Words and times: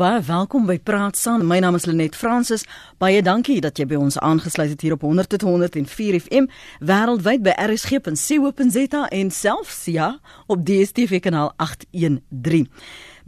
Baie 0.00 0.22
welkom 0.24 0.64
by 0.64 0.78
Praat 0.80 1.18
Saam. 1.20 1.42
My 1.44 1.58
naam 1.60 1.74
is 1.76 1.84
Lenet 1.84 2.14
Fransis. 2.16 2.62
Baie 2.96 3.20
dankie 3.20 3.58
dat 3.60 3.76
jy 3.76 3.84
by 3.90 3.98
ons 4.00 4.16
aangesluit 4.24 4.70
het 4.72 4.80
hier 4.80 4.94
op 4.94 5.02
100.104 5.04 6.16
FM 6.16 6.46
wêreldwyd 6.88 7.42
by 7.44 7.52
rsg.co.za 7.66 9.02
en 9.18 9.32
selfs 9.36 9.82
ja 9.92 10.06
op 10.48 10.62
DStv 10.64 11.20
kanaal 11.20 11.52
813. 11.60 12.70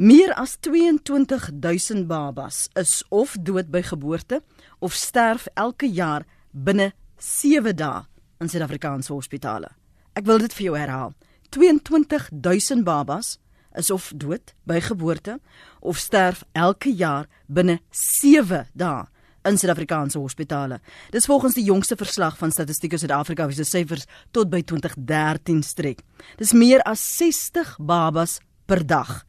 Meer 0.00 0.32
as 0.40 0.56
22000 0.64 2.08
babas 2.08 2.62
is 2.80 3.02
of 3.10 3.36
dood 3.36 3.68
by 3.68 3.84
geboorte 3.90 4.40
of 4.80 4.96
sterf 4.96 5.50
elke 5.52 5.92
jaar 5.92 6.24
binne 6.56 6.94
7 7.20 7.76
dae 7.76 8.06
in 8.40 8.48
Suid-Afrikaanse 8.48 9.12
hospitale. 9.12 9.74
Ek 10.16 10.24
wil 10.24 10.40
dit 10.40 10.56
vir 10.56 10.70
jou 10.70 10.80
herhaal. 10.80 11.12
22000 11.52 12.80
babas 12.88 13.36
is 13.76 13.90
of 13.90 14.12
dood 14.16 14.54
by 14.68 14.80
geboorte 14.80 15.38
of 15.80 15.98
sterf 15.98 16.44
elke 16.52 16.92
jaar 16.94 17.28
binne 17.46 17.80
7 17.90 18.66
dae 18.72 19.06
in 19.42 19.58
Suid-Afrikaanse 19.58 20.20
hospitale. 20.22 20.78
Dis 21.10 21.26
volgens 21.26 21.56
die 21.58 21.64
jongste 21.66 21.96
verslag 21.98 22.36
van 22.38 22.52
Statistiek 22.54 22.94
Suid-Afrika 22.98 23.48
wie 23.50 23.56
se 23.58 23.66
syfers 23.66 24.06
tot 24.30 24.50
by 24.50 24.62
2013 24.62 25.62
strek. 25.66 26.02
Dis 26.38 26.54
meer 26.54 26.82
as 26.86 27.02
60 27.18 27.76
babas 27.80 28.38
per 28.66 28.86
dag. 28.86 29.22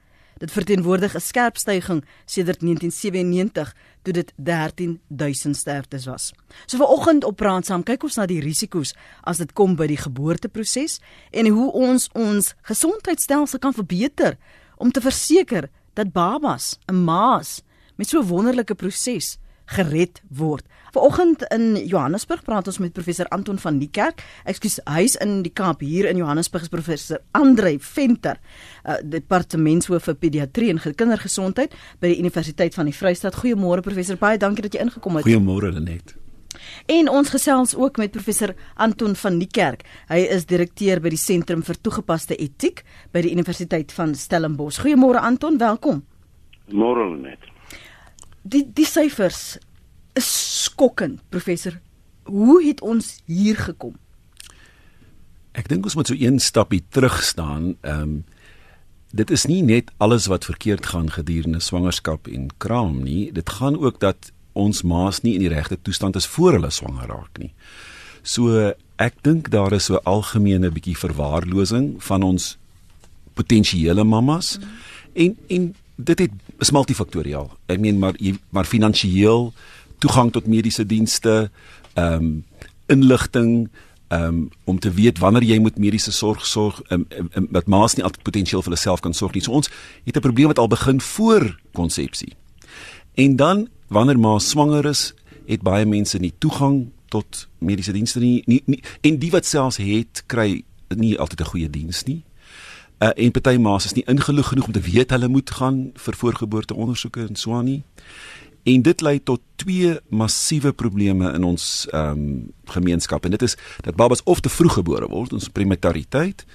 Dit 0.44 0.52
verteenwoordig 0.52 1.16
'n 1.16 1.20
skerp 1.20 1.58
stygings 1.58 2.06
sedert 2.26 2.62
1997 2.62 3.76
toe 4.02 4.14
dit 4.14 4.34
13000 4.36 5.56
sterftes 5.58 6.06
was. 6.06 6.34
So 6.66 6.78
vanoggend 6.78 7.24
op 7.24 7.36
praat 7.36 7.66
saam 7.66 7.84
kyk 7.84 8.04
ons 8.04 8.16
na 8.16 8.26
die 8.26 8.42
risiko's 8.42 8.94
as 9.22 9.38
dit 9.38 9.54
kom 9.54 9.76
by 9.76 9.88
die 9.88 9.98
geboorteproses 9.98 11.00
en 11.32 11.48
hoe 11.48 11.72
ons 11.72 12.10
ons 12.14 12.56
gesondheidstelsel 12.62 13.60
kan 13.60 13.74
verbeter 13.74 14.38
om 14.78 14.92
te 14.92 15.02
verseker 15.02 15.70
dat 15.94 16.12
babas, 16.12 16.78
'n 16.92 17.04
maas 17.04 17.62
met 17.96 18.10
so 18.10 18.20
'n 18.20 18.28
wonderlike 18.28 18.76
proses 18.76 19.38
gered 19.66 20.22
word. 20.30 20.66
Vanoggend 20.94 21.44
in 21.50 21.76
Johannesburg 21.88 22.44
praat 22.46 22.68
ons 22.70 22.78
met 22.78 22.94
professor 22.94 23.26
Anton 23.34 23.58
van 23.58 23.80
die 23.82 23.90
Kerk. 23.90 24.22
Ekskuus, 24.46 24.80
hy's 24.86 25.16
in 25.24 25.40
die 25.46 25.54
Kaap 25.54 25.82
hier 25.82 26.06
in 26.10 26.20
Johannesburg 26.22 26.68
is 26.68 26.70
professor 26.70 27.22
Andre 27.34 27.78
Venter, 27.82 28.38
uh, 28.86 29.00
departementshoof 29.02 30.10
vir 30.10 30.18
pediatrie 30.22 30.70
en 30.74 30.82
kindergesondheid 30.84 31.74
by 32.00 32.14
die 32.14 32.20
Universiteit 32.22 32.78
van 32.78 32.92
die 32.92 32.94
Vrystaat. 32.94 33.40
Goeiemôre 33.42 33.82
professor, 33.86 34.20
baie 34.22 34.38
dankie 34.38 34.68
dat 34.68 34.78
jy 34.78 34.84
ingekom 34.86 35.18
het. 35.18 35.26
Goeiemôre 35.26 35.74
Lenet. 35.74 36.14
En 36.86 37.10
ons 37.10 37.30
gesels 37.30 37.74
ook 37.76 37.98
met 37.98 38.12
professor 38.12 38.54
Anton 38.76 39.16
van 39.16 39.40
die 39.42 39.50
Kerk. 39.50 39.82
Hy 40.12 40.22
is 40.36 40.46
direkteur 40.46 41.02
by 41.02 41.10
die 41.14 41.22
Sentrum 41.22 41.64
vir 41.66 41.80
Toegepaste 41.82 42.38
Etiek 42.38 42.84
by 43.12 43.24
die 43.26 43.34
Universiteit 43.34 43.92
van 43.96 44.14
Stellenbosch. 44.16 44.84
Goeiemôre 44.84 45.24
Anton, 45.24 45.58
welkom. 45.58 46.04
Môre 46.70 47.10
Lenet. 47.10 47.53
Die 48.44 48.64
die 48.76 48.86
syfers 48.88 49.58
is 50.20 50.30
skokkend, 50.64 51.22
professor. 51.32 51.80
Hoe 52.28 52.60
het 52.64 52.82
ons 52.82 53.18
hier 53.26 53.58
gekom? 53.60 53.96
Ek 55.54 55.70
dink 55.70 55.86
ons 55.86 55.96
moet 55.96 56.10
so 56.10 56.18
een 56.18 56.40
stapie 56.44 56.84
terug 56.90 57.22
staan. 57.24 57.76
Ehm 57.82 58.02
um, 58.02 58.24
dit 59.14 59.30
is 59.30 59.44
nie 59.46 59.62
net 59.62 59.92
alles 60.02 60.26
wat 60.26 60.46
verkeerd 60.50 60.88
gaan 60.90 61.12
gedurende 61.14 61.60
swangerskap 61.62 62.28
en 62.28 62.48
kraam 62.58 63.04
nie. 63.04 63.32
Dit 63.32 63.50
gaan 63.50 63.78
ook 63.78 64.00
dat 64.02 64.32
ons 64.58 64.82
maas 64.82 65.22
nie 65.22 65.36
in 65.38 65.44
die 65.46 65.52
regte 65.54 65.78
toestand 65.82 66.16
is 66.16 66.26
voor 66.26 66.58
hulle 66.58 66.72
swanger 66.74 67.08
raak 67.08 67.38
nie. 67.38 67.52
So 68.24 68.74
ek 68.98 69.22
dink 69.22 69.52
daar 69.54 69.74
is 69.78 69.90
so 69.92 70.02
algemene 70.10 70.72
bietjie 70.74 70.98
verwaarlosing 70.98 71.96
van 72.02 72.26
ons 72.26 72.56
potensiële 73.38 74.04
mammas 74.04 74.58
mm. 74.58 74.76
en 75.14 75.38
en 75.48 75.72
dit 75.96 76.20
het 76.20 76.32
is 76.60 76.72
multifaktoriaal. 76.72 77.52
Ek 77.66 77.80
meen 77.80 78.00
maar 78.00 78.18
maar 78.50 78.66
finansiëel 78.66 79.54
toegang 80.00 80.32
tot 80.32 80.48
mediese 80.48 80.86
dienste, 80.86 81.52
ehm 81.94 82.14
um, 82.14 82.46
inligting 82.92 83.70
um, 84.14 84.50
om 84.64 84.80
te 84.80 84.92
weet 84.92 85.20
wanneer 85.20 85.44
jy 85.44 85.60
moet 85.60 85.78
mediese 85.78 86.12
sorg 86.12 86.46
sorg 86.46 86.82
um, 86.92 87.06
um, 87.10 87.48
wat 87.56 87.70
maas 87.72 87.96
nie 87.96 88.04
altyd 88.04 88.26
potensieel 88.28 88.62
vir 88.62 88.74
hulle 88.74 88.82
self 88.82 89.00
kan 89.00 89.14
sorg 89.14 89.34
nie. 89.34 89.44
So 89.44 89.52
ons 89.52 89.70
het 90.06 90.16
'n 90.18 90.26
probleem 90.26 90.52
wat 90.52 90.60
al 90.60 90.68
begin 90.68 91.02
voor 91.02 91.60
konsepsie. 91.74 92.34
En 93.14 93.36
dan 93.36 93.68
wanneer 93.88 94.20
ma 94.20 94.40
swanger 94.40 94.86
is, 94.86 95.14
het 95.46 95.62
baie 95.62 95.86
mense 95.86 96.18
nie 96.18 96.34
toegang 96.38 96.90
tot 97.08 97.48
mediese 97.58 97.92
dienste 97.92 98.20
nie, 98.20 98.44
nie, 98.46 98.62
nie 98.66 98.84
en 99.02 99.20
die 99.20 99.32
wat 99.32 99.46
selfs 99.46 99.78
het 99.78 100.24
kry 100.26 100.64
nie 100.96 101.20
altyd 101.20 101.42
'n 101.42 101.52
goeie 101.52 101.70
diens 101.70 102.04
nie. 102.04 102.24
Uh, 103.04 103.10
en 103.16 103.32
party 103.36 103.58
ma's 103.60 103.86
is 103.90 103.96
nie 103.98 104.06
ingelig 104.08 104.48
genoeg 104.48 104.68
om 104.70 104.76
te 104.76 104.80
weet 104.80 105.12
hulle 105.12 105.28
moet 105.28 105.50
gaan 105.52 105.80
vir 106.06 106.16
voorgeboorte 106.16 106.76
ondersoeke 106.78 107.26
en 107.28 107.36
so 107.36 107.56
aan 107.58 107.66
nie. 107.68 107.82
En 108.64 108.82
dit 108.86 109.02
lei 109.04 109.18
tot 109.20 109.42
twee 109.60 109.98
massiewe 110.08 110.72
probleme 110.72 111.34
in 111.36 111.44
ons 111.44 111.66
ehm 111.92 112.12
um, 112.12 112.30
gemeenskap 112.72 113.26
en 113.26 113.36
dit 113.36 113.42
is 113.44 113.58
dat 113.84 113.98
babas 114.00 114.24
of 114.24 114.40
te 114.40 114.50
vroeg 114.50 114.78
gebore 114.80 115.10
word, 115.12 115.34
ons 115.34 115.50
prematuriteit 115.52 116.46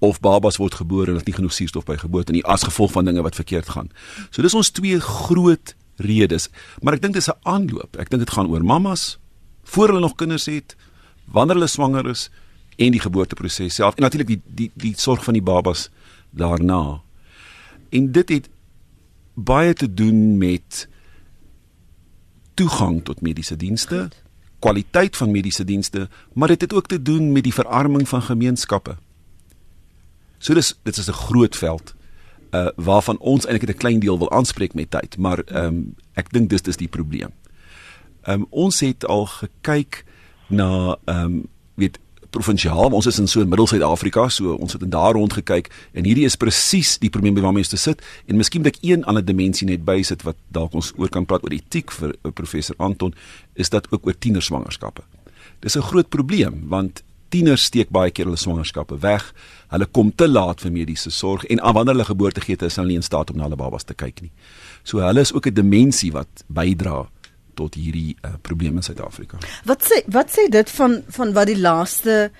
of 0.00 0.18
babas 0.20 0.58
word 0.58 0.74
gebore 0.74 1.12
en 1.12 1.20
het 1.20 1.30
nie 1.30 1.36
genoeg 1.38 1.54
suurstof 1.54 1.86
by 1.86 2.00
geboorte 2.00 2.34
nie 2.34 2.42
as 2.50 2.66
gevolg 2.66 2.96
van 2.96 3.06
dinge 3.06 3.22
wat 3.22 3.38
verkeerd 3.38 3.70
gaan. 3.76 3.92
So 4.30 4.42
dis 4.42 4.58
ons 4.58 4.74
twee 4.74 4.98
groot 4.98 5.76
redes, 6.02 6.48
maar 6.80 6.98
ek 6.98 7.02
dink 7.06 7.14
dis 7.14 7.30
'n 7.30 7.38
aanloop. 7.42 7.94
Ek 7.96 8.10
dink 8.10 8.26
dit 8.26 8.34
gaan 8.34 8.50
oor 8.50 8.64
mammas 8.64 9.18
voor 9.62 9.94
hulle 9.94 10.00
nog 10.00 10.16
kinders 10.16 10.46
het, 10.46 10.74
wanneer 11.30 11.54
hulle 11.54 11.70
swanger 11.70 12.08
is 12.10 12.30
en 12.76 12.90
die 12.90 13.00
geboorteproses 13.00 13.74
self 13.74 13.94
en 13.94 14.02
natuurlik 14.02 14.28
die 14.28 14.40
die 14.46 14.70
die 14.74 14.94
sorg 14.96 15.24
van 15.24 15.36
die 15.36 15.42
babas 15.42 15.90
daarna. 16.30 17.02
En 17.90 18.12
dit 18.12 18.28
het 18.28 18.48
baie 19.34 19.72
te 19.74 19.94
doen 19.94 20.38
met 20.38 20.88
toegang 22.54 23.04
tot 23.04 23.20
mediese 23.20 23.56
dienste, 23.56 23.96
Goed. 23.96 24.22
kwaliteit 24.58 25.16
van 25.16 25.30
mediese 25.30 25.64
dienste, 25.64 26.08
maar 26.32 26.48
dit 26.48 26.60
het 26.60 26.72
ook 26.72 26.86
te 26.86 27.02
doen 27.02 27.32
met 27.32 27.42
die 27.44 27.54
verarming 27.54 28.08
van 28.08 28.22
gemeenskappe. 28.22 28.96
So 30.38 30.54
dis 30.54 30.74
dit 30.82 30.96
is 30.96 31.08
'n 31.08 31.12
groot 31.12 31.56
veld 31.56 31.94
uh 32.52 32.68
waarvan 32.76 33.18
ons 33.18 33.46
eintlik 33.46 33.70
'n 33.70 33.78
klein 33.78 34.00
deel 34.00 34.18
wil 34.18 34.30
aanspreek 34.30 34.74
met 34.74 34.90
tyd, 34.90 35.18
maar 35.18 35.38
ehm 35.38 35.66
um, 35.66 35.94
ek 36.12 36.32
dink 36.32 36.50
dis 36.50 36.62
dis 36.62 36.76
die 36.76 36.88
probleem. 36.88 37.30
Ehm 38.22 38.40
um, 38.40 38.46
ons 38.50 38.80
het 38.80 39.06
al 39.06 39.26
gekyk 39.26 40.04
na 40.48 40.96
ehm 41.04 41.24
um, 41.24 41.46
weet 41.74 41.98
provinsiaal, 42.32 42.90
ons 42.96 43.06
is 43.06 43.18
in 43.20 43.28
so 43.30 43.42
in 43.44 43.50
Middel-Suid-Afrika, 43.52 44.26
so 44.32 44.56
ons 44.56 44.72
het 44.76 44.82
in 44.82 44.90
daar 44.92 45.14
rond 45.18 45.32
gekyk 45.36 45.70
en 45.92 46.08
hierdie 46.08 46.26
is 46.28 46.38
presies 46.40 46.96
die 47.02 47.10
probleem 47.12 47.38
waarmee 47.40 47.64
ons 47.66 47.72
te 47.72 47.80
sit 47.80 48.02
en 48.26 48.40
miskien 48.40 48.64
moet 48.64 48.72
ek 48.72 48.82
een 48.82 49.06
ander 49.10 49.24
dimensie 49.24 49.68
net 49.68 49.84
bysit 49.84 50.24
wat 50.26 50.38
dalk 50.56 50.74
ons 50.78 50.92
oor 50.96 51.12
kan 51.12 51.28
praat 51.28 51.44
oor 51.44 51.54
etiek 51.56 51.92
vir 51.92 52.14
uh, 52.14 52.32
professor 52.32 52.78
Anton, 52.78 53.14
is 53.54 53.70
dat 53.70 53.88
ook 53.92 54.06
oor 54.06 54.18
tienerswangerskappe. 54.18 55.04
Dis 55.60 55.76
'n 55.76 55.88
groot 55.92 56.08
probleem 56.08 56.68
want 56.68 57.02
tieners 57.32 57.64
steek 57.70 57.90
baie 57.94 58.10
keer 58.10 58.28
hulle 58.28 58.40
swangerskappe 58.40 58.98
weg. 59.02 59.24
Hulle 59.72 59.86
kom 59.86 60.12
te 60.14 60.28
laat 60.28 60.60
vir 60.60 60.72
mediese 60.74 61.10
sorg 61.10 61.46
en 61.48 61.62
wanneer 61.62 61.94
hulle 61.94 62.04
geboorte 62.10 62.44
gee, 62.44 62.56
is 62.60 62.76
hulle 62.76 62.92
nie 62.92 63.00
in 63.00 63.06
staat 63.06 63.30
om 63.32 63.40
na 63.40 63.48
hulle 63.48 63.56
babas 63.56 63.88
te 63.88 63.94
kyk 63.94 64.20
nie. 64.26 64.32
So 64.84 65.00
hulle 65.00 65.20
is 65.20 65.32
ook 65.32 65.46
'n 65.46 65.54
dimensie 65.54 66.12
wat 66.12 66.44
bydra 66.48 67.08
tot 67.54 67.74
hierdie 67.74 68.16
uh, 68.24 68.34
probleem 68.40 68.76
in 68.76 68.82
Suid-Afrika. 68.82 69.38
Wat 69.64 69.84
sê 69.84 70.02
wat 70.06 70.30
sê 70.30 70.48
dit 70.48 70.70
van 70.70 71.02
van 71.08 71.32
wat 71.32 71.46
die 71.46 71.60
laaste 71.60 72.30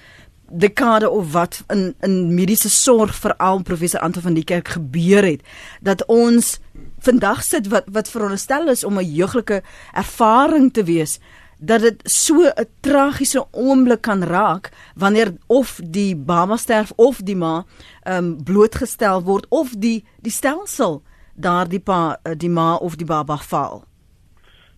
dekade 0.53 1.11
of 1.11 1.33
wat 1.33 1.63
in 1.73 1.95
in 2.01 2.35
mediese 2.35 2.71
sorg 2.71 3.15
veral 3.15 3.63
professor 3.63 4.01
Anton 4.01 4.23
van 4.23 4.35
die 4.35 4.45
Kerk 4.45 4.69
gebeur 4.69 5.25
het 5.25 5.41
dat 5.81 6.05
ons 6.07 6.59
vandag 7.01 7.43
sit 7.43 7.69
wat 7.73 7.89
wat 7.93 8.11
veronderstel 8.11 8.69
is 8.69 8.85
om 8.85 8.99
'n 8.99 9.15
jeuglike 9.15 9.63
ervaring 9.93 10.73
te 10.73 10.85
wees 10.85 11.19
dat 11.59 11.81
dit 11.81 12.01
so 12.05 12.35
'n 12.43 12.67
tragiese 12.81 13.47
oomblik 13.51 14.01
kan 14.01 14.23
raak 14.23 14.71
wanneer 14.95 15.35
of 15.47 15.81
die 15.85 16.17
baba 16.17 16.57
sterf 16.57 16.93
of 16.97 17.17
die 17.23 17.37
ma 17.37 17.65
um, 18.05 18.45
blootgestel 18.45 19.23
word 19.23 19.47
of 19.49 19.71
die 19.79 20.05
die 20.21 20.33
stelsel 20.33 21.03
daardie 21.35 21.81
pa 21.81 22.19
eh, 22.23 22.33
die 22.37 22.51
ma 22.51 22.75
of 22.75 22.97
die 22.97 23.07
baba 23.07 23.37
val. 23.37 23.85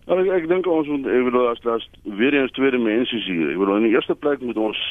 Nou 0.05 0.19
ek, 0.21 0.27
ek 0.37 0.47
dink 0.51 0.67
ons 0.69 0.89
moet 0.91 1.07
ek 1.09 1.25
bedoel 1.31 1.47
as 1.49 1.61
daar's 1.63 1.85
weer 2.03 2.35
eens 2.37 2.53
tweede 2.53 2.77
mense 2.77 3.17
hier. 3.25 3.49
Ek 3.49 3.57
bedoel 3.57 3.79
in 3.81 3.87
die 3.87 3.95
eerste 3.97 4.15
plek 4.15 4.43
moet 4.45 4.59
ons 4.61 4.81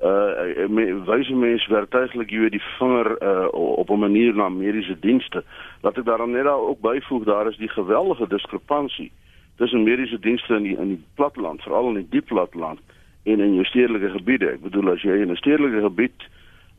uh 0.00 0.66
me, 0.72 0.86
wyse 1.04 1.34
mense 1.36 1.68
werktuiglik 1.70 2.32
hier 2.32 2.50
die 2.50 2.62
vinger 2.78 3.12
uh 3.20 3.46
op 3.52 3.90
'n 3.90 4.00
manier 4.00 4.34
na 4.34 4.48
mediese 4.48 4.96
dienste. 5.00 5.44
Laat 5.82 5.98
ek 5.98 6.08
daarom 6.08 6.32
net 6.32 6.48
daar 6.48 6.66
ook 6.66 6.80
byvoeg 6.80 7.24
daar 7.24 7.46
is 7.48 7.56
die 7.56 7.68
geweldige 7.68 8.26
diskrepansie 8.26 9.12
tussen 9.56 9.84
mediese 9.84 10.18
dienste 10.18 10.56
in 10.56 10.62
die 10.62 10.76
in 10.76 10.88
die 10.96 11.02
platteland, 11.14 11.62
veral 11.62 11.88
in 11.88 12.00
die 12.02 12.10
diep 12.10 12.26
platteland 12.26 12.80
en 13.24 13.40
in 13.40 13.54
jou 13.54 13.64
stedelike 13.64 14.10
gebiede. 14.10 14.50
Ek 14.50 14.62
bedoel 14.62 14.90
as 14.90 15.02
jy 15.02 15.20
in 15.20 15.30
'n 15.30 15.36
stedelike 15.36 15.80
gebied 15.80 16.26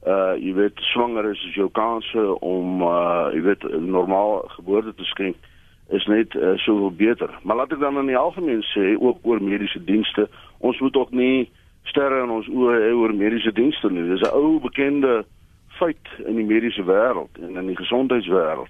uh 0.08 0.36
jy 0.36 0.54
weet 0.54 0.80
swanger 0.92 1.30
is, 1.32 1.46
is 1.46 1.56
jou 1.56 1.70
kanse 1.70 2.40
om 2.42 2.82
uh 2.82 3.30
jy 3.32 3.42
weet 3.42 3.64
normaal 3.80 4.44
geboorte 4.58 4.94
te 4.96 5.04
skenk 5.04 5.36
is 5.92 6.06
net 6.06 6.36
uh, 6.36 6.58
soveel 6.58 6.92
beter. 6.96 7.30
Maar 7.44 7.56
laat 7.56 7.72
ek 7.72 7.80
dan 7.80 7.98
in 8.00 8.12
die 8.12 8.18
algemeen 8.18 8.64
sê 8.72 8.96
ook 9.00 9.20
oor 9.28 9.44
mediese 9.44 9.84
dienste, 9.84 10.30
ons 10.60 10.80
moet 10.80 10.96
ook 10.96 11.12
nie 11.12 11.50
sterre 11.84 12.24
in 12.24 12.30
ons 12.30 12.48
oë 12.48 12.78
hê 12.86 12.92
oor 12.96 13.14
mediese 13.14 13.52
dienste 13.52 13.92
nie. 13.92 14.08
Dis 14.10 14.24
'n 14.24 14.36
ou 14.36 14.60
bekende 14.60 15.26
feit 15.80 16.08
in 16.26 16.36
die 16.36 16.46
mediese 16.46 16.84
wêreld 16.84 17.34
en 17.42 17.58
in 17.58 17.68
die 17.68 17.76
gesondheidswêreld 17.76 18.70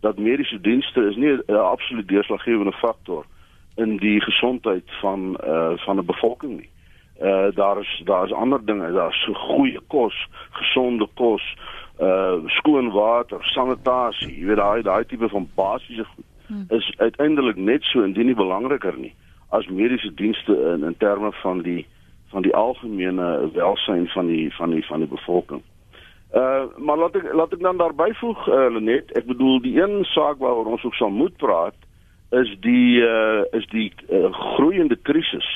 dat 0.00 0.18
mediese 0.18 0.60
dienste 0.60 1.00
is 1.10 1.16
nie 1.16 1.32
'n 1.32 1.54
absoluut 1.54 2.08
deurslaggewende 2.08 2.72
faktor 2.72 3.24
in 3.76 3.96
die 3.96 4.20
gesondheid 4.20 4.88
van 5.00 5.38
uh 5.44 5.72
van 5.76 5.96
'n 5.98 6.04
bevolking 6.04 6.56
nie. 6.60 6.70
Uh 7.22 7.48
daar 7.54 7.80
is 7.80 8.02
daar 8.04 8.24
is 8.24 8.32
ander 8.32 8.64
dinge, 8.64 8.92
daar's 8.92 9.22
so 9.24 9.32
goeie 9.32 9.80
kos, 9.86 10.28
gesonde 10.50 11.08
kos, 11.14 11.56
uh 12.00 12.34
skoon 12.46 12.90
water, 12.90 13.38
sanitasie, 13.40 14.38
jy 14.38 14.46
weet 14.46 14.56
daai 14.56 14.82
daai 14.82 15.04
tipe 15.04 15.28
van 15.28 15.48
basiese 15.54 16.04
goed. 16.04 16.24
Is 16.68 16.92
uiteindelik 16.96 17.56
net 17.56 17.82
so 17.82 18.02
indien 18.02 18.26
nie 18.26 18.34
belangriker 18.34 18.96
nie 18.96 19.14
as 19.48 19.66
mediese 19.66 20.14
dienste 20.14 20.52
in 20.74 20.84
in 20.84 20.96
terme 20.96 21.32
van 21.42 21.62
die 21.62 21.86
van 22.28 22.42
die 22.42 22.54
algemene 22.54 23.50
welsyn 23.52 24.08
van 24.08 24.26
die 24.26 24.54
van 24.56 24.70
die 24.70 24.86
van 24.86 24.98
die 24.98 25.08
bevolking. 25.08 25.62
Uh 26.34 26.64
maar 26.76 26.98
laat 26.98 27.16
ek 27.16 27.32
laat 27.32 27.52
ek 27.52 27.62
dan 27.64 27.76
daarby 27.80 28.12
voeg 28.20 28.48
uh, 28.48 28.66
Lenet, 28.72 29.12
ek 29.16 29.26
bedoel 29.26 29.60
die 29.64 29.80
een 29.80 30.04
saak 30.04 30.38
waaroor 30.38 30.74
ons 30.76 30.84
ook 30.84 30.94
sal 30.94 31.10
moet 31.10 31.36
praat 31.36 31.76
is 32.30 32.52
die 32.60 33.00
uh 33.00 33.44
is 33.56 33.66
die 33.72 33.92
uh, 34.12 34.28
groeiende 34.32 34.96
krisis 35.08 35.48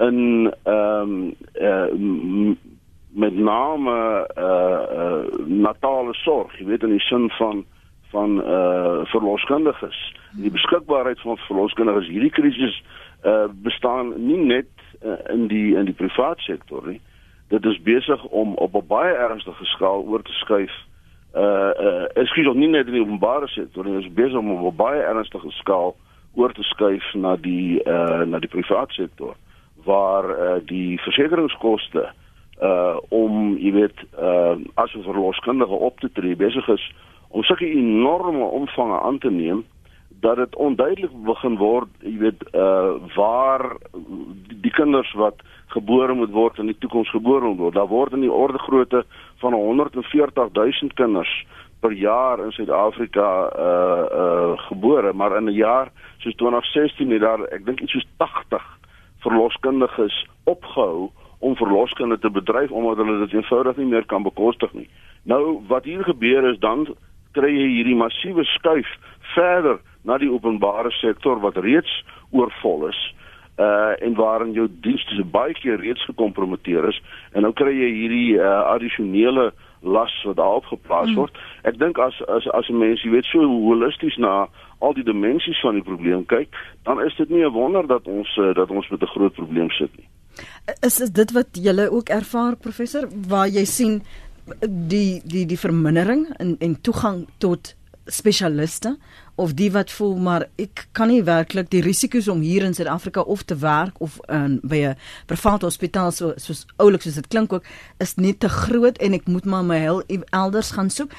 in 0.00 0.48
ehm 0.64 1.12
um, 1.12 1.34
uh 1.60 2.56
met 3.12 3.34
name 3.36 4.26
uh 4.38 4.82
uh 4.96 5.46
natale 5.46 6.14
sorg, 6.14 6.54
jy 6.58 6.64
weet 6.64 6.82
in 6.82 6.94
die 6.96 7.06
sin 7.10 7.28
van 7.36 7.64
van 8.12 8.40
uh 8.40 9.04
verloskundiges. 9.12 9.98
Die 10.36 10.50
beskikbaarheid 10.50 11.20
van 11.20 11.40
verloskundiges 11.48 12.08
hierdie 12.12 12.34
krisis 12.34 12.82
uh 13.24 13.48
bestaan 13.64 14.12
nie 14.16 14.38
net 14.38 14.70
uh, 15.00 15.18
in 15.32 15.48
die 15.48 15.74
in 15.76 15.88
die 15.88 15.96
private 15.96 16.42
sektor 16.42 16.86
nie 16.86 17.00
dit 17.52 17.64
is 17.64 17.82
besig 17.82 18.24
om 18.24 18.54
op 18.54 18.74
'n 18.74 18.86
baie 18.86 19.14
ernstige 19.14 19.64
skaal 19.64 20.02
oor 20.02 20.22
te 20.22 20.32
skuif. 20.32 20.72
Uh 21.34 21.72
uh 21.86 22.04
ekskuus 22.14 22.46
of 22.46 22.54
nie 22.54 22.68
net 22.68 22.86
in 22.86 22.92
die 22.92 23.02
openbare 23.02 23.48
sektor, 23.48 23.84
dit 23.84 24.04
is 24.04 24.12
besig 24.12 24.38
om 24.38 24.50
op 24.50 24.72
'n 24.72 24.76
baie 24.76 25.00
ernstige 25.00 25.50
skaal 25.50 25.96
oor 26.34 26.52
te 26.52 26.62
skuif 26.62 27.14
na 27.14 27.36
die 27.36 27.80
uh 27.84 28.24
na 28.24 28.38
die 28.38 28.48
private 28.48 28.92
sektor 28.92 29.34
waar 29.84 30.24
uh 30.30 30.60
die 30.64 31.00
versekeringskoste 31.00 32.12
uh 32.62 32.96
om 33.08 33.56
jy 33.56 33.72
weet 33.72 33.98
uh 34.18 34.56
as 34.74 34.94
'n 34.94 35.02
verloskundige 35.02 35.76
op 35.88 36.00
te 36.00 36.12
tree 36.12 36.36
besig 36.36 36.68
is 36.68 36.92
om 37.32 37.42
sulke 37.42 37.66
enorme 37.66 38.44
omvange 38.44 39.00
aan 39.00 39.18
te 39.18 39.30
neem 39.30 39.64
dat 40.22 40.36
dit 40.36 40.56
onduidelik 40.56 41.14
begin 41.24 41.56
word, 41.58 41.88
jy 42.06 42.14
weet, 42.20 42.42
uh 42.54 42.92
waar 43.16 43.64
die, 44.62 44.70
kinders 44.70 45.10
wat 45.18 45.40
gebore 45.74 46.14
moet 46.14 46.30
word 46.30 46.60
in 46.62 46.70
die 46.70 46.78
toekoms 46.78 47.10
gebore 47.10 47.50
word. 47.58 47.74
Daar 47.74 47.90
word 47.90 48.14
in 48.14 48.22
die 48.22 48.32
orde 48.32 48.60
grootte 48.62 49.02
van 49.42 49.56
140 49.56 50.52
000 50.52 50.94
kinders 50.94 51.32
per 51.80 51.92
jaar 51.98 52.44
in 52.44 52.52
Suid-Afrika 52.54 53.26
uh 53.50 54.04
uh 54.20 54.52
gebore, 54.68 55.12
maar 55.12 55.36
in 55.36 55.50
'n 55.50 55.58
jaar 55.58 55.90
soos 56.18 56.34
2016 56.34 57.10
het 57.10 57.20
daar 57.20 57.42
ek 57.50 57.66
dink 57.66 57.80
iets 57.80 57.92
soos 57.92 58.06
80 58.16 58.62
verloskundiges 59.26 60.26
opgehou 60.44 61.10
om 61.38 61.56
verloskinders 61.56 62.20
te 62.20 62.30
bedryf 62.30 62.70
omdat 62.70 62.96
hulle 62.96 63.18
dit 63.26 63.32
eenvoudig 63.32 63.76
nie 63.76 63.86
meer 63.86 64.06
kan 64.06 64.22
bekostig 64.22 64.72
nie. 64.72 64.88
Nou 65.22 65.62
wat 65.66 65.84
hier 65.84 66.04
gebeur 66.04 66.50
is 66.50 66.58
dan 66.58 66.86
kry 67.32 67.50
jy 67.52 67.68
hierdie 67.76 67.98
massiewe 67.98 68.44
skuif 68.56 68.88
verder 69.34 69.80
na 70.04 70.18
die 70.18 70.30
openbare 70.30 70.90
sektor 71.00 71.40
wat 71.40 71.56
reeds 71.56 71.92
oorvol 72.30 72.88
is 72.88 73.00
uh 73.60 73.92
en 74.06 74.14
waarin 74.16 74.52
jou 74.52 74.68
dienste 74.84 75.24
baie 75.24 75.54
keer 75.54 75.80
reeds 75.80 76.04
gekompromiteer 76.08 76.88
is 76.88 77.02
en 77.32 77.42
nou 77.42 77.52
kry 77.52 77.74
jy 77.76 77.90
hierdie 77.98 78.30
uh, 78.38 78.64
addisionele 78.72 79.52
las 79.82 80.14
wat 80.24 80.36
daarop 80.36 80.64
geplaas 80.64 81.10
mm. 81.10 81.16
word. 81.18 81.38
Ek 81.66 81.78
dink 81.78 81.98
as 81.98 82.14
as 82.30 82.46
as 82.54 82.68
mense 82.70 83.08
weet 83.10 83.26
so 83.28 83.42
holisties 83.42 84.16
na 84.22 84.46
al 84.82 84.94
die 84.94 85.06
dimensies 85.06 85.60
van 85.62 85.78
die 85.78 85.86
probleem 85.86 86.24
kyk, 86.30 86.54
dan 86.86 87.02
is 87.02 87.14
dit 87.18 87.30
nie 87.30 87.44
'n 87.44 87.52
wonder 87.52 87.86
dat 87.86 88.06
ons 88.06 88.30
uh, 88.38 88.54
dat 88.54 88.70
ons 88.70 88.88
met 88.88 89.02
'n 89.02 89.14
groot 89.14 89.34
probleem 89.34 89.70
sit 89.70 89.90
nie. 89.98 90.08
Is 90.80 91.00
is 91.00 91.10
dit 91.10 91.30
wat 91.32 91.48
julle 91.52 91.90
ook 91.90 92.08
ervaar 92.08 92.56
professor 92.56 93.08
waar 93.28 93.48
jy 93.48 93.64
sien 93.64 94.02
die 94.66 95.22
die 95.24 95.46
die 95.46 95.58
vermindering 95.58 96.26
in 96.38 96.56
en 96.58 96.80
toegang 96.80 97.26
tot 97.38 97.74
spesialiste 98.06 98.96
of 99.34 99.54
die 99.54 99.70
wat 99.72 99.90
voel 99.90 100.16
maar 100.18 100.46
ek 100.60 100.86
kan 100.96 101.08
nie 101.08 101.22
werklik 101.24 101.70
die 101.70 101.82
risiko's 101.84 102.28
om 102.28 102.42
hier 102.42 102.64
in 102.66 102.74
Suid-Afrika 102.74 103.22
of 103.22 103.44
te 103.46 103.56
werk 103.62 104.00
of 104.02 104.18
in 104.28 104.58
by 104.62 104.80
'n 104.90 104.96
private 105.26 105.64
hospitaal 105.64 106.10
so 106.12 106.32
soos 106.36 106.66
oulik 106.76 107.02
soos 107.02 107.14
dit 107.14 107.28
klink 107.28 107.52
ook 107.52 107.64
is 107.98 108.14
net 108.16 108.40
te 108.40 108.48
groot 108.48 108.98
en 108.98 109.12
ek 109.12 109.26
moet 109.26 109.44
maar 109.44 109.64
my 109.64 109.78
hel 109.78 110.02
elders 110.30 110.70
gaan 110.70 110.90
soek. 110.90 111.12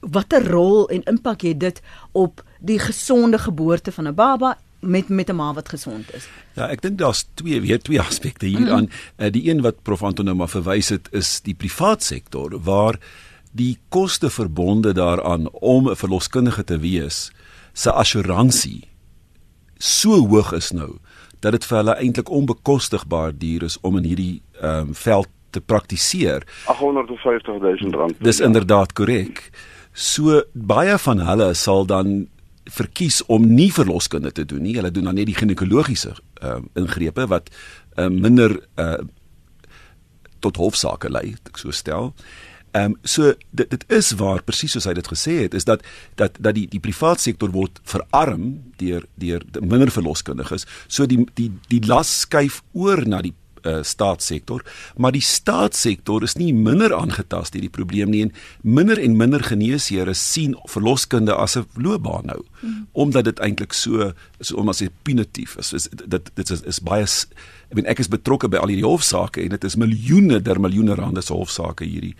Watter 0.00 0.50
rol 0.50 0.88
en 0.88 1.02
impak 1.02 1.40
het 1.42 1.60
dit 1.60 1.80
op 2.12 2.44
die 2.60 2.78
gesonde 2.78 3.38
geboorte 3.38 3.92
van 3.92 4.08
'n 4.08 4.14
baba 4.14 4.58
met 4.80 5.08
met 5.08 5.28
'n 5.28 5.34
ma 5.34 5.52
wat 5.52 5.68
gesond 5.68 6.14
is. 6.14 6.28
Ja, 6.54 6.68
ek 6.68 6.82
dink 6.82 6.98
daar's 6.98 7.26
twee 7.34 7.60
weer 7.60 7.82
twee 7.82 8.00
aspekte 8.10 8.46
hieraan. 8.46 8.84
Mm 8.84 8.90
-hmm. 9.16 9.30
Die 9.30 9.50
een 9.50 9.60
wat 9.60 9.82
Prof 9.82 10.02
Anton 10.02 10.24
nou 10.24 10.36
maar 10.36 10.48
verwys 10.48 10.88
het 10.88 11.08
is 11.10 11.40
die 11.40 11.54
privaat 11.54 12.02
sektor 12.02 12.60
waar 12.62 12.98
die 13.52 13.78
koste 13.88 14.30
verbonde 14.30 14.92
daaraan 14.92 15.50
om 15.50 15.88
'n 15.88 15.96
verloskundige 15.96 16.64
te 16.64 16.78
wees 16.78 17.30
se 17.72 17.92
assuransie 17.92 18.88
so 19.78 20.10
hoog 20.26 20.52
is 20.52 20.70
nou 20.70 20.98
dat 21.40 21.52
dit 21.52 21.64
vir 21.64 21.76
hulle 21.76 21.94
eintlik 21.94 22.30
onbekostigbaar 22.30 23.32
duur 23.38 23.62
is 23.62 23.80
om 23.80 23.96
in 23.96 24.04
hierdie 24.04 24.42
ehm 24.60 24.88
um, 24.88 24.94
veld 24.94 25.28
te 25.50 25.60
praktiseer. 25.60 26.44
850 26.66 27.60
000 27.80 27.90
rand. 27.90 28.16
Dis 28.20 28.40
inderdaad 28.40 28.92
korrek. 28.92 29.50
So 29.92 30.42
baie 30.52 30.98
van 30.98 31.22
hulle 31.24 31.54
sal 31.54 31.86
dan 31.86 32.28
verkies 32.68 33.22
om 33.26 33.46
nie 33.54 33.70
verloskunde 33.72 34.32
te 34.32 34.44
doen 34.44 34.62
nie. 34.62 34.76
Hulle 34.76 34.90
doen 34.90 35.08
dan 35.10 35.18
net 35.20 35.30
die 35.30 35.38
ginekologiese 35.38 36.14
ehm 36.42 36.68
uh, 36.68 36.82
ingrepe 36.82 37.26
wat 37.26 37.50
uh, 37.96 38.08
minder 38.08 38.60
uh, 38.76 39.00
tot 40.44 40.56
hofsaake 40.56 41.10
lei, 41.10 41.34
ek 41.50 41.58
so 41.58 41.74
stel. 41.74 42.12
Ehm 42.76 42.92
um, 42.92 42.96
so 43.02 43.32
dit 43.50 43.70
dit 43.70 43.84
is 43.92 44.12
waar 44.20 44.42
presies 44.44 44.76
soos 44.76 44.86
hy 44.88 44.94
dit 44.98 45.08
gesê 45.08 45.34
het 45.46 45.54
is 45.54 45.64
dat 45.64 45.84
dat 46.20 46.36
dat 46.38 46.54
die 46.54 46.66
die 46.68 46.80
private 46.80 47.22
sektor 47.22 47.50
word 47.50 47.80
verarm 47.84 48.72
deur 48.76 49.06
deur 49.14 49.44
minder 49.60 49.90
verloskundiges. 49.90 50.66
So 50.86 51.06
die 51.06 51.24
die 51.34 51.50
die 51.68 51.84
las 51.86 52.20
skuif 52.26 52.62
oor 52.72 53.06
na 53.08 53.22
die 53.24 53.34
uh, 53.68 53.82
staatssektor, 53.82 54.64
maar 54.96 55.12
die 55.12 55.24
staatssektor 55.24 56.22
is 56.26 56.36
nie 56.40 56.52
minder 56.54 56.94
aangetast 56.96 57.52
deur 57.52 57.66
die 57.66 57.72
probleem 57.72 58.10
nie 58.10 58.22
en 58.26 58.32
minder 58.62 58.98
en 58.98 59.16
minder 59.16 59.44
geneesheere 59.44 60.14
sien 60.14 60.56
verloskunde 60.70 61.34
as 61.34 61.56
'n 61.56 61.66
loopbaan 61.74 62.26
nou. 62.26 62.42
Mm. 62.60 62.86
Omdat 62.92 63.24
dit 63.24 63.38
eintlik 63.38 63.72
so 63.72 64.12
so 64.40 64.56
omdat 64.56 64.78
dit 64.78 64.92
punitief 65.02 65.56
is 65.56 65.88
dit 65.90 66.30
dit 66.34 66.50
is, 66.50 66.62
is 66.62 66.80
baie 66.80 67.06
ek 67.68 67.74
bedoel 67.76 67.90
ek 67.92 67.98
is 68.00 68.08
betrokke 68.08 68.48
by 68.48 68.56
al 68.56 68.70
hierdie 68.72 68.86
hofsaake 68.86 69.42
en 69.44 69.50
dit 69.52 69.64
is 69.64 69.76
miljoene 69.76 70.40
der 70.40 70.60
miljoene 70.60 70.94
rande 70.96 71.20
se 71.22 71.34
hofsaake 71.34 71.84
hierdie 71.84 72.14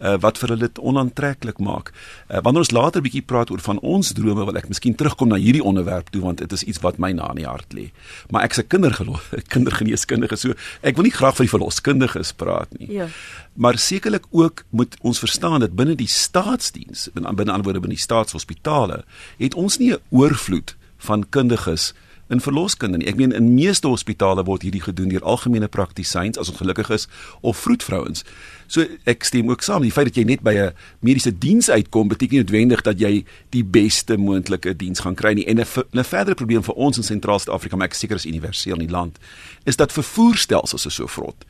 uh, 0.00 0.14
wat 0.22 0.38
vir 0.40 0.54
hulle 0.54 0.68
dit 0.68 0.80
onaantreklik 0.80 1.60
maak. 1.62 1.90
Uh, 2.28 2.40
wanneer 2.44 2.64
ons 2.64 2.72
later 2.74 3.04
bietjie 3.04 3.22
praat 3.24 3.52
oor 3.52 3.62
van 3.64 3.80
ons 3.84 4.12
drome, 4.16 4.46
wil 4.48 4.58
ek 4.58 4.70
miskien 4.70 4.96
terugkom 4.98 5.32
na 5.32 5.40
hierdie 5.40 5.62
onderwerp 5.64 6.10
toe 6.14 6.22
want 6.24 6.40
dit 6.42 6.56
is 6.56 6.64
iets 6.64 6.80
wat 6.84 7.00
my 7.02 7.12
na 7.16 7.30
in 7.34 7.42
die 7.42 7.48
hart 7.48 7.76
lê. 7.76 7.90
Maar 8.32 8.48
ek's 8.48 8.60
'n 8.62 8.68
kindergeloof, 8.68 9.32
kindergeneeskundige, 9.54 10.36
so 10.36 10.54
ek 10.82 10.96
wil 10.96 11.08
nie 11.08 11.14
graag 11.14 11.36
vir 11.36 11.46
die 11.46 11.54
verloskundiges 11.54 12.32
praat 12.32 12.72
nie. 12.78 12.90
Ja. 12.92 13.08
Maar 13.54 13.78
sekerlik 13.78 14.26
ook 14.30 14.64
moet 14.70 14.96
ons 15.02 15.18
verstaan 15.18 15.60
dat 15.60 15.76
binne 15.76 15.94
die 15.94 16.08
staatsdiens, 16.08 17.08
binne 17.12 17.52
ander 17.52 17.64
woorde 17.64 17.80
binne 17.80 17.96
die 17.96 18.08
staatshospitale, 18.08 19.04
het 19.38 19.54
ons 19.54 19.78
nie 19.78 19.92
'n 19.92 20.00
oorvloed 20.10 20.76
van 20.98 21.28
kundiges 21.28 21.92
in 22.28 22.40
verloskunde 22.40 22.98
nie. 22.98 23.08
Ek 23.08 23.16
meen 23.16 23.32
in 23.32 23.54
meeste 23.54 23.88
hospitale 23.88 24.44
word 24.44 24.62
hierdie 24.62 24.82
gedoen 24.82 25.08
deur 25.12 25.24
algemene 25.24 25.68
praktisyns 25.68 26.38
as 26.40 26.50
ongelukkig 26.52 26.90
is 26.90 27.06
of 27.40 27.60
vroedvrouens. 27.60 28.24
So 28.66 28.86
ek 29.04 29.24
stem 29.24 29.50
ook 29.52 29.62
saam, 29.62 29.84
die 29.84 29.92
feit 29.92 30.08
dat 30.08 30.16
jy 30.16 30.24
net 30.24 30.42
by 30.42 30.54
'n 30.54 30.72
mediese 31.00 31.32
diens 31.38 31.70
uitkom 31.70 32.08
beteken 32.08 32.36
nie 32.36 32.42
noodwendig 32.44 32.82
dat 32.82 33.00
jy 33.00 33.24
die 33.50 33.64
beste 33.64 34.16
moontlike 34.16 34.76
diens 34.76 35.00
gaan 35.00 35.14
kry 35.14 35.34
nie. 35.34 35.46
En 35.46 35.60
'n 35.60 36.04
verdere 36.04 36.34
probleem 36.34 36.62
vir 36.62 36.74
ons 36.74 36.96
in 36.96 37.02
Sentraal-Afrika, 37.02 37.76
maar 37.76 37.88
ek 37.88 37.94
seker 37.94 38.16
is 38.16 38.26
universeel 38.26 38.80
in 38.80 38.86
die 38.86 38.96
land, 38.96 39.18
is 39.64 39.76
dat 39.76 39.92
vervoerstelsels 39.92 40.86
is 40.86 40.94
so 40.94 41.06
vrot 41.06 41.44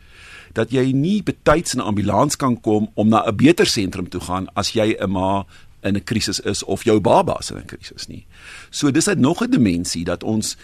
dat 0.55 0.71
jy 0.71 0.93
nie 0.93 1.23
betyds 1.23 1.75
in 1.75 1.81
'n 1.81 1.87
ambulans 1.91 2.37
kan 2.37 2.61
kom 2.61 2.91
om 2.95 3.09
na 3.09 3.27
'n 3.27 3.37
beter 3.37 3.67
sentrum 3.67 4.09
toe 4.09 4.21
gaan 4.21 4.47
as 4.55 4.73
jy 4.73 4.97
'n 4.99 5.11
ma 5.11 5.47
in 5.85 5.97
'n 5.97 6.05
krisis 6.05 6.41
is 6.41 6.63
of 6.65 6.85
jou 6.85 7.01
baba 7.01 7.37
is 7.41 7.51
in 7.51 7.57
'n 7.57 7.67
krisis 7.67 8.07
nie. 8.07 8.27
So 8.71 8.91
dis 8.91 9.09
'n 9.09 9.21
nog 9.21 9.43
'n 9.43 9.51
dimensie 9.51 10.05
dat 10.05 10.23
ons 10.23 10.57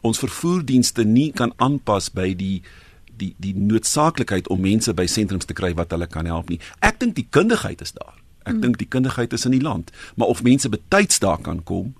ons 0.00 0.18
vervoerdienste 0.18 1.04
nie 1.04 1.32
kan 1.32 1.52
aanpas 1.56 2.10
by 2.10 2.34
die 2.34 2.62
die 3.16 3.34
die 3.36 3.54
noodsaaklikheid 3.56 4.48
om 4.48 4.60
mense 4.60 4.94
by 4.94 5.06
sentrums 5.06 5.44
te 5.44 5.52
kry 5.52 5.74
wat 5.74 5.90
hulle 5.90 6.06
kan 6.06 6.26
help 6.26 6.48
nie. 6.48 6.60
Ek 6.80 7.00
dink 7.00 7.14
die 7.14 7.26
kundigheid 7.30 7.80
is 7.80 7.92
daar. 7.92 8.14
Ek 8.44 8.52
hmm. 8.52 8.60
dink 8.60 8.78
die 8.78 8.88
kundigheid 8.88 9.32
is 9.32 9.44
in 9.44 9.50
die 9.50 9.62
land, 9.62 9.90
maar 10.14 10.28
of 10.28 10.42
mense 10.42 10.68
betyds 10.68 11.18
daar 11.18 11.40
kan 11.40 11.62
kom, 11.62 11.94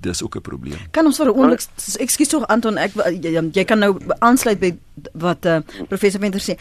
dis 0.00 0.22
ook 0.22 0.36
'n 0.36 0.40
probleem. 0.40 0.78
Kan 0.90 1.06
ons 1.06 1.16
vir 1.16 1.26
'n 1.26 1.36
oomblik 1.36 1.62
ekskuus 1.98 2.28
tog 2.28 2.46
Anton, 2.46 2.76
ek 2.76 2.92
jy, 3.22 3.50
jy 3.52 3.64
kan 3.64 3.78
nou 3.78 3.98
aansluit 4.18 4.58
by 4.58 4.76
wat 5.12 5.46
uh, 5.46 5.60
professor 5.88 6.20
Venter 6.20 6.40
sê. 6.40 6.58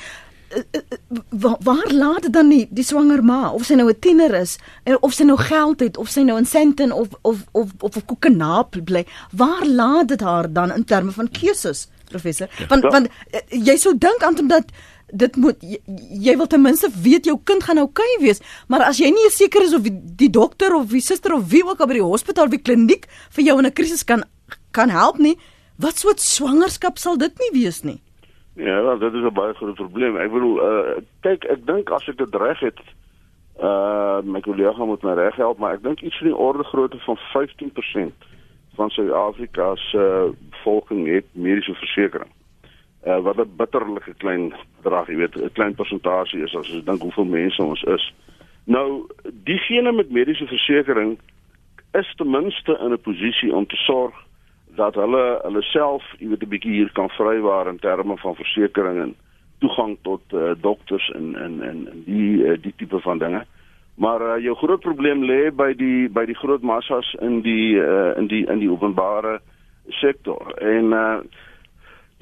Waar, 1.30 1.58
waar 1.60 1.92
laat 1.92 2.22
dit 2.22 2.34
dan 2.34 2.48
nie 2.48 2.68
die 2.70 2.84
swanger 2.84 3.24
ma? 3.24 3.52
Of 3.52 3.66
sy 3.66 3.76
nou 3.76 3.90
'n 3.90 4.00
tiener 4.00 4.34
is 4.34 4.58
of 5.02 5.14
sy 5.14 5.24
nou 5.24 5.38
geld 5.38 5.80
het 5.80 5.98
of 5.98 6.10
sy 6.10 6.22
nou 6.22 6.38
in 6.38 6.46
Sandton 6.46 6.92
of 6.92 7.08
of 7.22 7.46
of 7.52 7.72
of 7.80 7.96
'n 7.96 8.06
koekenaap 8.06 8.76
bly. 8.84 9.06
Waar 9.32 9.66
laat 9.66 10.08
dit 10.08 10.22
haar 10.22 10.54
dan 10.54 10.72
in 10.72 10.84
terme 10.84 11.12
van 11.12 11.32
keuses 11.32 11.88
professor? 12.10 12.50
Ja, 12.58 12.68
want 12.68 12.84
want 12.84 13.08
jy 13.50 13.78
sou 13.78 13.98
dink 13.98 14.24
aan 14.24 14.48
dat 14.48 14.66
dit 15.08 15.36
moet 15.36 15.56
jy, 15.62 15.80
jy 16.10 16.38
wil 16.38 16.48
ten 16.48 16.62
minste 16.62 16.90
weet 17.02 17.26
jou 17.26 17.40
kind 17.44 17.64
gaan 17.64 17.78
oukei 17.78 18.06
okay 18.16 18.26
wees. 18.26 18.40
Maar 18.68 18.82
as 18.82 18.98
jy 18.98 19.10
nie 19.10 19.30
seker 19.30 19.64
is 19.64 19.74
of 19.74 19.82
die, 19.82 20.02
die 20.16 20.30
dokter 20.30 20.76
of 20.76 20.90
die 20.90 21.02
suster 21.02 21.34
of 21.34 21.50
wie 21.50 21.64
ook 21.66 21.80
al 21.80 21.88
by 21.88 21.94
die 21.94 22.02
hospitaal 22.02 22.46
of 22.46 22.52
die 22.52 22.62
kliniek 22.62 23.08
vir 23.30 23.44
jou 23.44 23.58
in 23.60 23.66
'n 23.66 23.74
krisis 23.74 24.04
kan 24.04 24.24
kan 24.72 24.90
help 24.90 25.18
nie 25.18 25.38
wat 25.76 26.00
soort 26.00 26.22
swangerskap 26.22 26.98
sal 26.98 27.18
dit 27.18 27.34
nie 27.40 27.62
wees 27.62 27.84
nie 27.84 28.02
Ja, 28.56 28.82
wel, 28.82 28.98
dit 28.98 29.14
is 29.14 29.22
'n 29.22 29.34
baie 29.34 29.54
groot 29.54 29.76
probleem. 29.76 30.18
Ek 30.18 30.32
bedoel, 30.32 30.58
uh, 30.64 30.98
kyk, 31.20 31.44
ek 31.44 31.66
dink 31.66 31.90
as 31.90 32.08
ek 32.08 32.18
dit 32.18 32.36
reg 32.36 32.60
het, 32.60 32.80
uh 33.60 34.22
my 34.24 34.40
kollega 34.40 34.86
moet 34.86 35.04
my 35.04 35.14
reg 35.14 35.36
help, 35.36 35.58
maar 35.58 35.74
ek 35.74 35.84
dink 35.84 36.02
iets 36.02 36.18
van 36.18 36.28
die 36.28 36.36
orde 36.36 36.64
grootte 36.64 36.98
van 37.00 37.18
15% 37.18 38.14
van 38.76 38.90
Suid-Afrika 38.90 39.76
se 39.76 39.98
uh, 39.98 40.50
bevolking 40.50 41.08
het 41.08 41.26
mediese 41.32 41.74
versekerings. 41.74 42.32
Uh 43.06 43.20
wat 43.20 43.38
'n 43.38 43.56
bitterlike 43.56 44.14
klein 44.18 44.54
bedrag, 44.82 45.08
jy 45.08 45.16
weet, 45.16 45.36
'n 45.36 45.52
klein 45.54 45.76
persentasie 45.76 46.44
is 46.44 46.56
as 46.56 46.68
jy 46.68 46.84
dink 46.84 47.02
hoeveel 47.02 47.26
mense 47.26 47.64
ons 47.64 47.84
is. 47.84 48.14
Nou, 48.66 49.08
diegene 49.44 49.92
met 49.92 50.10
mediese 50.10 50.48
versekerings 50.48 51.20
is 51.92 52.14
ten 52.16 52.30
minste 52.30 52.78
in 52.82 52.92
'n 52.92 53.02
posisie 53.02 53.56
om 53.56 53.68
te 53.68 53.76
sorg 53.76 54.26
dat 54.76 54.96
hulle 54.96 55.40
hulle 55.44 55.62
self, 55.62 56.04
jy 56.20 56.30
weet 56.30 56.44
'n 56.44 56.50
bietjie 56.50 56.74
hier 56.74 56.92
kan 56.92 57.10
vrywaar 57.10 57.68
in 57.68 57.80
terme 57.80 58.18
van 58.18 58.36
versekerings 58.36 59.02
en 59.02 59.16
toegang 59.60 59.98
tot 60.02 60.22
uh, 60.34 60.52
dokters 60.62 61.10
en 61.16 61.36
en 61.36 61.62
en 61.62 62.04
die 62.06 62.44
uh, 62.44 62.58
die 62.62 62.74
tipe 62.78 63.00
van 63.00 63.18
dinge. 63.18 63.46
Maar 63.96 64.22
uh, 64.22 64.44
jou 64.44 64.56
groot 64.56 64.80
probleem 64.80 65.24
lê 65.24 65.52
by 65.56 65.74
die 65.74 66.10
by 66.10 66.26
die 66.26 66.36
groot 66.36 66.62
massas 66.62 67.16
in 67.22 67.42
die 67.42 67.76
uh, 67.80 68.18
in 68.20 68.28
die 68.28 68.44
in 68.52 68.60
die 68.60 68.72
openbare 68.72 69.40
sektor. 70.02 70.52
En 70.60 70.92
uh, 70.94 71.20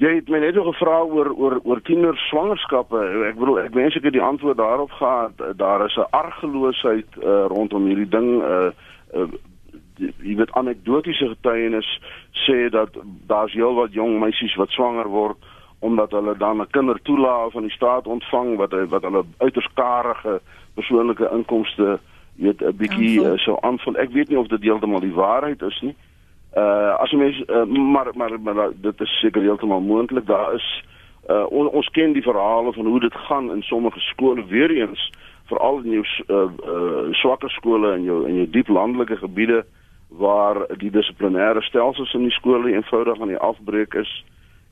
jy 0.02 0.14
het 0.20 0.28
my 0.30 0.38
net 0.38 0.58
gevra 0.58 1.00
oor 1.02 1.32
oor 1.34 1.58
oor 1.64 1.82
tiener 1.82 2.18
swangerskappe. 2.28 3.00
Ek 3.30 3.40
bedoel 3.40 3.64
ek 3.64 3.74
wens 3.74 3.98
ek 3.98 4.06
het 4.06 4.16
die 4.16 4.22
antwoord 4.22 4.60
daarop 4.62 4.94
gehad. 5.00 5.42
Daar 5.58 5.86
is 5.86 5.96
'n 5.96 6.10
argeloosheid 6.10 7.18
uh, 7.18 7.44
rondom 7.50 7.90
hierdie 7.90 8.08
ding 8.08 8.30
uh, 8.42 8.70
uh 9.14 9.28
jy 9.98 10.36
weet 10.36 10.52
anekdotiese 10.52 11.28
getuienis 11.28 11.88
sê 12.46 12.68
dat 12.70 12.96
daar's 13.26 13.52
heelwat 13.52 13.92
jong 13.92 14.18
meisies 14.18 14.54
wat 14.58 14.70
swanger 14.70 15.08
word 15.08 15.36
omdat 15.84 16.10
hulle 16.10 16.36
dan 16.36 16.60
'n 16.60 16.70
kindertoelaag 16.70 17.52
van 17.52 17.62
die 17.62 17.70
staat 17.70 18.06
ontvang 18.06 18.56
wat 18.56 18.72
wat 18.88 19.02
hulle 19.02 19.24
uiters 19.38 19.68
karige 19.74 20.40
persoonlike 20.74 21.28
inkomste 21.32 21.98
weet 22.34 22.60
'n 22.60 22.76
bietjie 22.76 23.20
uh, 23.20 23.36
so 23.36 23.58
aanvul. 23.60 23.96
Ek 23.96 24.10
weet 24.10 24.28
nie 24.28 24.38
of 24.38 24.46
dit 24.46 24.62
heeltemal 24.62 25.00
die 25.00 25.14
waarheid 25.14 25.62
is 25.62 25.80
nie. 25.80 25.94
Uh 26.56 26.94
as 26.98 27.12
mens 27.12 27.42
uh, 27.46 27.64
maar, 27.64 28.10
maar 28.14 28.40
maar 28.40 28.70
dit 28.74 29.00
is 29.00 29.18
seker 29.20 29.42
heeltemal 29.42 29.80
moontlik. 29.80 30.26
Daar 30.26 30.54
is 30.54 30.84
uh 31.28 31.46
on, 31.48 31.68
ons 31.68 31.88
ken 31.88 32.12
die 32.12 32.22
verhale 32.22 32.72
van 32.72 32.86
hoe 32.86 33.00
dit 33.00 33.14
gaan 33.14 33.50
in 33.50 33.62
sommige 33.62 34.00
skole 34.00 34.44
weer 34.46 34.70
eens 34.70 35.12
veral 35.44 35.78
in 35.78 35.90
jou 35.90 36.04
uh, 36.26 36.50
uh 36.66 37.12
swakker 37.12 37.50
skole 37.50 37.92
en 37.92 38.02
jou 38.02 38.28
in 38.28 38.34
jou 38.34 38.50
diep 38.50 38.68
landelike 38.68 39.16
gebiede 39.16 39.58
uh 39.58 39.83
waar 40.08 40.76
die 40.78 40.90
dissiplinêre 40.90 41.62
stelsels 41.62 42.12
in 42.14 42.22
die 42.22 42.30
skole 42.30 42.72
eenvoudig 42.72 43.20
aan 43.20 43.32
die 43.32 43.38
afbreek 43.38 43.94
is. 43.94 44.24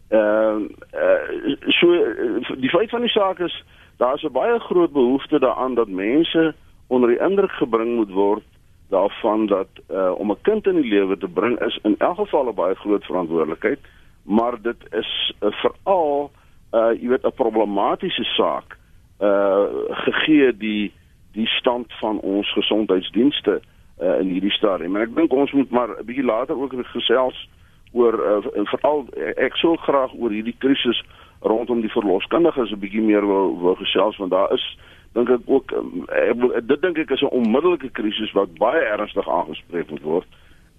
Ehm 0.08 0.68
uh, 0.94 1.02
uh, 1.02 1.56
so 1.66 1.92
uh, 1.92 2.56
die 2.60 2.70
feit 2.70 2.90
van 2.90 3.00
die 3.00 3.10
saak 3.10 3.38
is 3.38 3.64
daar 3.96 4.14
is 4.14 4.22
'n 4.22 4.32
baie 4.32 4.58
groot 4.60 4.92
behoefte 4.92 5.38
daaraan 5.38 5.74
dat 5.74 5.88
mense 5.88 6.54
onder 6.86 7.08
die 7.08 7.18
indruk 7.18 7.50
gebring 7.50 7.94
moet 7.94 8.10
word 8.10 8.44
daarvan 8.88 9.46
dat 9.46 9.68
uh, 9.90 10.12
om 10.18 10.30
'n 10.30 10.42
kind 10.42 10.66
in 10.66 10.80
die 10.80 10.90
lewe 10.90 11.18
te 11.18 11.28
bring 11.28 11.60
is 11.60 11.78
in 11.82 11.94
elk 11.98 12.16
geval 12.16 12.48
'n 12.48 12.54
baie 12.54 12.74
groot 12.74 13.04
verantwoordelikheid, 13.04 13.78
maar 14.22 14.62
dit 14.62 14.80
is 14.90 15.34
uh, 15.40 15.48
veral 15.50 16.30
uh 16.72 16.92
jy 17.00 17.08
weet 17.08 17.24
'n 17.24 17.34
problematiese 17.34 18.24
saak 18.24 18.78
uh 19.20 19.64
gegee 19.90 20.56
die 20.56 20.92
die 21.32 21.46
stand 21.46 21.92
van 22.00 22.20
ons 22.20 22.52
gesondheidsdienste 22.52 23.50
uh, 23.50 23.71
in 24.20 24.28
hierdie 24.34 24.54
stadium. 24.58 24.92
Maar 24.92 25.02
ek 25.08 25.14
dink 25.14 25.32
ons 25.32 25.52
moet 25.52 25.70
maar 25.70 25.88
'n 25.88 26.06
bietjie 26.06 26.24
later 26.24 26.56
ook 26.56 26.74
gesels 26.94 27.48
oor 27.92 28.14
uh, 28.14 28.64
veral 28.72 29.06
ek 29.36 29.56
sou 29.60 29.76
graag 29.76 30.14
oor 30.16 30.32
hierdie 30.32 30.56
krisis 30.58 31.02
rondom 31.40 31.80
die 31.80 31.92
verloskundiges 31.92 32.72
'n 32.72 32.80
bietjie 32.80 33.04
meer 33.04 33.26
wil 33.26 33.58
wil 33.60 33.74
gesels 33.74 34.16
want 34.16 34.30
daar 34.30 34.52
is 34.52 34.64
dink 35.12 35.28
ek 35.28 35.44
ook 35.46 35.72
um, 35.76 36.06
ek, 36.08 36.66
dit 36.68 36.82
dink 36.82 36.98
ek 36.98 37.10
is 37.10 37.22
'n 37.22 37.36
onmiddellike 37.40 37.90
krisis 37.92 38.32
wat 38.32 38.54
baie 38.58 38.80
ernstig 38.80 39.28
aangespreek 39.28 39.90
moet 39.90 40.02
word 40.02 40.28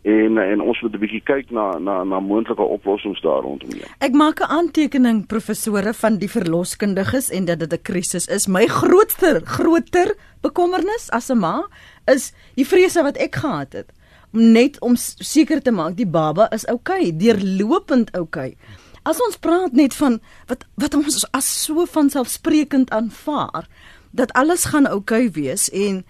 en 0.04 0.38
en 0.38 0.62
ons 0.62 0.82
moet 0.82 0.94
'n 0.94 1.00
bietjie 1.00 1.24
kyk 1.24 1.52
na 1.52 1.78
na 1.80 2.04
na 2.04 2.20
moontlike 2.20 2.62
oplossings 2.62 3.22
daar 3.22 3.42
rondom 3.42 3.72
hier. 3.72 3.88
Ek 4.00 4.12
maak 4.12 4.40
'n 4.40 4.52
aantekening 4.60 5.28
professore 5.28 5.94
van 5.94 6.18
die 6.18 6.30
verloskundiges 6.30 7.30
en 7.30 7.46
dat 7.46 7.60
dit 7.60 7.74
'n 7.74 7.82
krisis 7.82 8.28
is. 8.28 8.48
My 8.48 8.66
grootste 8.68 9.42
groter 9.46 10.16
bekommernis 10.42 11.10
as 11.12 11.30
'n 11.30 11.40
ma 11.40 11.64
is 12.12 12.32
die 12.56 12.68
vrese 12.68 13.04
wat 13.04 13.18
ek 13.18 13.36
gehad 13.36 13.74
het 13.74 13.92
om 14.34 14.52
net 14.52 14.80
om 14.82 14.96
seker 14.98 15.62
te 15.62 15.72
maak 15.72 15.96
die 15.96 16.10
baba 16.10 16.48
is 16.52 16.66
oukei, 16.66 17.10
okay, 17.10 17.18
deurlopend 17.18 18.10
oukei. 18.18 18.54
Okay. 18.56 18.80
As 19.04 19.20
ons 19.22 19.38
praat 19.38 19.76
net 19.76 19.94
van 19.94 20.20
wat 20.48 20.66
wat 20.80 20.96
ons 20.96 21.26
as 21.32 21.48
so 21.66 21.86
van 21.86 22.10
selfsprekend 22.10 22.90
aanvaar 22.96 23.68
dat 24.12 24.32
alles 24.34 24.66
gaan 24.72 24.88
oukei 24.88 25.28
okay 25.28 25.32
wees 25.32 25.70
en 25.70 26.04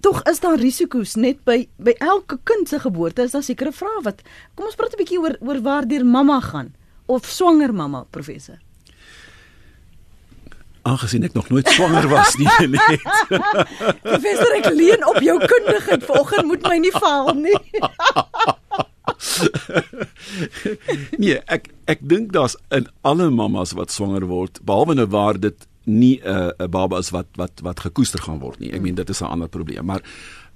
Tog 0.00 0.22
is 0.24 0.40
daar 0.40 0.56
risiko's 0.56 1.12
net 1.20 1.42
by 1.44 1.66
by 1.76 1.92
elke 2.00 2.38
kind 2.48 2.68
se 2.68 2.78
geboorte 2.80 3.26
is 3.26 3.34
daar 3.36 3.44
sekere 3.44 3.72
vrae 3.72 4.00
wat 4.06 4.22
kom 4.56 4.64
ons 4.64 4.76
praat 4.76 4.94
'n 4.96 5.00
bietjie 5.02 5.20
oor 5.20 5.36
oor 5.40 5.60
waar 5.60 5.88
deur 5.88 6.04
mamma 6.04 6.40
gaan 6.40 6.72
of 7.06 7.26
swanger 7.26 7.72
mamma 7.74 8.06
professor. 8.10 8.58
Aangesien 10.90 11.26
ek 11.26 11.36
nog 11.38 11.50
nooit 11.52 11.68
swanger 11.70 12.08
was 12.10 12.34
nie 12.40 12.50
net. 12.74 13.04
professor 14.08 14.56
ek 14.58 14.70
leen 14.74 15.04
op 15.06 15.20
jou 15.22 15.36
kundigheid 15.52 16.06
vanoggend 16.08 16.50
moet 16.50 16.66
my 16.66 16.78
nie 16.82 16.94
faal 16.96 17.30
nie. 17.38 17.58
nee, 21.22 21.38
ek 21.46 21.70
ek 21.90 22.02
dink 22.12 22.32
daar's 22.34 22.56
in 22.74 22.88
alle 23.06 23.30
mammas 23.30 23.74
wat 23.78 23.94
swanger 23.94 24.26
word 24.30 24.58
behalwe 24.66 24.96
nou 24.98 25.06
waar 25.12 25.38
dit 25.40 25.66
nie 25.84 26.20
'n 26.22 26.28
uh, 26.28 26.50
'n 26.58 26.70
baba 26.70 26.98
is 26.98 27.10
wat 27.14 27.26
wat 27.36 27.60
wat 27.62 27.80
gekoester 27.86 28.22
gaan 28.22 28.40
word 28.40 28.60
nie. 28.60 28.72
Ek 28.72 28.82
meen 28.82 28.94
dit 28.94 29.10
is 29.10 29.22
'n 29.22 29.30
ander 29.30 29.48
probleem, 29.48 29.84
maar 29.84 30.02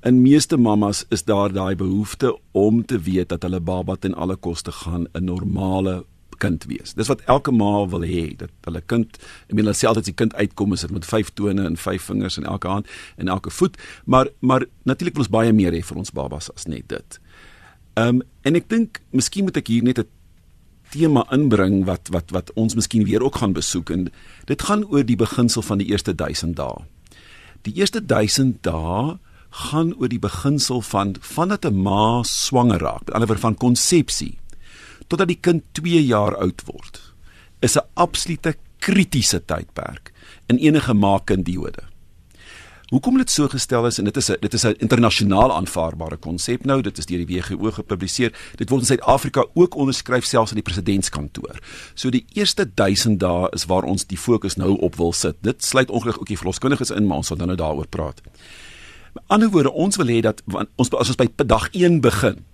in 0.02 0.22
meeste 0.22 0.56
mammas 0.56 1.04
is 1.08 1.24
daar 1.24 1.52
daai 1.52 1.76
behoefte 1.76 2.38
om 2.52 2.84
te 2.84 2.98
weet 2.98 3.28
dat 3.28 3.42
hulle 3.42 3.60
baba 3.60 3.96
ten 3.96 4.14
alle 4.14 4.36
koste 4.36 4.72
gaan 4.72 5.06
'n 5.12 5.24
normale 5.24 6.04
kind 6.38 6.64
wees. 6.64 6.94
Dis 6.94 7.08
wat 7.08 7.22
elke 7.30 7.52
ma 7.52 7.86
wil 7.86 8.04
hê 8.06 8.36
dat 8.36 8.50
hulle 8.66 8.80
kind, 8.80 9.18
ek 9.48 9.54
meen 9.54 9.66
hulle 9.66 9.76
sê 9.76 9.88
altyd 9.88 10.10
die 10.10 10.16
kind 10.16 10.34
uitkom 10.34 10.72
is 10.72 10.84
dit 10.86 10.90
met 10.94 11.06
vyf 11.06 11.30
tone 11.34 11.66
en 11.66 11.76
vyf 11.76 12.10
vingers 12.10 12.38
in 12.38 12.48
elke 12.48 12.68
hand 12.68 12.90
en 13.16 13.28
elke 13.28 13.50
voet, 13.50 13.78
maar 14.04 14.28
maar 14.40 14.66
natuurlik 14.84 15.14
wil 15.14 15.26
ons 15.26 15.34
baie 15.36 15.52
meer 15.52 15.72
hê 15.72 15.82
vir 15.82 15.98
ons 15.98 16.10
babas 16.10 16.50
as 16.54 16.66
net 16.66 16.88
dit. 16.88 17.20
Ehm 17.94 18.20
um, 18.20 18.22
en 18.44 18.56
ek 18.58 18.68
dink 18.68 19.00
miskien 19.12 19.46
moet 19.46 19.56
ek 19.56 19.70
hier 19.72 19.84
net 19.84 19.98
'n 19.98 20.08
tema 20.90 21.24
inbring 21.34 21.84
wat 21.84 22.08
wat 22.14 22.30
wat 22.30 22.52
ons 22.54 22.74
miskien 22.74 23.04
weer 23.04 23.22
ook 23.22 23.36
gaan 23.42 23.52
besoek 23.52 23.90
en 23.90 24.10
dit 24.46 24.62
gaan 24.62 24.84
oor 24.84 25.04
die 25.04 25.16
beginsel 25.16 25.62
van 25.62 25.78
die 25.78 25.90
eerste 25.90 26.14
1000 26.14 26.56
dae. 26.56 26.84
Die 27.62 27.74
eerste 27.80 28.00
1000 28.00 28.62
dae 28.62 29.18
gaan 29.54 29.94
oor 29.98 30.10
die 30.10 30.18
beginsel 30.18 30.82
van 30.82 31.14
vandat 31.20 31.64
'n 31.64 31.82
ma 31.82 32.22
swanger 32.22 32.78
raak, 32.78 33.06
met 33.06 33.14
ander 33.14 33.28
woorde 33.28 33.46
van 33.46 33.56
konsepsie 33.56 34.38
totdat 35.06 35.28
die 35.28 35.40
kind 35.40 35.62
2 35.72 36.04
jaar 36.04 36.36
oud 36.36 36.62
word. 36.66 37.00
Is 37.60 37.76
'n 37.76 37.86
absolute 37.94 38.56
kritiese 38.78 39.44
tydperk 39.44 40.12
in 40.46 40.58
enige 40.58 40.94
ma-kinddiode. 40.94 41.94
Hoekom 42.92 43.16
dit 43.16 43.30
so 43.32 43.48
gestel 43.48 43.86
is 43.88 43.96
en 43.98 44.04
dit 44.04 44.16
is 44.16 44.28
'n 44.30 44.36
dit 44.40 44.54
is 44.54 44.64
'n 44.64 44.76
internasionaal 44.78 45.52
aanvaarbare 45.52 46.16
konsep 46.16 46.64
nou, 46.64 46.82
dit 46.82 46.98
is 46.98 47.06
deur 47.06 47.26
die 47.26 47.36
WHO 47.36 47.70
gepubliseer. 47.70 48.32
Dit 48.56 48.68
word 48.68 48.80
in 48.82 48.86
Suid-Afrika 48.86 49.44
ook 49.54 49.74
onderskryf 49.74 50.24
selfs 50.24 50.50
in 50.50 50.56
die 50.56 50.70
presidentskantoor. 50.70 51.58
So 51.94 52.10
die 52.10 52.24
eerste 52.32 52.70
1000 52.74 53.20
dae 53.20 53.48
is 53.52 53.64
waar 53.64 53.82
ons 53.82 54.06
die 54.06 54.18
fokus 54.18 54.56
nou 54.56 54.78
op 54.78 54.96
wil 54.96 55.12
sit. 55.12 55.36
Dit 55.40 55.64
sluit 55.64 55.90
ongelukkig 55.90 56.20
ook 56.20 56.26
die 56.26 56.36
verloskundiges 56.36 56.90
in, 56.90 57.06
maar 57.06 57.16
ons 57.16 57.26
sal 57.26 57.36
dan 57.36 57.46
nou 57.46 57.56
daaroor 57.56 57.86
praat. 57.88 58.20
Met 59.14 59.24
ander 59.26 59.50
woorde, 59.50 59.72
ons 59.72 59.96
wil 59.96 60.06
hê 60.06 60.20
dat 60.20 60.42
ons 60.76 60.90
as 60.90 61.08
ons 61.08 61.16
by 61.16 61.28
dag 61.46 61.68
1 61.72 62.00
begin, 62.00 62.44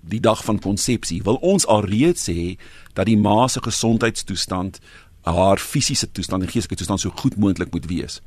die 0.00 0.20
dag 0.20 0.44
van 0.44 0.58
konsepsie, 0.58 1.22
wil 1.22 1.40
ons 1.44 1.66
alreeds 1.66 2.28
sê 2.28 2.56
dat 2.94 3.06
die 3.06 3.18
ma 3.18 3.48
se 3.48 3.62
gesondheidstoestand, 3.62 4.80
haar 5.28 5.60
fisiese 5.60 6.08
toestand 6.12 6.42
en 6.42 6.48
geestelike 6.48 6.80
toestand 6.80 7.00
so 7.00 7.12
goed 7.20 7.36
moontlik 7.36 7.72
moet 7.74 7.86
wees. 7.90 8.20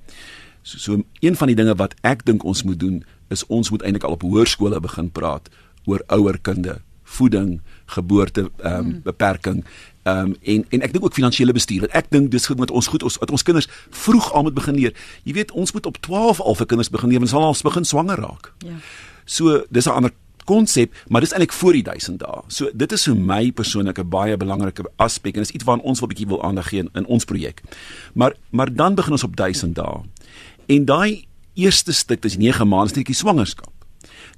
So, 0.62 0.78
so 0.78 1.04
een 1.20 1.36
van 1.36 1.50
die 1.50 1.58
dinge 1.58 1.76
wat 1.76 1.96
ek 2.06 2.26
dink 2.26 2.44
ons 2.46 2.64
moet 2.64 2.80
doen 2.80 3.02
is 3.34 3.46
ons 3.48 3.72
moet 3.74 3.82
eintlik 3.82 4.06
al 4.06 4.18
op 4.20 4.26
hoërskole 4.28 4.80
begin 4.80 5.10
praat 5.10 5.50
oor 5.90 6.04
ouer 6.14 6.38
kinde 6.38 6.82
voeding, 7.12 7.62
geboorte 7.86 8.52
ehm 8.62 8.76
um, 8.76 8.86
mm. 8.86 9.02
beperking 9.04 9.64
ehm 10.04 10.18
um, 10.18 10.36
en 10.42 10.66
en 10.70 10.82
ek 10.82 10.94
dink 10.94 11.04
ook 11.06 11.14
finansiële 11.18 11.54
bestuur. 11.54 11.90
Ek 11.98 12.08
dink 12.10 12.32
dis 12.32 12.46
goed 12.46 12.60
met 12.60 12.72
ons 12.72 12.88
goed 12.88 13.04
ons 13.04 13.18
dat 13.20 13.32
ons 13.32 13.44
kinders 13.44 13.68
vroeg 13.90 14.32
al 14.34 14.48
moet 14.48 14.56
begin 14.58 14.78
leer. 14.80 14.94
Jy 15.24 15.34
weet, 15.34 15.52
ons 15.52 15.74
moet 15.76 15.86
op 15.86 15.98
12 16.08 16.42
al 16.42 16.56
vir 16.62 16.70
kinders 16.74 16.90
begin 16.90 17.12
leer, 17.12 17.22
ons 17.22 17.34
sal 17.36 17.46
al 17.46 17.58
begin 17.64 17.86
swanger 17.86 18.22
raak. 18.24 18.54
Ja. 18.66 18.80
So, 19.26 19.64
dis 19.70 19.86
'n 19.86 19.98
ander 20.00 20.14
konsep, 20.44 20.94
maar 21.08 21.22
dis 21.22 21.32
eintlik 21.32 21.54
voor 21.54 21.74
die 21.74 21.84
1000 21.84 22.20
dae. 22.20 22.44
So 22.48 22.70
dit 22.74 22.92
is 22.92 23.04
vir 23.04 23.16
my 23.16 23.52
persoonlik 23.52 24.00
'n 24.00 24.10
baie 24.10 24.38
belangrike 24.38 24.84
aspek 24.98 25.36
en 25.36 25.42
is 25.42 25.52
iets 25.52 25.64
waaraan 25.64 25.86
ons 25.86 26.00
wel 26.00 26.08
bietjie 26.08 26.28
wil 26.28 26.44
aandag 26.44 26.70
gee 26.70 26.80
in, 26.80 26.90
in 26.94 27.06
ons 27.06 27.26
projek. 27.26 27.62
Maar 28.14 28.34
maar 28.50 28.74
dan 28.74 28.96
begin 28.96 29.12
ons 29.12 29.24
op 29.24 29.36
1000 29.36 29.76
dae. 29.76 30.04
En 30.68 30.86
daai 30.86 31.26
eerste 31.54 31.94
stuk, 31.94 32.22
dis 32.22 32.38
9 32.38 32.68
maande, 32.68 32.92
is 32.92 32.96
net 32.96 33.06
die 33.06 33.16
swangerskap. 33.16 33.81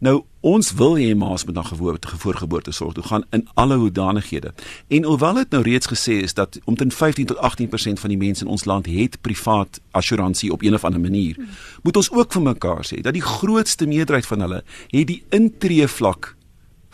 Nou 0.03 0.25
ons 0.43 0.71
wil 0.75 0.97
hê 0.99 1.13
maas 1.15 1.45
moet 1.47 1.55
na 1.55 1.63
geboorte 1.63 2.17
voorgeboorte 2.19 2.71
sorg 2.75 2.97
toe 2.97 3.03
gaan 3.07 3.23
in 3.31 3.45
alle 3.53 3.77
hoedanighede. 3.79 4.51
En 4.87 5.05
alhoewel 5.05 5.33
dit 5.33 5.53
nou 5.55 5.61
reeds 5.63 5.87
gesê 5.87 6.17
is 6.25 6.33
dat 6.35 6.59
omtrent 6.67 6.93
15 6.93 7.25
tot 7.25 7.37
18% 7.37 8.01
van 8.01 8.11
die 8.11 8.17
mense 8.17 8.43
in 8.43 8.51
ons 8.51 8.65
land 8.67 8.89
het 8.91 9.15
privaat 9.21 9.79
assuransie 9.91 10.51
op 10.51 10.63
een 10.63 10.75
of 10.75 10.83
ander 10.83 10.99
manier, 10.99 11.39
moet 11.83 11.95
ons 11.95 12.11
ook 12.11 12.35
vir 12.35 12.43
mekaar 12.43 12.83
sê 12.83 12.99
dat 12.99 13.15
die 13.15 13.23
grootste 13.23 13.87
meerderheid 13.87 14.27
van 14.27 14.43
hulle 14.43 14.59
het 14.91 15.07
die 15.07 15.21
intree 15.29 15.87
vlak 15.87 16.33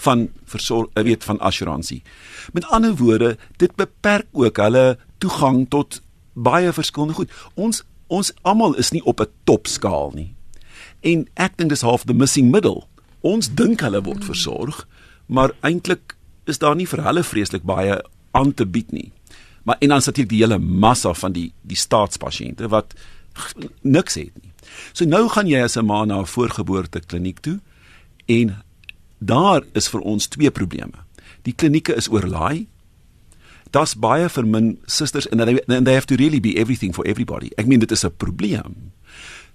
van 0.06 0.28
versorg 0.46 0.94
eh, 0.94 1.04
weet 1.04 1.26
van 1.26 1.40
assuransie. 1.40 2.04
Met 2.54 2.70
ander 2.70 2.94
woorde, 2.96 3.38
dit 3.58 3.74
beperk 3.76 4.30
ook 4.32 4.62
hulle 4.62 5.00
toegang 5.18 5.66
tot 5.70 6.02
baie 6.34 6.70
verskillende 6.74 7.18
goed. 7.18 7.34
Ons 7.56 7.82
ons 8.08 8.32
almal 8.42 8.78
is 8.78 8.94
nie 8.94 9.04
op 9.06 9.22
'n 9.22 9.34
topskaal 9.44 10.12
nie. 10.14 10.36
En 11.02 11.28
ek 11.34 11.58
dink 11.58 11.70
dis 11.70 11.82
half 11.82 12.06
the 12.06 12.14
missing 12.14 12.52
middle. 12.52 12.86
Ons 13.22 13.50
dink 13.50 13.82
hulle 13.82 14.02
word 14.02 14.24
versorg, 14.24 14.88
maar 15.28 15.52
eintlik 15.62 16.16
is 16.46 16.58
daar 16.58 16.76
nie 16.76 16.88
vir 16.88 17.04
hulle 17.04 17.24
vreeslik 17.24 17.64
baie 17.64 18.00
aan 18.32 18.54
te 18.54 18.66
bied 18.66 18.92
nie. 18.92 19.12
Maar 19.64 19.78
en 19.80 19.90
dan 19.90 20.02
sit 20.02 20.18
hier 20.18 20.28
die 20.28 20.42
hele 20.42 20.60
massa 20.60 21.14
van 21.14 21.36
die 21.36 21.52
die 21.62 21.78
staatspasiënte 21.78 22.70
wat 22.72 22.96
niks 23.82 24.16
het 24.16 24.34
nie. 24.42 24.52
So 24.94 25.06
nou 25.06 25.28
gaan 25.30 25.48
jy 25.48 25.62
as 25.64 25.78
'n 25.78 25.86
ma 25.86 26.06
na 26.06 26.20
'n 26.22 26.26
voorgeboorte 26.26 27.00
kliniek 27.00 27.40
toe 27.40 27.60
en 28.26 28.64
daar 29.20 29.64
is 29.74 29.88
vir 29.88 30.02
ons 30.02 30.28
twee 30.28 30.52
probleme. 30.52 31.06
Die 31.44 31.54
klinieke 31.54 31.96
is 31.96 32.10
oorlaai. 32.10 32.68
Das 33.72 33.96
baie 33.96 34.30
vir 34.30 34.46
min 34.46 34.80
susters 34.86 35.28
and 35.32 35.42
and 35.42 35.86
they 35.86 35.94
have 35.94 36.08
to 36.08 36.16
really 36.16 36.40
be 36.40 36.58
everything 36.58 36.94
for 36.94 37.06
everybody. 37.06 37.52
Ek 37.58 37.68
meen 37.68 37.80
dit 37.80 37.92
is 37.92 38.06
'n 38.06 38.18
probleem. 38.18 38.92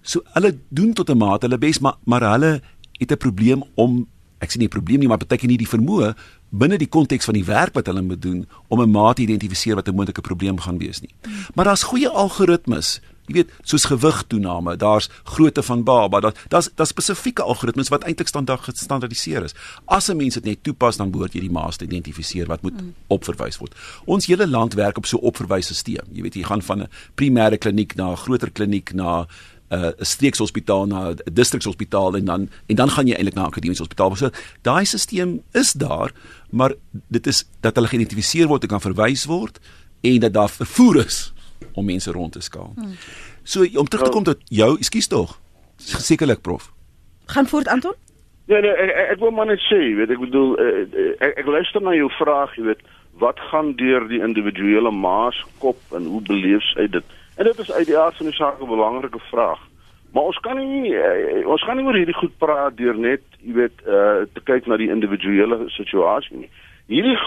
So 0.03 0.21
hulle 0.35 0.59
doen 0.69 0.93
tot 0.93 1.11
'n 1.11 1.19
mate 1.19 1.47
hulle 1.47 1.59
bes, 1.59 1.79
maar 1.79 1.97
maar 2.05 2.23
hulle 2.23 2.61
het 3.05 3.13
'n 3.13 3.23
probleem 3.23 3.63
om 3.75 4.07
ek 4.41 4.51
sê 4.51 4.59
nie 4.59 4.67
'n 4.67 4.77
probleem 4.77 5.01
nie, 5.01 5.09
maar 5.09 5.19
beteken 5.19 5.49
nie 5.49 5.59
die 5.59 5.69
vermoë 5.69 6.15
binne 6.55 6.79
die 6.79 6.89
konteks 6.89 7.25
van 7.25 7.35
die 7.35 7.45
werk 7.45 7.75
wat 7.75 7.87
hulle 7.91 8.03
moet 8.03 8.23
doen 8.23 8.47
om 8.69 8.81
'n 8.81 8.91
mate 8.91 9.23
identifiseer 9.23 9.75
wat 9.75 9.89
'n 9.89 9.95
moontlike 9.95 10.21
probleem 10.21 10.59
gaan 10.61 10.79
wees 10.79 11.01
nie. 11.01 11.15
Maar 11.55 11.65
daar's 11.65 11.83
goeie 11.83 12.09
algoritmes 12.09 13.01
Jy 13.25 13.35
weet, 13.35 13.53
soos 13.65 13.87
gewigtoename, 13.89 14.77
daar's 14.77 15.09
grootte 15.23 15.63
van 15.63 15.83
baba, 15.85 16.21
daar 16.21 16.35
daar's 16.49 16.69
daar 16.77 16.87
spesifieke 16.87 17.43
algoritmes 17.43 17.89
wat 17.89 18.05
eintlik 18.05 18.29
standaard 18.29 18.61
gestandardiseer 18.61 19.45
is. 19.45 19.55
As 19.85 20.11
'n 20.11 20.17
mens 20.17 20.35
dit 20.35 20.45
net 20.45 20.63
toepas, 20.63 20.97
dan 20.97 21.11
behoort 21.11 21.33
jy 21.33 21.41
die 21.41 21.51
maas 21.51 21.77
te 21.77 21.85
identifiseer 21.85 22.47
wat 22.47 22.63
moet 22.63 22.81
mm. 22.81 22.95
opverwys 23.07 23.59
word. 23.59 23.75
Ons 24.05 24.27
hele 24.27 24.47
land 24.47 24.75
werk 24.75 24.97
op 24.97 25.07
so 25.07 25.17
opverwysstelsel. 25.17 26.05
Jy 26.13 26.23
weet, 26.23 26.35
jy 26.35 26.43
gaan 26.43 26.63
van 26.63 26.83
'n 26.83 26.89
primêre 27.15 27.59
kliniek 27.59 27.95
na 27.97 28.11
'n 28.11 28.17
groter 28.17 28.51
kliniek 28.51 28.93
na 28.93 29.27
'n 29.71 29.77
uh, 29.77 29.91
streekshospitaal 29.99 30.87
na 30.87 31.11
'n 31.11 31.19
distrikshospitaal 31.33 32.17
en 32.17 32.25
dan 32.25 32.49
en 32.67 32.77
dan 32.77 32.91
gaan 32.91 33.07
jy 33.07 33.15
eintlik 33.15 33.35
na 33.35 33.43
'n 33.43 33.53
akademiese 33.53 33.83
hospitaal. 33.83 34.17
So 34.17 34.31
daai 34.63 34.85
stelsel 34.85 35.43
is 35.53 35.73
daar, 35.73 36.13
maar 36.51 36.75
dit 37.09 37.27
is 37.27 37.49
dat 37.61 37.75
hulle 37.75 37.89
geïdentifiseer 37.89 38.47
word 38.47 38.63
en 38.63 38.69
kan 38.69 38.81
verwys 38.81 39.25
word 39.25 39.61
en 40.01 40.21
dat 40.21 40.33
daar 40.33 40.51
vervoer 40.51 41.05
is 41.07 41.33
om 41.73 41.85
mense 41.85 42.11
rond 42.11 42.33
te 42.33 42.41
skaal. 42.41 42.73
Hmm. 42.75 42.93
So 43.43 43.65
om 43.75 43.89
terug 43.89 44.05
te 44.05 44.11
kom 44.11 44.25
tot 44.25 44.39
jou, 44.45 44.77
ekskuus 44.77 45.07
tog. 45.07 45.41
Sekerlik 45.77 46.41
prof. 46.41 46.73
Gaan 47.27 47.47
voort 47.47 47.69
Anton? 47.69 47.95
Ja 48.45 48.61
nee, 48.61 48.71
ek, 48.71 48.91
ek, 48.91 49.11
ek 49.11 49.19
wil 49.19 49.31
maar 49.31 49.47
net 49.47 49.63
sê, 49.65 49.81
weet 49.97 50.11
ek 50.11 50.21
bedoel 50.21 50.59
uh, 50.61 50.85
ek, 51.19 51.39
ek 51.41 51.47
luister 51.47 51.81
na 51.81 51.95
jou 51.97 52.11
vraag, 52.13 52.53
jy 52.57 52.67
weet, 52.69 52.83
wat 53.23 53.41
gaan 53.51 53.73
deur 53.81 54.05
die 54.11 54.21
individuele 54.21 54.91
maas 54.91 55.39
kop 55.59 55.81
en 55.97 56.05
hoe 56.11 56.21
beleef 56.29 56.67
hy 56.77 56.87
dit? 56.99 57.15
En 57.37 57.45
dit 57.45 57.59
is 57.59 57.73
uit 57.73 57.87
die 57.87 57.99
aard 57.99 58.17
van 58.17 58.27
die 58.27 58.35
saak 58.35 58.61
'n 58.61 58.67
belangrike 58.67 59.19
vraag. 59.19 59.61
Maar 60.13 60.23
ons 60.23 60.39
kan 60.41 60.57
nie 60.57 60.93
uh, 60.95 61.49
ons 61.49 61.63
gaan 61.63 61.77
nie 61.77 61.85
oor 61.87 61.97
hierdie 61.99 62.15
goed 62.15 62.37
praat 62.39 62.77
deur 62.77 62.99
net, 62.99 63.23
jy 63.43 63.53
weet, 63.53 63.81
uh 63.87 64.23
te 64.33 64.41
kyk 64.45 64.67
na 64.67 64.77
die 64.77 64.91
individuele 64.91 65.65
situasie 65.75 66.37
nie. 66.37 66.51
Hierdie 66.87 67.19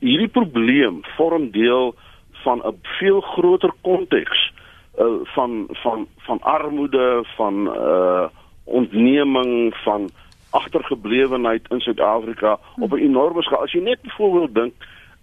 hierdie 0.00 0.28
probleem 0.28 1.00
vorm 1.16 1.50
deel 1.50 1.94
van 2.42 2.60
'n 2.60 2.76
veel 2.98 3.20
groter 3.20 3.72
konteks 3.80 4.52
uh 5.00 5.24
van 5.36 5.66
van 5.82 6.06
van 6.26 6.42
armoede, 6.42 7.24
van 7.36 7.66
uh 7.76 8.26
ontneming, 8.64 9.74
van 9.84 10.10
agtergeblewenheid 10.50 11.64
in 11.70 11.80
Suid-Afrika 11.80 12.58
op 12.78 12.92
'n 12.92 13.06
enorme 13.08 13.42
skaal. 13.42 13.62
As 13.62 13.72
jy 13.72 13.80
net 13.80 14.02
byvoorbeeld 14.02 14.54
dink 14.54 14.74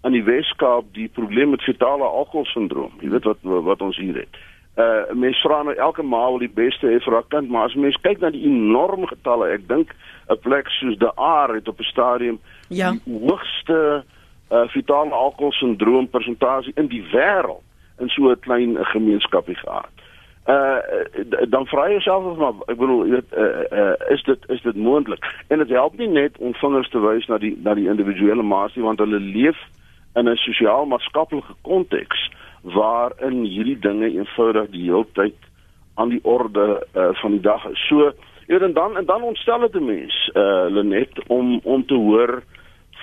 aan 0.02 0.12
die 0.12 0.24
Weskaap 0.26 0.88
die 0.94 1.08
probleem 1.08 1.50
met 1.50 1.62
fetale 1.62 2.04
alkoholsindroom. 2.04 2.92
Jy 3.00 3.10
weet 3.14 3.24
wat 3.24 3.38
wat 3.42 3.82
ons 3.82 3.96
hier 3.96 4.16
het. 4.24 4.40
Uh 4.76 5.12
mense 5.12 5.40
vra 5.44 5.62
nou 5.62 5.74
elke 5.76 6.02
ma 6.02 6.24
wil 6.30 6.40
die 6.40 6.54
beste 6.54 6.88
hê 6.88 6.98
vir 7.04 7.18
haar 7.18 7.28
kind, 7.28 7.50
maar 7.52 7.68
as 7.68 7.76
mense 7.76 8.00
kyk 8.02 8.22
na 8.22 8.30
die 8.32 8.46
enorme 8.48 9.06
getalle, 9.10 9.50
ek 9.52 9.68
dink 9.68 9.94
'n 10.28 10.38
plek 10.40 10.70
soos 10.78 10.96
De 10.98 11.12
Aar 11.16 11.54
het 11.54 11.68
op 11.68 11.80
'n 11.80 11.90
stadium 11.92 12.38
ja. 12.68 12.90
die 12.90 13.18
hoogste 13.28 14.04
uh 14.50 14.66
fetale 14.68 15.14
alkoholsindroom 15.14 16.08
persentasie 16.08 16.72
in 16.76 16.88
die 16.88 17.04
wêreld 17.12 17.62
in 17.98 18.08
so 18.08 18.30
'n 18.30 18.40
klein 18.40 18.76
gemeenskapie 18.80 19.56
gehad. 19.56 19.92
Uh 20.48 20.80
dan 21.48 21.66
vra 21.66 21.86
jy 21.86 21.92
jouself 21.92 22.24
of 22.24 22.38
maar 22.38 22.54
ek 22.66 22.78
bedoel 22.78 23.06
jy 23.06 23.12
weet 23.12 23.32
uh, 23.36 23.78
uh 23.78 23.94
is 24.10 24.22
dit 24.22 24.40
is 24.48 24.62
dit 24.62 24.76
moontlik? 24.76 25.22
En 25.48 25.58
dit 25.58 25.68
help 25.68 25.98
nie 25.98 26.08
net 26.08 26.38
om 26.38 26.54
vingers 26.54 26.88
te 26.88 27.00
wys 27.00 27.26
na 27.26 27.38
die 27.38 27.58
na 27.62 27.74
die 27.74 27.88
individuele 27.88 28.42
maasie 28.42 28.82
want 28.82 28.98
hulle 28.98 29.20
leef 29.20 29.58
in 30.14 30.28
'n 30.28 30.36
sosiaal-maatskaplike 30.36 31.54
konteks 31.62 32.30
waarin 32.62 33.44
hierdie 33.44 33.78
dinge 33.78 34.10
eenvoudig 34.10 34.70
die 34.70 34.82
hele 34.82 35.06
tyd 35.12 35.38
aan 35.94 36.08
die 36.08 36.20
orde 36.22 36.86
uh, 36.94 37.08
van 37.12 37.30
die 37.30 37.40
dag 37.40 37.64
is. 37.68 37.86
So, 37.88 38.12
en 38.46 38.72
dan 38.72 38.96
en 38.96 39.04
dan 39.04 39.22
ontstel 39.22 39.58
dit 39.58 39.74
'n 39.74 39.84
mens 39.84 40.30
uh 40.34 40.66
Lenet 40.68 41.26
om 41.26 41.60
om 41.62 41.86
te 41.86 41.94
hoor 41.94 42.42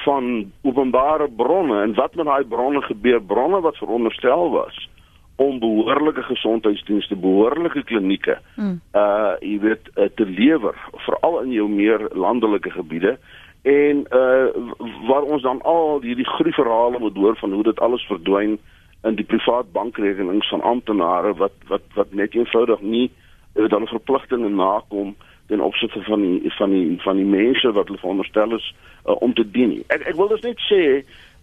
van 0.04 0.52
openbare 0.62 1.30
bronne 1.30 1.82
en 1.82 1.94
wat 1.94 2.16
met 2.16 2.26
daai 2.26 2.44
bronne 2.44 2.82
gebeur, 2.82 3.22
bronne 3.22 3.62
wat 3.62 3.78
veronderstel 3.78 4.50
was 4.50 4.90
om 5.36 5.60
behoorlike 5.60 6.22
gesondheidsdienste, 6.22 7.16
behoorlike 7.16 7.84
klinieke 7.84 8.38
mm. 8.56 8.82
uh 8.94 9.34
jy 9.40 9.60
weet 9.60 9.90
uh, 9.96 10.04
te 10.16 10.26
lewer, 10.26 10.76
veral 10.92 11.42
in 11.42 11.52
jou 11.52 11.70
meer 11.70 12.10
landelike 12.12 12.72
gebiede 12.72 13.18
en 13.62 14.06
uh 14.12 14.48
waar 15.08 15.22
ons 15.22 15.42
dan 15.42 15.62
al 15.62 16.02
hierdie 16.02 16.28
groei 16.28 16.52
verhale 16.54 17.00
moet 17.00 17.16
hoor 17.16 17.38
van 17.38 17.54
hoe 17.54 17.64
dit 17.64 17.80
alles 17.80 18.06
verdwyn 18.08 18.60
in 19.04 19.16
die 19.16 19.26
privaat 19.26 19.72
bankrekenings 19.72 20.50
van 20.50 20.62
amptenare 20.62 21.34
wat 21.34 21.52
wat 21.68 21.82
wat 21.94 22.14
net 22.14 22.34
eenvoudig 22.34 22.82
nie 22.82 23.12
uh, 23.54 23.70
dan 23.70 23.88
verpligtinge 23.88 24.50
nakom 24.50 25.16
ten 25.48 25.62
opsigte 25.62 26.02
van 26.02 26.22
die 26.22 26.54
van 26.54 26.70
die 26.70 27.02
van 27.02 27.16
die 27.16 27.26
mense 27.26 27.72
wat 27.72 27.88
hulle 27.88 28.00
veronderstel 28.00 28.56
is 28.56 28.76
uh, 29.06 29.16
om 29.22 29.34
te 29.34 29.52
dien. 29.52 29.84
Ek 29.88 30.02
ek 30.02 30.16
wil 30.16 30.28
dus 30.28 30.46
net 30.46 30.60
sê 30.68 30.84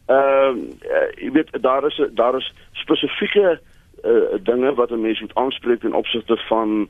ehm 0.06 0.60
uh, 0.86 1.08
jy 1.20 1.30
weet 1.34 1.50
daar 1.62 1.86
is 1.86 2.00
daar 2.14 2.36
is 2.36 2.52
spesifieke 2.72 3.58
uh, 4.04 4.38
dinge 4.42 4.74
wat 4.74 4.90
'n 4.90 5.00
mens 5.00 5.20
moet 5.20 5.34
aanspreek 5.34 5.80
ten 5.80 5.94
opsigte 5.94 6.36
van 6.48 6.88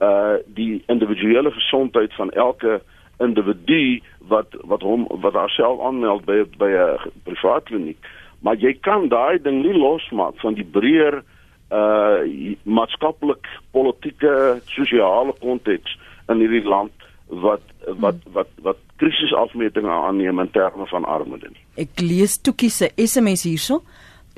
uh 0.00 0.34
die 0.46 0.82
individuele 0.86 1.50
gesondheid 1.50 2.14
van 2.14 2.30
elke 2.30 2.80
individu 3.20 4.00
wat 4.32 4.56
wat 4.72 4.82
hom 4.82 5.06
wat 5.24 5.34
haarself 5.34 5.80
aanmeld 5.80 6.24
by 6.24 6.44
by 6.58 6.70
'n 6.70 7.12
privaat 7.24 7.64
kliniek 7.64 8.10
maar 8.40 8.56
jy 8.56 8.72
kan 8.80 9.08
daai 9.08 9.38
ding 9.42 9.62
nie 9.62 9.76
losmaak 9.76 10.40
van 10.40 10.54
die 10.54 10.64
breër 10.64 11.22
uh 11.70 12.54
maatskaplik 12.64 13.46
politieke 13.70 14.60
sosiale 14.74 15.32
konteks 15.38 15.98
in 16.28 16.42
hierdie 16.42 16.66
land 16.66 16.92
wat 17.30 17.62
wat 18.02 18.16
wat 18.34 18.48
wat 18.66 18.78
krisisafmetings 18.96 19.88
aanneem 19.88 20.40
in 20.42 20.50
terme 20.50 20.86
van 20.86 21.04
armoede 21.04 21.48
nie. 21.48 21.62
Ek 21.86 22.02
lees 22.02 22.40
Toekie 22.42 22.70
se 22.70 22.90
SMS 22.96 23.46
hierso. 23.48 23.80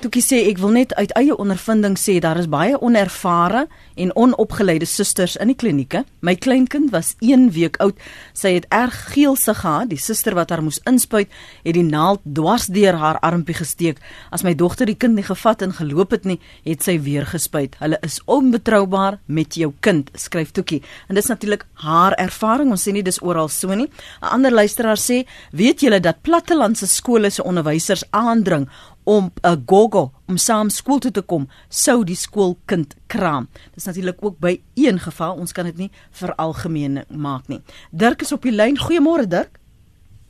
Toekie 0.02 0.22
sê 0.24 0.38
ek 0.50 0.58
wil 0.58 0.72
net 0.74 0.90
uit 0.98 1.12
eie 1.14 1.34
ondervinding 1.38 1.94
sê 1.94 2.16
daar 2.18 2.40
is 2.40 2.48
baie 2.50 2.74
onervare 2.82 3.68
en 4.02 4.10
onopgeleide 4.18 4.88
susters 4.90 5.36
in 5.38 5.52
die 5.52 5.54
klinieke. 5.54 6.00
My 6.26 6.32
kleinkind 6.34 6.90
was 6.90 7.12
1 7.22 7.52
week 7.54 7.78
oud. 7.84 8.00
Sy 8.34 8.56
het 8.56 8.66
erg 8.74 8.96
geelse 9.12 9.54
gehad. 9.54 9.92
Die 9.92 10.00
suster 10.02 10.34
wat 10.34 10.50
haar 10.50 10.64
moes 10.66 10.80
inspuit, 10.90 11.30
het 11.62 11.78
die 11.78 11.86
naald 11.86 12.18
dwars 12.26 12.66
deur 12.74 12.98
haar 12.98 13.20
armpie 13.22 13.54
gesteek. 13.54 14.00
As 14.34 14.42
my 14.42 14.56
dogter 14.58 14.90
die 14.90 14.96
kind 14.98 15.14
nie 15.14 15.26
gevat 15.28 15.62
en 15.62 15.76
geloop 15.78 16.16
het 16.16 16.26
nie, 16.26 16.40
het 16.66 16.82
sy 16.82 16.96
weer 16.98 17.28
gespuit. 17.30 17.78
Hulle 17.78 18.00
is 18.02 18.18
onbetroubaar 18.26 19.20
met 19.30 19.54
jou 19.54 19.70
kind, 19.86 20.10
skryf 20.18 20.50
Toekie. 20.50 20.80
En 21.06 21.14
dis 21.14 21.30
natuurlik 21.30 21.62
haar 21.84 22.18
ervaring. 22.18 22.74
Ons 22.74 22.88
sê 22.88 22.96
nie 22.96 23.06
dis 23.06 23.22
oral 23.22 23.52
so 23.54 23.70
nie. 23.70 23.86
'n 23.86 24.34
Ander 24.34 24.50
luisteraar 24.50 24.98
sê, 24.98 25.26
"Weet 25.52 25.80
julle 25.80 26.00
dat 26.00 26.22
plattelandse 26.22 26.86
skole 26.86 27.30
se 27.30 27.44
onderwysers 27.44 28.04
aandring 28.10 28.68
om 29.04 29.24
'n 29.24 29.46
uh, 29.46 29.56
gogo 29.66 30.10
om 30.28 30.36
saam 30.36 30.68
skool 30.68 30.98
toe 30.98 31.10
te 31.10 31.22
kom, 31.22 31.48
sou 31.68 32.04
die 32.04 32.16
skoolkind 32.16 32.96
kraam. 33.06 33.48
Dis 33.74 33.84
natuurlik 33.84 34.18
ook 34.20 34.38
by 34.38 34.60
een 34.74 34.98
geval, 34.98 35.34
ons 35.34 35.52
kan 35.52 35.64
dit 35.64 35.76
nie 35.76 35.90
vir 36.10 36.34
algemeen 36.34 37.04
maak 37.08 37.48
nie. 37.48 37.60
Dirk 37.90 38.20
is 38.20 38.32
op 38.32 38.42
die 38.42 38.52
lyn. 38.52 38.78
Goeiemôre 38.78 39.26
Dirk. 39.26 39.60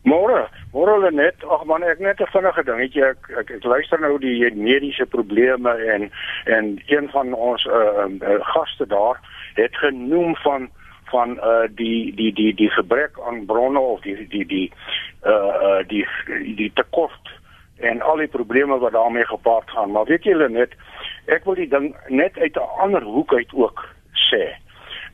Môre, 0.03 0.49
môre 0.73 1.13
net. 1.15 1.45
Ag 1.47 1.65
man, 1.65 1.83
ek 1.83 2.01
net 2.01 2.21
'n 2.21 2.27
vinnige 2.27 2.65
dingetjie. 2.65 3.05
Ek, 3.05 3.31
ek 3.39 3.51
ek 3.51 3.65
luister 3.65 4.01
nou 4.01 4.19
die 4.19 4.51
mediese 4.55 5.07
probleme 5.07 5.71
en 5.71 6.11
en 6.45 6.83
een 6.87 7.09
van 7.11 7.33
ons 7.33 7.65
uh, 7.65 8.07
uh 8.21 8.41
gaste 8.41 8.87
daar 8.87 9.21
het 9.55 9.77
genoem 9.77 10.37
van 10.37 10.71
van 11.13 11.39
uh 11.39 11.69
die 11.71 12.15
die 12.15 12.33
die 12.33 12.55
die 12.55 12.71
gebrek 12.71 13.21
aan 13.27 13.47
bronne 13.47 13.79
of 13.79 14.01
die 14.01 14.27
die 14.29 14.47
die 14.47 14.73
uh 15.25 15.53
uh 15.69 15.83
die 15.87 16.07
die 16.57 16.73
tekort 16.75 17.31
en 17.83 18.03
al 18.03 18.17
die 18.23 18.31
probleme 18.31 18.79
wat 18.79 18.93
daarmee 18.93 19.25
gepaard 19.27 19.71
gaan. 19.71 19.91
Maar 19.91 20.05
weet 20.05 20.25
julle 20.25 20.49
net, 20.49 20.75
ek 21.27 21.45
wil 21.45 21.59
die 21.59 21.69
ding 21.69 21.93
net 22.09 22.39
uit 22.39 22.57
'n 22.57 22.71
ander 22.85 23.03
hoek 23.03 23.35
uit 23.35 23.53
ook 23.55 23.85
sê. 24.31 24.55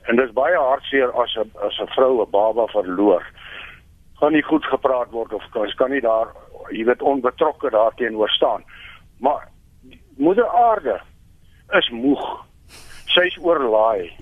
En 0.09 0.17
dit 0.17 0.25
is 0.25 0.33
baie 0.33 0.57
hartseer 0.57 1.13
as 1.13 1.37
'n 1.37 1.51
as 1.67 1.79
'n 1.81 1.93
vrou 1.97 2.23
'n 2.23 2.31
baba 2.31 2.67
verloor. 2.67 3.25
Gaan 4.21 4.33
nie 4.33 4.43
goed 4.43 4.65
gepraat 4.65 5.11
word 5.11 5.33
of 5.33 5.45
kan 5.51 5.73
kan 5.77 5.91
nie 5.91 6.01
daar, 6.01 6.29
jy 6.71 6.85
weet, 6.85 7.03
onbetrokke 7.03 7.71
daarteenoor 7.71 8.29
staan. 8.29 8.65
Maar 9.21 9.49
moeder 10.17 10.49
aarde 10.49 11.01
is 11.71 11.91
moeg. 11.91 12.45
Sy's 13.07 13.39
oorlaai. 13.41 14.13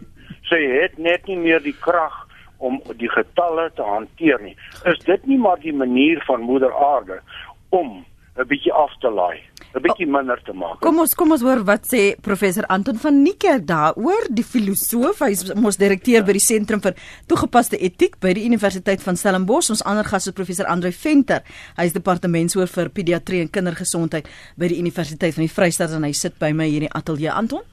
Sy 0.42 0.60
het 0.80 0.98
net 0.98 1.26
nie 1.26 1.36
meer 1.36 1.62
die 1.62 1.76
krag 1.80 2.26
om 2.58 2.82
die 2.96 3.10
getalle 3.10 3.70
te 3.74 3.82
hanteer 3.82 4.40
nie. 4.40 4.56
Is 4.84 4.98
dit 4.98 5.26
nie 5.26 5.38
maar 5.38 5.60
die 5.60 5.74
manier 5.74 6.22
van 6.24 6.40
moeder 6.40 6.74
aarde 6.74 7.20
om 7.68 8.04
'n 8.36 8.46
bietjie 8.48 8.72
af 8.72 8.92
te 9.00 9.10
laai, 9.10 9.40
'n 9.74 9.82
bietjie 9.82 10.06
minder 10.06 10.40
te 10.44 10.52
maak. 10.52 10.80
Kom 10.84 10.98
ons 11.00 11.14
kom 11.14 11.32
ons 11.32 11.42
hoor 11.42 11.62
wat 11.64 11.86
sê 11.88 12.14
professor 12.20 12.64
Anton 12.68 12.96
van 13.00 13.22
Niekerk 13.22 13.64
daaroor, 13.66 14.28
die 14.30 14.44
filosoof, 14.44 15.20
hy 15.24 15.30
is 15.30 15.54
mos 15.54 15.80
direkteur 15.80 16.24
by 16.24 16.36
die 16.36 16.44
Sentrum 16.44 16.80
vir 16.80 16.94
Toegepaste 17.28 17.80
Etiek 17.80 18.20
by 18.20 18.34
die 18.36 18.44
Universiteit 18.44 19.02
van 19.02 19.16
Stellenbosch. 19.16 19.70
Ons 19.70 19.84
ander 19.84 20.04
gas 20.04 20.26
is 20.26 20.36
professor 20.36 20.66
Andre 20.66 20.92
Venter. 20.92 21.40
Hy 21.76 21.84
is 21.84 21.96
departementshoof 21.96 22.70
vir 22.70 22.90
pediatrie 22.90 23.40
en 23.40 23.50
kindergesondheid 23.50 24.28
by 24.56 24.68
die 24.68 24.80
Universiteit 24.80 25.34
van 25.34 25.46
die 25.46 25.54
Vrystaat 25.56 25.96
en 25.96 26.04
hy 26.04 26.12
sit 26.12 26.38
by 26.38 26.52
my 26.52 26.68
hier 26.68 26.84
in 26.84 26.88
die 26.90 26.96
ateljee 26.96 27.32
Anton. 27.32 27.64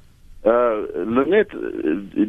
Uh 0.43 0.83
net 1.27 1.51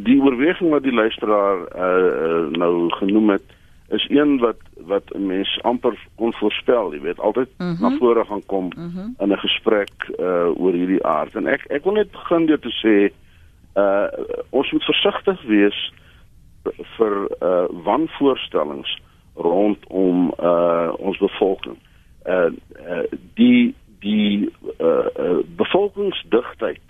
die 0.07 0.21
oorweging 0.23 0.71
wat 0.71 0.83
die 0.83 0.95
luisteraar 0.95 1.67
uh, 1.75 1.87
uh 1.87 2.59
nou 2.59 2.91
genoem 2.99 3.31
het 3.39 3.47
is 3.95 4.07
een 4.09 4.39
wat 4.39 4.61
wat 4.87 5.07
'n 5.15 5.27
mens 5.27 5.59
amper 5.63 5.97
onvoorspel, 6.17 6.93
jy 6.95 7.01
weet, 7.01 7.21
altyd 7.21 7.49
mm 7.59 7.75
-hmm. 7.75 7.81
na 7.81 7.97
vore 7.99 8.25
gaan 8.25 8.47
kom 8.47 8.65
mm 8.65 8.91
-hmm. 8.95 9.15
in 9.19 9.33
'n 9.33 9.39
gesprek 9.39 9.93
uh 10.19 10.61
oor 10.63 10.73
hierdie 10.73 11.05
aard. 11.05 11.35
En 11.35 11.47
ek 11.47 11.65
ek 11.69 11.85
wil 11.85 11.93
net 11.93 12.11
begin 12.11 12.47
deur 12.47 12.59
te 12.61 12.75
sê 12.85 13.13
uh 13.75 14.07
ons 14.51 14.71
moet 14.71 14.85
versigtig 14.85 15.43
wees 15.43 15.93
vir 16.97 17.29
uh 17.43 17.65
wanvoorstellings 17.85 19.03
rondom 19.35 20.33
uh 20.41 20.93
ons 20.97 21.19
bevolking. 21.19 21.77
Uh, 22.25 22.51
uh 22.89 23.05
die 23.35 23.75
die 24.01 24.51
uh, 24.79 25.07
uh 25.19 25.39
bevolkingsdigtheid 25.57 26.89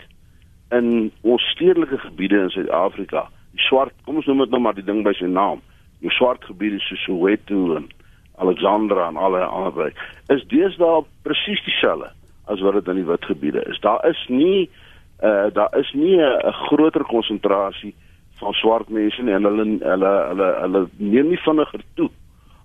in 0.71 1.12
ons 1.21 1.43
stedelike 1.43 1.99
gebiede 1.99 2.38
in 2.38 2.51
Suid-Afrika, 2.51 3.29
die 3.51 3.61
swart, 3.61 3.93
kom 4.05 4.17
ons 4.17 4.27
noem 4.27 4.38
dit 4.38 4.51
nou 4.51 4.61
maar 4.61 4.75
die 4.75 4.85
ding 4.85 5.03
by 5.03 5.12
sy 5.12 5.27
naam 5.27 5.61
die 6.05 6.12
swart 6.12 6.45
gebiede 6.45 6.81
soos 6.85 7.05
Soweto 7.07 7.77
en 7.79 7.88
Alexandra 8.37 9.09
en 9.09 9.17
alle 9.17 9.45
ander 9.45 9.93
is 10.35 10.45
deesdae 10.51 11.05
presies 11.25 11.62
dieselfde 11.64 12.11
as 12.53 12.61
wat 12.61 12.77
dit 12.77 12.90
in 12.93 13.01
die 13.01 13.07
wit 13.09 13.25
gebiede 13.25 13.62
is. 13.71 13.81
Daar 13.81 14.03
is 14.09 14.21
nie 14.29 14.69
uh 15.25 15.49
daar 15.55 15.73
is 15.79 15.93
nie 15.95 16.19
'n 16.21 16.53
groter 16.67 17.05
konsentrasie 17.05 17.95
van 18.40 18.53
swart 18.53 18.88
mense 18.88 19.23
nie 19.23 19.33
en 19.33 19.45
hulle 19.49 19.64
hulle 19.81 20.12
hulle 20.29 20.49
hulle 20.61 20.83
neem 20.97 21.29
nie 21.29 21.40
vinniger 21.47 21.81
toe 21.95 22.11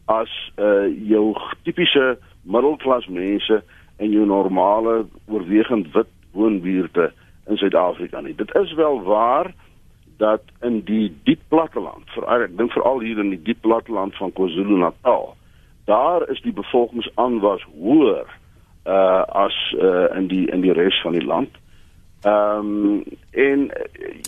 as 0.06 0.32
uh 0.58 0.88
jou 1.08 1.36
tipiese 1.63 2.17
middelklas 2.43 3.08
mense 3.08 3.63
en 3.97 4.12
jou 4.12 4.25
normale 4.25 5.06
oorwegend 5.28 5.93
wit 5.93 6.12
woonbuurte 6.32 7.12
in 7.47 7.58
Suid-Afrika 7.58 8.21
nie. 8.21 8.36
Dit 8.36 8.56
is 8.56 8.73
wel 8.73 9.04
waar 9.04 9.54
dat 10.19 10.41
in 10.62 10.82
die 10.84 11.08
diep 11.23 11.41
platteland, 11.47 12.03
veral 12.15 12.43
ek 12.43 12.58
dink 12.60 12.73
veral 12.75 12.99
hier 12.99 13.19
in 13.23 13.32
die 13.32 13.41
diep 13.41 13.62
platteland 13.63 14.15
van 14.19 14.34
KwaZulu-Natal, 14.36 15.32
daar 15.88 16.25
is 16.29 16.41
die 16.43 16.53
bevolkingsaanwas 16.53 17.63
hoër 17.79 18.27
uh 18.89 19.23
as 19.45 19.55
uh 19.79 20.08
in 20.17 20.27
die 20.32 20.45
in 20.51 20.62
die 20.65 20.75
res 20.75 20.99
van 21.05 21.15
die 21.15 21.25
land. 21.25 21.55
Ehm 22.27 22.67
um, 22.67 23.03
en 23.32 23.65